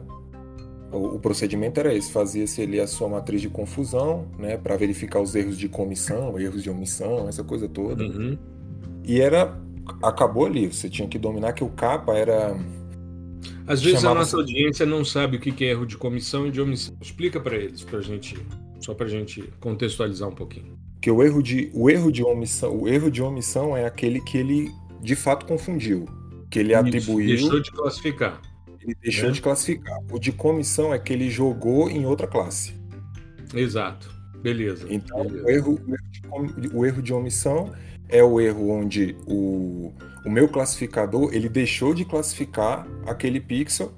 o, 0.91 1.19
procedimento 1.19 1.79
era 1.79 1.93
esse, 1.93 2.11
fazia-se 2.11 2.61
ali 2.61 2.79
a 2.79 2.85
sua 2.85 3.07
matriz 3.07 3.41
de 3.41 3.49
confusão, 3.49 4.27
né, 4.37 4.57
para 4.57 4.75
verificar 4.75 5.21
os 5.21 5.33
erros 5.35 5.57
de 5.57 5.69
comissão, 5.69 6.37
erros 6.37 6.61
de 6.61 6.69
omissão, 6.69 7.29
essa 7.29 7.43
coisa 7.43 7.67
toda. 7.67 8.03
Uhum. 8.03 8.37
E 9.05 9.21
era 9.21 9.57
acabou 10.03 10.45
ali, 10.45 10.67
você 10.67 10.89
tinha 10.89 11.07
que 11.07 11.17
dominar 11.17 11.53
que 11.53 11.63
o 11.63 11.69
capa 11.69 12.13
era 12.13 12.55
Às 13.67 13.81
vezes 13.81 14.03
a 14.03 14.13
nossa 14.13 14.37
audiência 14.37 14.85
não 14.85 15.03
sabe 15.03 15.37
o 15.37 15.39
que 15.39 15.63
é 15.65 15.69
erro 15.69 15.85
de 15.85 15.97
comissão 15.97 16.47
e 16.47 16.51
de 16.51 16.61
omissão. 16.61 16.95
Explica 17.01 17.39
para 17.39 17.55
eles, 17.55 17.83
pra 17.83 18.01
gente, 18.01 18.37
só 18.79 18.93
pra 18.93 19.07
gente 19.07 19.43
contextualizar 19.59 20.29
um 20.29 20.35
pouquinho. 20.35 20.77
Que 21.01 21.09
o 21.09 21.23
erro 21.23 21.41
de 21.41 21.71
o 21.73 21.89
erro 21.89 22.11
de 22.11 22.23
omissão, 22.23 22.81
o 22.81 22.87
erro 22.87 23.09
de 23.09 23.21
omissão 23.21 23.75
é 23.75 23.85
aquele 23.85 24.21
que 24.21 24.37
ele 24.37 24.71
de 25.01 25.15
fato 25.15 25.45
confundiu, 25.45 26.05
que 26.49 26.59
ele 26.59 26.73
Isso, 26.73 26.79
atribuiu 26.79 27.27
deixou 27.27 27.59
de 27.59 27.71
classificar 27.71 28.41
ele 28.83 28.95
deixou 28.95 29.29
é. 29.29 29.31
de 29.31 29.41
classificar. 29.41 29.97
O 30.11 30.19
de 30.19 30.31
comissão 30.31 30.93
é 30.93 30.99
que 30.99 31.13
ele 31.13 31.29
jogou 31.29 31.89
em 31.89 32.05
outra 32.05 32.27
classe. 32.27 32.75
Exato. 33.53 34.09
Beleza. 34.41 34.87
Então, 34.89 35.23
Beleza. 35.23 35.45
O, 35.45 35.49
erro, 35.49 35.79
o 36.73 36.85
erro 36.85 37.01
de 37.01 37.13
omissão 37.13 37.71
é 38.09 38.23
o 38.23 38.39
erro 38.39 38.69
onde 38.69 39.15
o, 39.25 39.93
o 40.25 40.29
meu 40.29 40.47
classificador 40.49 41.33
ele 41.33 41.47
deixou 41.47 41.93
de 41.93 42.03
classificar 42.03 42.87
aquele 43.05 43.39
pixel 43.39 43.93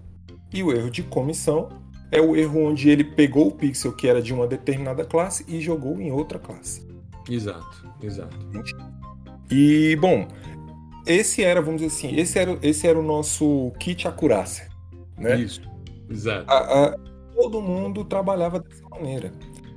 e 0.54 0.62
o 0.62 0.72
erro 0.72 0.91
de 0.91 1.02
comissão 1.04 1.70
é 2.12 2.22
o 2.22 2.36
erro 2.36 2.64
onde 2.64 2.89
ele 2.89 3.04
pegou 3.04 3.48
o 3.48 3.52
pixel 3.52 3.91
que 3.91 4.08
era 4.08 4.22
de 4.22 4.32
uma 4.32 4.46
determinada 4.46 5.04
classe 5.04 5.44
e 5.48 5.60
jogou 5.60 6.00
em 6.00 6.12
outra 6.12 6.38
classe. 6.38 6.88
Exato, 7.28 7.89
exato. 8.04 8.38
E 9.50 9.96
bom, 10.00 10.28
esse 11.08 11.44
era, 11.44 11.60
vamos 11.60 11.82
dizer 11.82 11.96
assim, 11.96 12.16
esse 12.16 12.38
era, 12.38 12.58
esse 12.62 12.88
era 12.88 13.00
o 13.00 13.04
nosso 13.04 13.72
kit 13.80 14.08
acurácia. 14.08 14.70
Né? 15.18 15.39
Isso, 15.39 15.62
exato. 16.10 16.52
A, 16.52 16.86
a, 16.86 16.98
todo 17.34 17.62
mundo 17.62 18.06
trabalhava 18.06 18.60
dessa 18.60 18.88
maneira. 18.89 19.32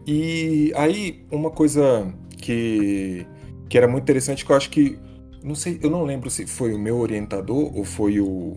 E 0.07 0.73
aí, 0.77 1.27
uma 1.33 1.51
coisa 1.51 2.07
que, 2.39 3.27
que 3.69 3.77
era 3.77 3.89
muito 3.89 4.05
interessante, 4.05 4.45
que 4.45 4.53
eu 4.53 4.57
acho 4.57 4.71
que. 4.71 4.99
Não 5.43 5.55
sei, 5.55 5.79
eu 5.83 5.91
não 5.91 6.05
lembro 6.05 6.31
se 6.31 6.47
foi 6.47 6.73
o 6.73 6.79
meu 6.79 6.99
orientador 6.99 7.77
ou 7.77 7.85
foi 7.85 8.21
o, 8.21 8.57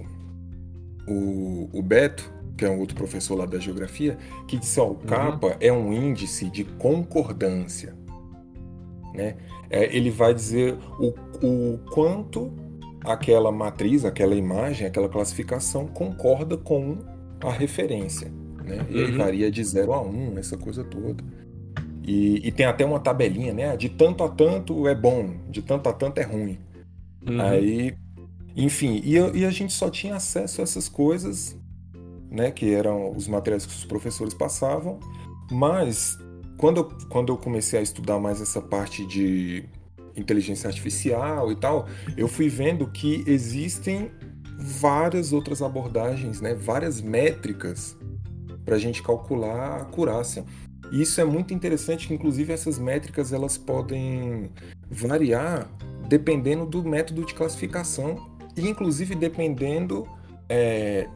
o, 1.07 1.69
o 1.73 1.81
Beto, 1.81 2.31
que 2.57 2.65
é 2.65 2.69
um 2.69 2.79
outro 2.79 2.95
professor 2.95 3.35
lá 3.35 3.45
da 3.45 3.57
geografia, 3.57 4.17
que 4.47 4.57
disse: 4.57 4.79
ó, 4.79 4.85
o 4.85 4.89
uhum. 4.89 4.95
capa 5.05 5.57
é 5.59 5.71
um 5.71 5.91
índice 5.91 6.49
de 6.49 6.63
concordância. 6.63 7.95
Né? 9.15 9.35
É, 9.69 9.95
ele 9.95 10.11
vai 10.11 10.33
dizer 10.33 10.77
o, 10.99 11.13
o 11.45 11.79
quanto 11.91 12.53
aquela 13.03 13.51
matriz, 13.51 14.05
aquela 14.05 14.35
imagem, 14.35 14.85
aquela 14.85 15.09
classificação 15.09 15.87
concorda 15.87 16.57
com 16.57 16.97
a 17.41 17.51
referência. 17.51 18.31
Né? 18.70 18.86
E 18.89 19.03
uhum. 19.03 19.17
varia 19.17 19.49
de 19.49 19.63
0 19.63 19.93
a 19.93 20.01
1, 20.01 20.07
um, 20.07 20.38
essa 20.38 20.55
coisa 20.55 20.84
toda. 20.84 21.24
E, 22.05 22.47
e, 22.47 22.51
tem 22.51 22.65
até 22.65 22.86
uma 22.86 22.99
tabelinha, 22.99 23.53
né? 23.53 23.76
De 23.76 23.89
tanto 23.89 24.24
a 24.24 24.30
tanto 24.30 24.88
é 24.88 24.95
bom, 24.95 25.36
de 25.49 25.61
tanto 25.61 25.89
a 25.89 25.93
tanto 25.93 26.20
é 26.20 26.24
ruim. 26.24 26.57
Uhum. 27.28 27.41
Aí, 27.41 27.95
enfim, 28.55 29.01
e, 29.03 29.15
e, 29.15 29.45
a 29.45 29.51
gente 29.51 29.74
só 29.74 29.89
tinha 29.89 30.15
acesso 30.15 30.61
a 30.61 30.63
essas 30.63 30.88
coisas, 30.88 31.57
né? 32.32 32.51
Que 32.51 32.74
eram 32.74 33.11
os 33.15 33.28
materiais 33.28 33.65
que 33.65 33.74
os 33.74 33.86
professores 33.86 34.34
passavam. 34.34 34.99
Mas 35.51 36.17
quando 36.57 36.78
eu, 36.78 36.86
quando 37.09 37.34
eu 37.34 37.38
comecei 37.38 37.80
a 37.80 37.82
estudar 37.82 38.20
mais 38.20 38.41
essa 38.41 38.61
parte 38.61 39.05
de 39.05 39.65
inteligência 40.15 40.67
artificial 40.67 41.51
e 41.51 41.55
tal, 41.55 41.88
eu 42.17 42.28
fui 42.28 42.49
vendo 42.49 42.88
que 42.88 43.24
existem 43.26 44.11
várias 44.57 45.32
outras 45.32 45.61
abordagens, 45.61 46.41
né, 46.41 46.53
várias 46.53 47.01
métricas 47.01 47.97
para 48.70 48.76
a 48.76 48.80
gente 48.80 49.01
calcular 49.01 49.55
a 49.55 49.82
acurácia. 49.82 50.45
E 50.91 51.01
isso 51.01 51.20
é 51.20 51.26
muito 51.26 51.55
interessante, 51.55 52.07
que 52.07 52.13
inclusive 52.13 52.53
essas 52.53 52.78
métricas 52.78 53.34
elas 53.34 53.57
podem 53.57 54.51
variar 54.91 55.67
dependendo 56.07 56.67
do 56.67 56.84
método 56.84 57.26
de 57.26 57.34
classificação 57.34 58.30
e 58.55 58.70
inclusive 58.70 59.15
dependendo 59.15 60.07
é, 60.47 61.07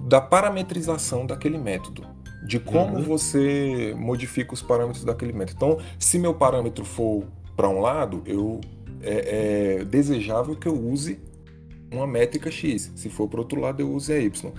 da 0.00 0.22
parametrização 0.22 1.26
daquele 1.26 1.58
método, 1.58 2.06
de 2.46 2.58
como 2.58 2.96
uhum. 2.96 3.02
você 3.02 3.94
modifica 3.98 4.54
os 4.54 4.62
parâmetros 4.62 5.04
daquele 5.04 5.34
método. 5.34 5.56
Então, 5.56 5.78
se 5.98 6.18
meu 6.18 6.32
parâmetro 6.32 6.82
for 6.82 7.24
para 7.54 7.68
um 7.68 7.80
lado, 7.80 8.22
eu 8.24 8.58
é, 9.02 9.80
é, 9.80 9.84
desejável 9.84 10.56
que 10.56 10.66
eu 10.66 10.74
use 10.74 11.20
uma 11.92 12.06
métrica 12.06 12.50
X. 12.50 12.90
Se 12.96 13.10
for 13.10 13.28
para 13.28 13.40
outro 13.40 13.60
lado, 13.60 13.82
eu 13.82 13.92
use 13.92 14.10
a 14.10 14.18
Y. 14.18 14.52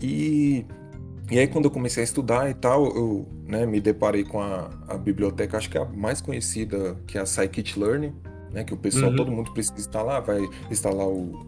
E, 0.00 0.66
e 1.32 1.38
aí, 1.38 1.48
quando 1.48 1.64
eu 1.64 1.70
comecei 1.70 2.02
a 2.02 2.04
estudar 2.04 2.50
e 2.50 2.54
tal, 2.54 2.84
eu 2.94 3.26
né, 3.46 3.64
me 3.64 3.80
deparei 3.80 4.22
com 4.22 4.40
a, 4.40 4.70
a 4.86 4.98
biblioteca, 4.98 5.56
acho 5.56 5.70
que 5.70 5.78
é 5.78 5.80
a 5.80 5.84
mais 5.86 6.20
conhecida, 6.20 6.96
que 7.06 7.16
é 7.16 7.22
a 7.22 7.26
Scikit-Learn, 7.26 8.12
né, 8.52 8.64
que 8.64 8.74
o 8.74 8.76
pessoal, 8.76 9.10
uhum. 9.10 9.16
todo 9.16 9.32
mundo 9.32 9.50
precisa 9.52 9.78
instalar, 9.78 10.20
vai 10.20 10.40
instalar 10.70 11.08
o, 11.08 11.46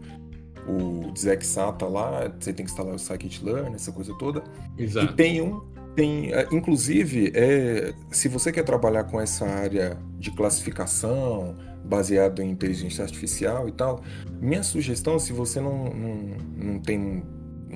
o 0.67 1.13
Dzexata 1.13 1.87
lá, 1.87 2.33
você 2.41 2.53
tem 2.53 2.65
que 2.65 2.73
instalar 2.73 2.95
o 2.95 2.99
Scikit-Learn, 2.99 3.75
essa 3.75 3.93
coisa 3.93 4.15
toda. 4.19 4.43
Exato. 4.79 5.13
E 5.13 5.17
tem 5.17 5.43
um 5.43 5.61
tem, 5.95 6.33
é, 6.33 6.49
inclusive, 6.51 7.31
é, 7.35 7.95
se 8.11 8.27
você 8.29 8.51
quer 8.51 8.65
trabalhar 8.65 9.05
com 9.05 9.21
essa 9.21 9.47
área 9.47 9.97
de 10.19 10.31
classificação, 10.33 11.55
baseado 11.85 12.43
em 12.43 12.51
inteligência 12.51 13.05
artificial 13.05 13.69
e 13.69 13.73
tal, 13.73 14.03
minha 14.41 14.63
sugestão, 14.63 15.19
se 15.19 15.33
você 15.33 15.61
não, 15.61 15.85
não, 15.85 16.17
não 16.57 16.79
tem 16.81 17.23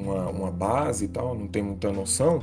uma, 0.00 0.28
uma 0.28 0.50
base 0.50 1.06
e 1.06 1.08
tal, 1.08 1.34
não 1.34 1.46
tem 1.46 1.62
muita 1.62 1.92
noção, 1.92 2.42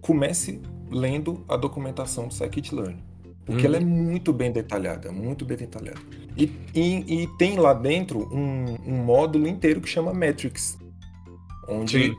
comece 0.00 0.60
lendo 0.90 1.44
a 1.48 1.56
documentação 1.56 2.28
do 2.28 2.34
Scikit-Learn. 2.34 2.98
Porque 3.44 3.62
uhum. 3.62 3.74
ela 3.74 3.76
é 3.76 3.84
muito 3.84 4.32
bem 4.32 4.52
detalhada, 4.52 5.10
muito 5.10 5.44
bem 5.44 5.56
detalhada. 5.56 6.00
E, 6.36 6.44
e, 6.74 7.22
e 7.22 7.26
tem 7.38 7.58
lá 7.58 7.74
dentro 7.74 8.28
um, 8.32 8.76
um, 8.86 9.04
módulo 9.04 9.48
inteiro 9.48 9.80
que 9.80 9.88
chama 9.88 10.14
Metrics, 10.14 10.78
onde 11.68 12.10
Sim. 12.10 12.16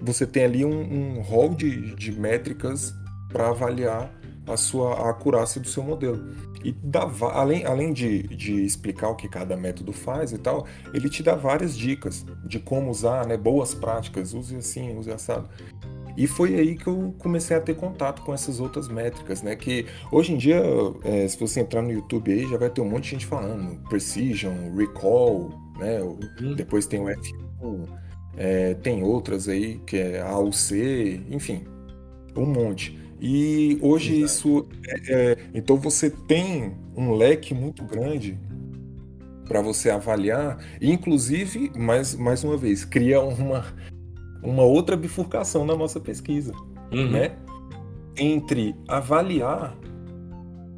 você 0.00 0.26
tem 0.26 0.44
ali 0.44 0.64
um, 0.64 1.18
um 1.18 1.20
hall 1.20 1.50
de, 1.50 1.94
de 1.94 2.12
métricas 2.12 2.92
para 3.28 3.48
avaliar 3.48 4.12
a 4.46 4.56
sua 4.56 4.94
a 4.94 5.10
acurácia 5.10 5.60
do 5.60 5.68
seu 5.68 5.82
modelo. 5.82 6.34
E 6.64 6.72
dá, 6.72 7.08
além, 7.32 7.64
além 7.64 7.92
de, 7.92 8.22
de 8.24 8.64
explicar 8.64 9.08
o 9.08 9.14
que 9.14 9.28
cada 9.28 9.56
método 9.56 9.92
faz 9.92 10.32
e 10.32 10.38
tal, 10.38 10.66
ele 10.92 11.08
te 11.08 11.22
dá 11.22 11.34
várias 11.34 11.76
dicas 11.76 12.24
de 12.44 12.58
como 12.58 12.90
usar, 12.90 13.26
né, 13.26 13.36
boas 13.36 13.74
práticas, 13.74 14.34
use 14.34 14.56
assim, 14.56 14.96
use 14.96 15.10
assado. 15.10 15.48
E 16.16 16.26
foi 16.26 16.54
aí 16.54 16.74
que 16.76 16.86
eu 16.86 17.14
comecei 17.18 17.56
a 17.56 17.60
ter 17.60 17.76
contato 17.76 18.22
com 18.22 18.32
essas 18.32 18.58
outras 18.58 18.88
métricas, 18.88 19.42
né? 19.42 19.54
Que 19.54 19.84
hoje 20.10 20.32
em 20.32 20.38
dia, 20.38 20.62
é, 21.04 21.28
se 21.28 21.38
você 21.38 21.60
entrar 21.60 21.82
no 21.82 21.92
YouTube 21.92 22.32
aí, 22.32 22.48
já 22.48 22.56
vai 22.56 22.70
ter 22.70 22.80
um 22.80 22.88
monte 22.88 23.04
de 23.04 23.10
gente 23.10 23.26
falando. 23.26 23.78
Precision, 23.88 24.74
Recall, 24.74 25.50
né? 25.78 26.00
Uhum. 26.00 26.54
Depois 26.54 26.86
tem 26.86 27.00
o 27.00 27.04
F1, 27.04 27.86
é, 28.36 28.74
tem 28.74 29.02
outras 29.02 29.46
aí, 29.46 29.78
que 29.86 29.98
é 29.98 30.22
AUC, 30.22 31.22
enfim, 31.30 31.66
um 32.34 32.46
monte. 32.46 32.98
E 33.20 33.78
hoje 33.80 34.20
Exato. 34.20 34.24
isso. 34.24 34.68
É, 34.86 35.12
é, 35.12 35.38
então 35.54 35.76
você 35.76 36.10
tem 36.10 36.74
um 36.96 37.12
leque 37.12 37.54
muito 37.54 37.84
grande 37.84 38.38
para 39.46 39.60
você 39.60 39.90
avaliar, 39.90 40.58
e 40.80 40.90
inclusive, 40.90 41.70
mais, 41.76 42.16
mais 42.16 42.42
uma 42.42 42.56
vez, 42.56 42.84
cria 42.84 43.20
uma, 43.20 43.64
uma 44.42 44.64
outra 44.64 44.96
bifurcação 44.96 45.64
na 45.64 45.76
nossa 45.76 46.00
pesquisa, 46.00 46.52
uhum. 46.92 47.10
né? 47.10 47.36
Entre 48.16 48.74
avaliar 48.88 49.76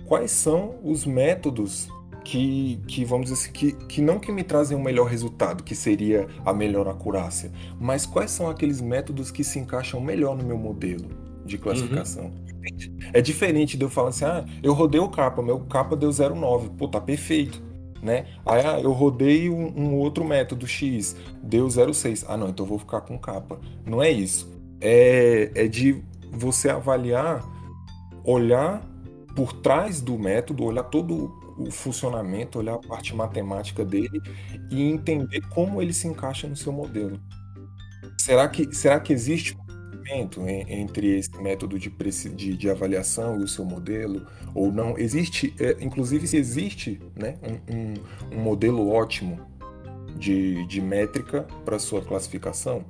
quais 0.05 0.30
são 0.32 0.78
os 0.82 1.07
métodos 1.07 1.89
que, 2.24 2.78
que 2.86 3.07
vamos 3.07 3.30
dizer 3.30 3.41
assim, 3.41 3.53
que, 3.53 3.72
que 3.86 4.03
não 4.03 4.18
que 4.18 4.30
me 4.30 4.43
trazem 4.43 4.76
um 4.76 4.82
melhor 4.82 5.07
resultado, 5.07 5.64
que 5.64 5.74
seria 5.74 6.26
a 6.45 6.53
melhor 6.53 6.89
acurácia, 6.89 7.51
mas 7.80 8.05
quais 8.05 8.30
são 8.30 8.51
aqueles 8.51 8.82
métodos 8.82 9.30
que 9.30 9.43
se 9.43 9.59
encaixam 9.59 9.99
melhor 9.99 10.36
no 10.36 10.45
meu 10.45 10.59
modelo 10.59 11.28
de 11.49 11.59
classificação. 11.59 12.24
Uhum. 12.24 13.11
É 13.12 13.20
diferente 13.20 13.76
de 13.76 13.84
eu 13.84 13.88
falar 13.88 14.11
assim, 14.11 14.24
ah, 14.24 14.44
eu 14.62 14.72
rodei 14.72 15.01
o 15.01 15.09
capa, 15.09 15.42
meu 15.42 15.61
capa 15.61 15.96
deu 15.96 16.11
0,9, 16.11 16.76
pô, 16.76 16.86
tá 16.86 17.01
perfeito 17.01 17.68
né? 18.03 18.26
Aí 18.46 18.64
ah, 18.64 18.80
eu 18.80 18.92
rodei 18.92 19.51
um, 19.51 19.72
um, 19.76 19.94
outro 19.96 20.24
método 20.24 20.66
X, 20.66 21.16
deu 21.42 21.66
0,6. 21.66 22.24
Ah, 22.28 22.36
não, 22.36 22.49
então 22.49 22.64
eu 22.64 22.68
vou 22.68 22.78
ficar 22.78 23.01
com 23.01 23.18
capa. 23.18 23.61
Não 23.84 24.03
é 24.03 24.11
isso. 24.11 24.49
É, 24.80 25.51
é 25.55 25.68
de 25.68 26.03
você 26.30 26.68
avaliar, 26.68 27.44
olhar 28.24 28.82
por 29.34 29.53
trás 29.53 30.01
do 30.01 30.18
método, 30.18 30.64
olhar 30.64 30.84
todo 30.84 31.34
o 31.59 31.70
funcionamento, 31.70 32.59
olhar 32.59 32.74
a 32.74 32.78
parte 32.78 33.14
matemática 33.14 33.84
dele 33.84 34.20
e 34.70 34.82
entender 34.82 35.40
como 35.49 35.82
ele 35.82 35.92
se 35.92 36.07
encaixa 36.07 36.46
no 36.46 36.57
seu 36.57 36.72
modelo. 36.72 37.18
Será 38.20 38.49
que, 38.49 38.72
será 38.74 39.01
que 39.01 39.12
existe 39.12 39.57
entre 40.11 41.18
esse 41.18 41.36
método 41.40 41.78
de, 41.78 41.90
de, 42.34 42.56
de, 42.56 42.70
avaliação 42.70 43.40
e 43.40 43.44
o 43.44 43.48
seu 43.48 43.64
modelo, 43.64 44.26
ou 44.54 44.72
não? 44.72 44.96
Existe, 44.96 45.54
é, 45.59 45.76
inclusive, 45.80 46.26
se 46.26 46.36
existe 46.36 47.00
né, 47.16 47.36
um, 47.42 47.74
um, 47.74 48.38
um 48.38 48.42
modelo 48.42 48.88
ótimo 48.90 49.40
de, 50.16 50.66
de 50.66 50.80
métrica 50.80 51.46
para 51.64 51.78
sua 51.78 52.02
classificação, 52.02 52.84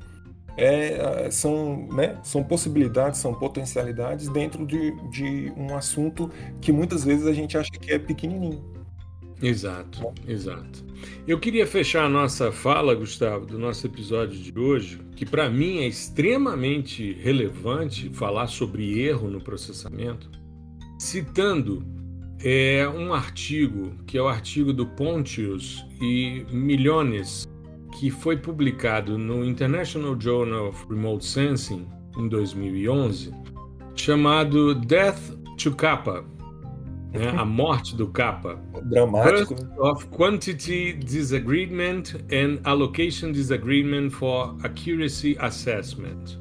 é, 0.56 1.30
são, 1.30 1.86
né, 1.92 2.18
são 2.24 2.42
possibilidades, 2.42 3.20
são 3.20 3.32
potencialidades 3.32 4.28
dentro 4.28 4.66
de, 4.66 4.90
de 5.08 5.52
um 5.56 5.76
assunto 5.76 6.28
que 6.60 6.72
muitas 6.72 7.04
vezes 7.04 7.26
a 7.26 7.32
gente 7.32 7.56
acha 7.56 7.70
que 7.70 7.92
é 7.92 7.98
pequenininho. 7.98 8.78
Exato, 9.43 10.12
exato. 10.26 10.84
Eu 11.26 11.39
queria 11.39 11.66
fechar 11.66 12.05
a 12.05 12.09
nossa 12.09 12.51
fala, 12.51 12.95
Gustavo, 12.95 13.47
do 13.47 13.59
nosso 13.59 13.86
episódio 13.86 14.36
de 14.36 14.59
hoje, 14.59 15.01
que 15.14 15.24
para 15.24 15.49
mim 15.49 15.78
é 15.78 15.86
extremamente 15.86 17.12
relevante 17.12 18.09
falar 18.11 18.49
sobre 18.49 19.01
erro 19.01 19.30
no 19.30 19.41
processamento, 19.41 20.28
citando 20.99 21.86
é, 22.43 22.89
um 22.89 23.12
artigo, 23.14 23.93
que 24.07 24.18
é 24.18 24.22
o 24.22 24.28
artigo 24.28 24.72
do 24.72 24.86
Pontius 24.86 25.84
e 26.01 26.45
Milhones, 26.51 27.47
que 27.99 28.11
foi 28.11 28.36
publicado 28.36 29.16
no 29.16 29.45
International 29.45 30.16
Journal 30.20 30.68
of 30.68 30.84
Remote 30.89 31.24
Sensing 31.24 31.86
em 32.16 32.28
2011, 32.28 33.32
chamado 33.95 34.74
Death 34.74 35.20
to 35.57 35.74
Kappa 35.74 36.24
né? 37.12 37.30
a 37.36 37.44
morte 37.44 37.96
do 37.96 38.09
capa. 38.09 38.61
Dramático. 38.84 39.54
Birth 39.54 39.78
of 39.78 40.06
Quantity 40.06 40.92
Disagreement 40.92 42.14
and 42.30 42.61
Allocation 42.64 43.32
Disagreement 43.32 44.11
for 44.11 44.56
Accuracy 44.62 45.36
Assessment. 45.38 46.38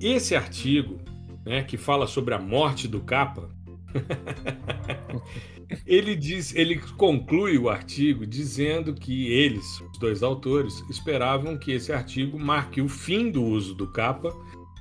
Esse 0.00 0.34
artigo, 0.34 0.98
né, 1.44 1.62
que 1.62 1.76
fala 1.76 2.06
sobre 2.06 2.34
a 2.34 2.38
morte 2.38 2.88
do 2.88 3.00
capa, 3.00 3.48
ele 5.86 6.14
diz, 6.16 6.54
ele 6.54 6.78
conclui 6.96 7.56
o 7.56 7.68
artigo 7.68 8.26
dizendo 8.26 8.92
que 8.92 9.32
eles, 9.32 9.80
os 9.92 9.98
dois 9.98 10.22
autores, 10.22 10.84
esperavam 10.90 11.56
que 11.56 11.72
esse 11.72 11.92
artigo 11.92 12.38
marque 12.38 12.82
o 12.82 12.88
fim 12.88 13.30
do 13.30 13.42
uso 13.42 13.74
do 13.74 13.86
capa 13.86 14.34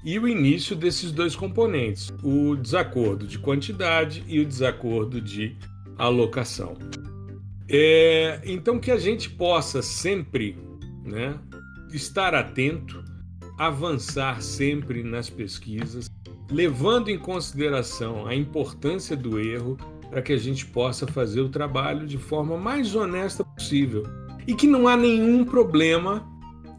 e 0.04 0.20
o 0.20 0.28
início 0.28 0.76
desses 0.76 1.12
dois 1.12 1.36
componentes, 1.36 2.12
o 2.22 2.56
desacordo 2.56 3.26
de 3.26 3.40
quantidade 3.40 4.24
e 4.28 4.40
o 4.40 4.46
desacordo 4.46 5.22
de 5.22 5.56
alocação. 5.98 6.76
É, 7.70 8.42
então, 8.46 8.80
que 8.80 8.92
a 8.92 8.98
gente 8.98 9.30
possa 9.30 9.82
sempre 9.82 10.58
né, 11.06 11.40
estar 11.94 12.36
atento, 12.36 13.04
avançar 13.58 14.42
sempre 14.42 15.04
nas 15.04 15.30
pesquisas, 15.30 16.12
levando 16.52 17.10
em 17.10 17.18
consideração 17.18 18.28
a 18.28 18.36
importância 18.36 19.16
do 19.16 19.40
erro 19.40 19.78
para 20.10 20.22
que 20.22 20.34
a 20.34 20.38
gente 20.38 20.66
possa 20.66 21.08
fazer 21.08 21.42
o 21.42 21.50
trabalho 21.50 22.06
de 22.06 22.18
forma 22.18 22.58
mais 22.58 22.94
honesta 22.94 23.44
possível 23.44 24.04
e 24.46 24.54
que 24.54 24.68
não 24.68 24.88
há 24.88 24.98
nenhum 24.98 25.46
problema 25.46 26.28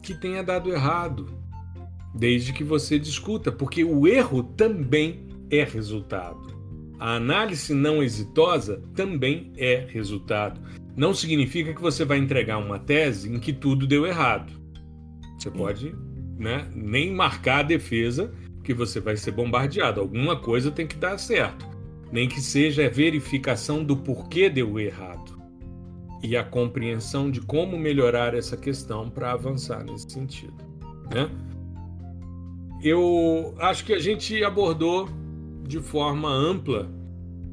que 0.01 0.13
tenha 0.13 0.43
dado 0.43 0.71
errado 0.71 1.34
desde 2.15 2.53
que 2.53 2.63
você 2.63 2.97
discuta, 2.97 3.51
porque 3.51 3.83
o 3.83 4.07
erro 4.07 4.41
também 4.41 5.27
é 5.51 5.63
resultado. 5.63 6.55
A 6.97 7.15
análise 7.15 7.73
não 7.73 8.01
exitosa 8.01 8.81
também 8.95 9.51
é 9.57 9.85
resultado. 9.89 10.61
Não 10.95 11.13
significa 11.13 11.73
que 11.73 11.81
você 11.81 12.05
vai 12.05 12.17
entregar 12.17 12.57
uma 12.57 12.79
tese 12.79 13.29
em 13.29 13.37
que 13.37 13.51
tudo 13.51 13.85
deu 13.85 14.05
errado. 14.05 14.53
Você 15.37 15.51
pode 15.51 15.93
né, 16.37 16.69
nem 16.73 17.13
marcar 17.13 17.59
a 17.59 17.63
defesa, 17.63 18.31
que 18.63 18.73
você 18.73 19.01
vai 19.01 19.17
ser 19.17 19.31
bombardeado. 19.31 19.99
Alguma 19.99 20.37
coisa 20.37 20.71
tem 20.71 20.87
que 20.87 20.95
dar 20.95 21.17
certo. 21.17 21.67
Nem 22.11 22.29
que 22.29 22.39
seja 22.39 22.85
a 22.85 22.89
verificação 22.89 23.83
do 23.83 23.97
porquê 23.97 24.49
deu 24.49 24.79
errado. 24.79 25.35
E 26.23 26.37
a 26.37 26.43
compreensão 26.43 27.29
de 27.29 27.41
como 27.41 27.77
melhorar 27.77 28.33
essa 28.33 28.55
questão 28.55 29.09
para 29.09 29.33
avançar 29.33 29.83
nesse 29.83 30.09
sentido. 30.09 30.55
Né? 31.13 31.29
Eu 32.83 33.55
acho 33.59 33.85
que 33.85 33.93
a 33.93 33.99
gente 33.99 34.43
abordou 34.43 35.09
de 35.67 35.79
forma 35.79 36.29
ampla 36.29 36.89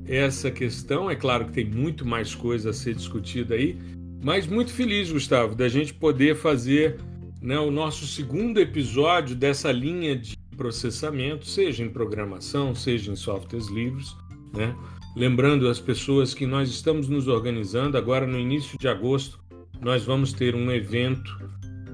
essa 0.07 0.51
questão. 0.51 1.11
É 1.11 1.17
claro 1.17 1.47
que 1.47 1.53
tem 1.53 1.65
muito 1.65 2.07
mais 2.07 2.35
coisa 2.35 2.71
a 2.71 2.73
ser 2.73 2.95
discutida 2.95 3.55
aí, 3.55 3.79
mas 4.23 4.47
muito 4.47 4.73
feliz, 4.73 5.11
Gustavo, 5.11 5.55
da 5.55 5.69
gente 5.69 5.95
poder 5.95 6.37
fazer 6.37 6.99
né, 7.41 7.59
o 7.59 7.71
nosso 7.71 8.07
segundo 8.07 8.61
episódio 8.61 9.35
dessa 9.35 9.73
linha 9.73 10.17
de 10.17 10.37
processamento, 10.57 11.47
seja 11.47 11.83
em 11.83 11.89
programação, 11.89 12.75
seja 12.75 13.11
em 13.11 13.17
softwares 13.17 13.69
livres. 13.69 14.15
Né? 14.55 14.77
Lembrando 15.17 15.69
as 15.69 15.81
pessoas 15.81 16.35
que 16.35 16.47
nós 16.47 16.69
estamos 16.69 17.09
nos 17.09 17.27
organizando 17.27 17.97
agora 17.97 18.27
no 18.27 18.39
início 18.39 18.79
de 18.79 18.87
agosto, 18.87 19.41
nós 19.81 20.05
vamos 20.05 20.33
ter 20.33 20.55
um 20.55 20.71
evento 20.71 21.37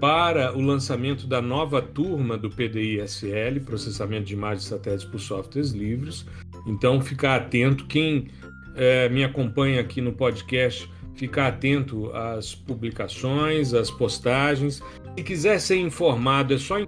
para 0.01 0.57
o 0.57 0.61
lançamento 0.61 1.27
da 1.27 1.43
nova 1.43 1.83
turma 1.83 2.39
do 2.39 2.49
PDI-SL, 2.51 3.61
processamento 3.65 4.27
de 4.27 4.35
imagens 4.35 4.63
satélites 4.65 5.05
por 5.05 5.19
softwares 5.19 5.73
livres. 5.73 6.25
Então, 6.67 7.01
ficar 7.01 7.35
atento. 7.37 7.87
Quem 7.87 8.29
é, 8.77 9.09
me 9.09 9.25
acompanha 9.25 9.81
aqui 9.81 10.01
no 10.01 10.13
podcast, 10.13 10.89
ficar 11.15 11.49
atento 11.49 12.13
às 12.13 12.55
publicações, 12.55 13.75
às 13.75 13.91
postagens. 13.91 14.81
Se 15.17 15.25
quiser 15.25 15.61
ser 15.61 15.79
informado, 15.79 16.55
é 16.55 16.59
só 16.59 16.79
no 16.79 16.87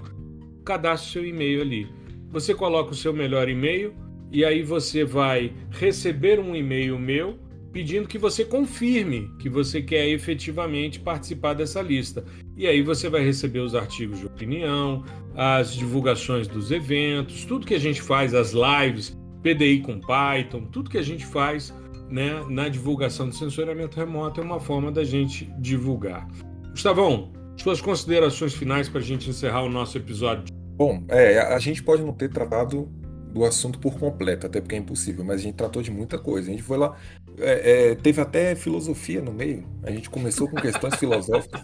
cadastre 0.64 1.12
seu 1.12 1.26
e-mail 1.26 1.62
ali. 1.62 1.90
Você 2.32 2.54
coloca 2.54 2.92
o 2.92 2.96
seu 2.96 3.12
melhor 3.12 3.50
e-mail 3.50 3.94
e 4.32 4.46
aí 4.46 4.64
você 4.64 5.04
vai 5.04 5.52
receber 5.72 6.40
um 6.40 6.56
e-mail 6.56 6.98
meu 6.98 7.38
pedindo 7.74 8.08
que 8.08 8.18
você 8.18 8.46
confirme 8.46 9.30
que 9.40 9.50
você 9.50 9.82
quer 9.82 10.08
efetivamente 10.08 11.02
participar 11.02 11.54
dessa 11.54 11.82
lista. 11.82 12.24
E 12.56 12.66
aí 12.66 12.82
você 12.82 13.10
vai 13.10 13.22
receber 13.26 13.60
os 13.60 13.76
artigos 13.76 14.20
de 14.20 14.26
opinião, 14.26 15.04
as 15.36 15.74
divulgações 15.74 16.48
dos 16.48 16.72
eventos, 16.72 17.44
tudo 17.44 17.68
que 17.68 17.76
a 17.76 17.80
gente 17.80 18.02
faz, 18.02 18.34
as 18.34 18.54
lives, 18.54 19.18
PDI 19.44 19.82
com 19.82 20.00
Python, 20.00 20.62
tudo 20.72 20.90
que 20.90 20.98
a 20.98 21.04
gente 21.04 21.26
faz 21.26 21.74
né, 22.10 22.42
na 22.48 22.70
divulgação 22.70 23.28
do 23.28 23.36
sensoriamento 23.36 23.98
remoto 23.98 24.40
é 24.40 24.44
uma 24.46 24.62
forma 24.62 24.94
da 24.94 25.04
gente 25.04 25.52
divulgar. 25.60 26.26
Gustavão, 26.72 27.34
suas 27.58 27.82
considerações 27.82 28.54
finais 28.54 28.88
para 28.88 29.00
a 29.00 29.04
gente 29.04 29.30
encerrar 29.30 29.64
o 29.64 29.70
nosso 29.70 29.98
episódio. 29.98 30.46
Bom, 30.76 31.04
é, 31.08 31.40
a 31.40 31.60
gente 31.60 31.82
pode 31.84 32.04
não 32.04 32.14
ter 32.14 32.30
tratado 32.30 32.90
do 33.34 33.44
assunto 33.44 33.80
por 33.80 34.00
completo, 34.00 34.48
até 34.48 34.62
porque 34.62 34.76
é 34.76 34.78
impossível, 34.78 35.24
mas 35.24 35.42
a 35.42 35.44
gente 35.44 35.56
tratou 35.56 35.82
de 35.82 35.92
muita 35.92 36.18
coisa. 36.18 36.50
A 36.50 36.52
gente 36.52 36.64
foi 36.64 36.78
lá, 36.78 36.96
é, 37.40 37.92
é, 37.92 37.96
teve 37.96 38.22
até 38.22 38.56
filosofia 38.56 39.22
no 39.22 39.32
meio. 39.32 39.64
A 39.84 39.92
gente 39.92 40.10
começou 40.10 40.48
com 40.48 40.56
questões 40.56 40.96
filosóficas. 40.98 41.62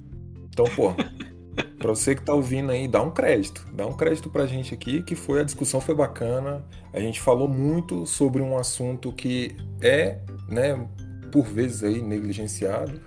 Então, 0.49 0.65
pô, 0.75 0.93
para 1.77 1.89
você 1.89 2.15
que 2.15 2.21
tá 2.21 2.33
ouvindo 2.33 2.71
aí, 2.71 2.87
dá 2.87 3.01
um 3.01 3.11
crédito. 3.11 3.67
Dá 3.73 3.85
um 3.85 3.93
crédito 3.93 4.29
pra 4.29 4.45
gente 4.45 4.73
aqui, 4.73 5.01
que 5.03 5.15
foi 5.15 5.41
a 5.41 5.43
discussão 5.43 5.81
foi 5.81 5.95
bacana. 5.95 6.63
A 6.91 6.99
gente 6.99 7.19
falou 7.19 7.47
muito 7.47 8.05
sobre 8.05 8.41
um 8.41 8.57
assunto 8.57 9.11
que 9.11 9.55
é, 9.81 10.19
né, 10.47 10.87
por 11.31 11.45
vezes 11.45 11.83
aí 11.83 12.01
negligenciado. 12.01 13.01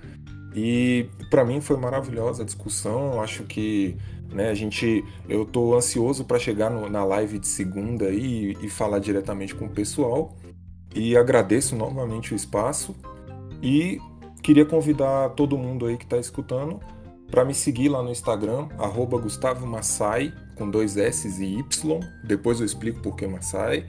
E 0.57 1.11
para 1.28 1.44
mim 1.44 1.61
foi 1.61 1.76
maravilhosa 1.76 2.42
a 2.42 2.46
discussão. 2.46 3.20
Acho 3.20 3.42
que 3.42 3.94
né, 4.32 4.48
a 4.48 4.54
gente, 4.54 5.04
eu 5.28 5.44
tô 5.44 5.76
ansioso 5.76 6.24
para 6.24 6.38
chegar 6.38 6.70
no, 6.70 6.88
na 6.88 7.04
live 7.04 7.38
de 7.38 7.46
segunda 7.46 8.09
e, 8.09 8.57
e 8.62 8.68
falar 8.70 8.98
diretamente 8.98 9.54
com 9.54 9.66
o 9.66 9.70
pessoal. 9.70 10.34
E 10.94 11.14
agradeço 11.14 11.76
novamente 11.76 12.32
o 12.32 12.36
espaço 12.36 12.96
e 13.62 14.00
queria 14.42 14.64
convidar 14.64 15.28
todo 15.30 15.59
mundo 15.59 15.84
aí 15.84 15.98
que 15.98 16.04
está 16.04 16.16
escutando 16.16 16.80
para 17.30 17.44
me 17.44 17.52
seguir 17.52 17.88
lá 17.88 18.02
no 18.02 18.11
Instagram, 18.11 18.68
arroba 18.78 19.18
Gustavo 19.18 19.66
Massai, 19.66 20.32
com 20.54 20.70
dois 20.70 20.96
S 20.96 21.28
e 21.28 21.59
Y. 21.59 22.00
Depois 22.24 22.61
eu 22.61 22.66
explico 22.66 23.00
por 23.00 23.14
que 23.14 23.26
Massai. 23.26 23.86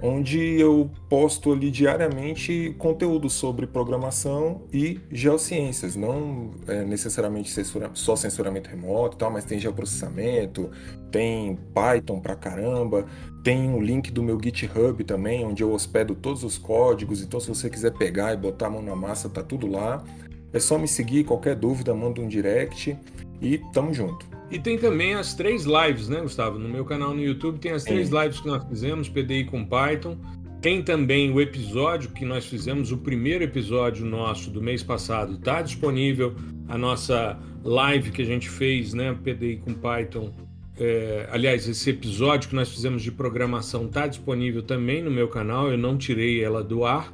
Onde 0.00 0.38
eu 0.60 0.90
posto 1.08 1.52
ali 1.52 1.72
diariamente 1.72 2.74
conteúdo 2.78 3.28
sobre 3.28 3.66
programação 3.66 4.62
e 4.72 5.00
geociências. 5.10 5.96
Não 5.96 6.52
é, 6.68 6.84
necessariamente 6.84 7.50
censura, 7.50 7.90
só 7.94 8.14
censuramento 8.14 8.70
remoto 8.70 9.16
e 9.16 9.18
tal, 9.18 9.30
mas 9.30 9.44
tem 9.44 9.58
geoprocessamento, 9.58 10.70
tem 11.10 11.58
Python 11.74 12.20
pra 12.20 12.36
caramba, 12.36 13.06
tem 13.42 13.68
um 13.68 13.80
link 13.80 14.12
do 14.12 14.22
meu 14.22 14.38
GitHub 14.40 15.02
também, 15.02 15.44
onde 15.44 15.62
eu 15.64 15.72
hospedo 15.72 16.14
todos 16.14 16.44
os 16.44 16.56
códigos. 16.56 17.20
Então, 17.20 17.40
se 17.40 17.48
você 17.48 17.68
quiser 17.68 17.92
pegar 17.92 18.32
e 18.32 18.36
botar 18.36 18.68
a 18.68 18.70
mão 18.70 18.82
na 18.82 18.94
massa, 18.94 19.28
tá 19.28 19.42
tudo 19.42 19.66
lá. 19.66 20.04
É 20.52 20.60
só 20.60 20.78
me 20.78 20.86
seguir, 20.86 21.24
qualquer 21.24 21.56
dúvida, 21.56 21.92
manda 21.92 22.20
um 22.20 22.28
direct 22.28 22.96
e 23.40 23.58
tamo 23.72 23.92
junto. 23.94 24.26
E 24.50 24.58
tem 24.58 24.78
também 24.78 25.14
as 25.14 25.34
três 25.34 25.64
lives, 25.64 26.08
né, 26.08 26.20
Gustavo? 26.20 26.58
No 26.58 26.68
meu 26.68 26.84
canal 26.84 27.14
no 27.14 27.22
YouTube 27.22 27.58
tem 27.58 27.72
as 27.72 27.84
três 27.84 28.08
Sim. 28.08 28.18
lives 28.18 28.40
que 28.40 28.46
nós 28.46 28.64
fizemos, 28.64 29.08
PDI 29.08 29.44
com 29.44 29.64
Python. 29.64 30.16
Tem 30.60 30.82
também 30.82 31.30
o 31.30 31.40
episódio 31.40 32.10
que 32.10 32.24
nós 32.24 32.46
fizemos, 32.46 32.90
o 32.90 32.98
primeiro 32.98 33.44
episódio 33.44 34.04
nosso 34.04 34.50
do 34.50 34.60
mês 34.60 34.82
passado, 34.82 35.34
está 35.34 35.62
disponível. 35.62 36.34
A 36.66 36.78
nossa 36.78 37.38
live 37.62 38.10
que 38.10 38.22
a 38.22 38.24
gente 38.24 38.48
fez, 38.48 38.94
né, 38.94 39.14
PDI 39.22 39.58
com 39.58 39.74
Python. 39.74 40.32
É, 40.80 41.28
aliás, 41.30 41.68
esse 41.68 41.90
episódio 41.90 42.48
que 42.48 42.54
nós 42.54 42.70
fizemos 42.70 43.02
de 43.02 43.12
programação 43.12 43.86
está 43.86 44.06
disponível 44.06 44.62
também 44.62 45.02
no 45.02 45.10
meu 45.10 45.28
canal. 45.28 45.70
Eu 45.70 45.76
não 45.76 45.98
tirei 45.98 46.42
ela 46.42 46.64
do 46.64 46.84
ar. 46.84 47.12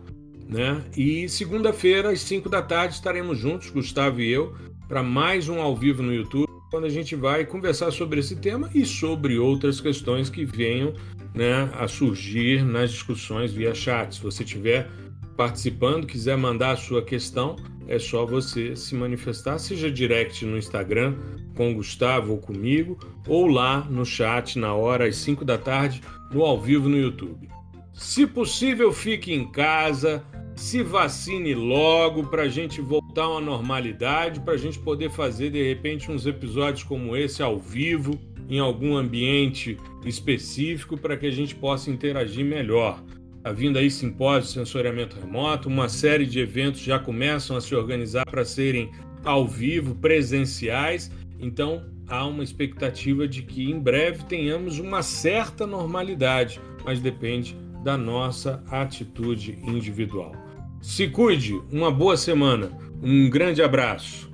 Né? 0.48 0.82
E 0.96 1.28
segunda-feira, 1.28 2.10
às 2.10 2.20
5 2.20 2.48
da 2.48 2.60
tarde, 2.62 2.94
estaremos 2.94 3.38
juntos, 3.38 3.70
Gustavo 3.70 4.20
e 4.20 4.30
eu, 4.30 4.54
para 4.88 5.02
mais 5.02 5.48
um 5.48 5.60
ao 5.60 5.74
vivo 5.74 6.02
no 6.02 6.12
YouTube, 6.12 6.48
quando 6.70 6.84
a 6.84 6.90
gente 6.90 7.14
vai 7.14 7.44
conversar 7.44 7.90
sobre 7.90 8.20
esse 8.20 8.36
tema 8.36 8.68
e 8.74 8.84
sobre 8.84 9.38
outras 9.38 9.80
questões 9.80 10.28
que 10.28 10.44
venham 10.44 10.92
né, 11.34 11.70
a 11.78 11.88
surgir 11.88 12.64
nas 12.64 12.90
discussões 12.90 13.52
via 13.52 13.74
chat. 13.74 14.14
Se 14.14 14.22
você 14.22 14.42
estiver 14.42 14.90
participando, 15.36 16.06
quiser 16.06 16.36
mandar 16.36 16.72
a 16.72 16.76
sua 16.76 17.02
questão, 17.02 17.56
é 17.86 17.98
só 17.98 18.24
você 18.24 18.74
se 18.76 18.94
manifestar, 18.94 19.58
seja 19.58 19.90
direct 19.90 20.44
no 20.44 20.56
Instagram 20.56 21.16
com 21.56 21.70
o 21.70 21.74
Gustavo 21.74 22.32
ou 22.32 22.38
comigo, 22.38 22.98
ou 23.26 23.46
lá 23.46 23.80
no 23.88 24.04
chat 24.04 24.58
na 24.58 24.74
hora 24.74 25.06
às 25.06 25.16
5 25.16 25.44
da 25.44 25.58
tarde, 25.58 26.02
no 26.32 26.42
ao 26.42 26.60
vivo 26.60 26.88
no 26.88 26.96
YouTube. 26.96 27.48
Se 27.92 28.26
possível, 28.26 28.92
fique 28.92 29.32
em 29.32 29.50
casa, 29.50 30.24
se 30.56 30.82
vacine 30.82 31.54
logo 31.54 32.24
para 32.24 32.42
a 32.42 32.48
gente 32.48 32.80
voltar 32.80 33.28
uma 33.28 33.40
normalidade, 33.40 34.40
para 34.40 34.54
a 34.54 34.58
gente 34.58 34.78
poder 34.78 35.10
fazer 35.10 35.50
de 35.50 35.62
repente 35.62 36.10
uns 36.10 36.26
episódios 36.26 36.82
como 36.84 37.16
esse 37.16 37.42
ao 37.42 37.58
vivo, 37.58 38.18
em 38.48 38.58
algum 38.58 38.96
ambiente 38.96 39.76
específico, 40.04 40.96
para 40.96 41.16
que 41.16 41.26
a 41.26 41.30
gente 41.30 41.54
possa 41.54 41.90
interagir 41.90 42.44
melhor. 42.44 43.02
Está 43.36 43.52
vindo 43.52 43.78
aí 43.78 43.90
simpósio 43.90 44.48
de 44.48 44.54
sensoriamento 44.54 45.18
remoto, 45.18 45.68
uma 45.68 45.88
série 45.88 46.24
de 46.24 46.40
eventos 46.40 46.80
já 46.80 46.98
começam 46.98 47.56
a 47.56 47.60
se 47.60 47.74
organizar 47.74 48.24
para 48.24 48.44
serem 48.44 48.90
ao 49.24 49.46
vivo, 49.46 49.94
presenciais, 49.94 51.10
então 51.38 51.84
há 52.06 52.24
uma 52.26 52.44
expectativa 52.44 53.26
de 53.26 53.42
que 53.42 53.70
em 53.70 53.78
breve 53.78 54.24
tenhamos 54.24 54.78
uma 54.78 55.02
certa 55.02 55.66
normalidade, 55.66 56.60
mas 56.84 57.00
depende 57.00 57.56
da 57.82 57.98
nossa 57.98 58.62
atitude 58.70 59.58
individual. 59.62 60.43
Se 60.84 61.08
cuide, 61.08 61.58
uma 61.72 61.90
boa 61.90 62.14
semana, 62.14 62.70
um 63.02 63.30
grande 63.30 63.62
abraço. 63.62 64.30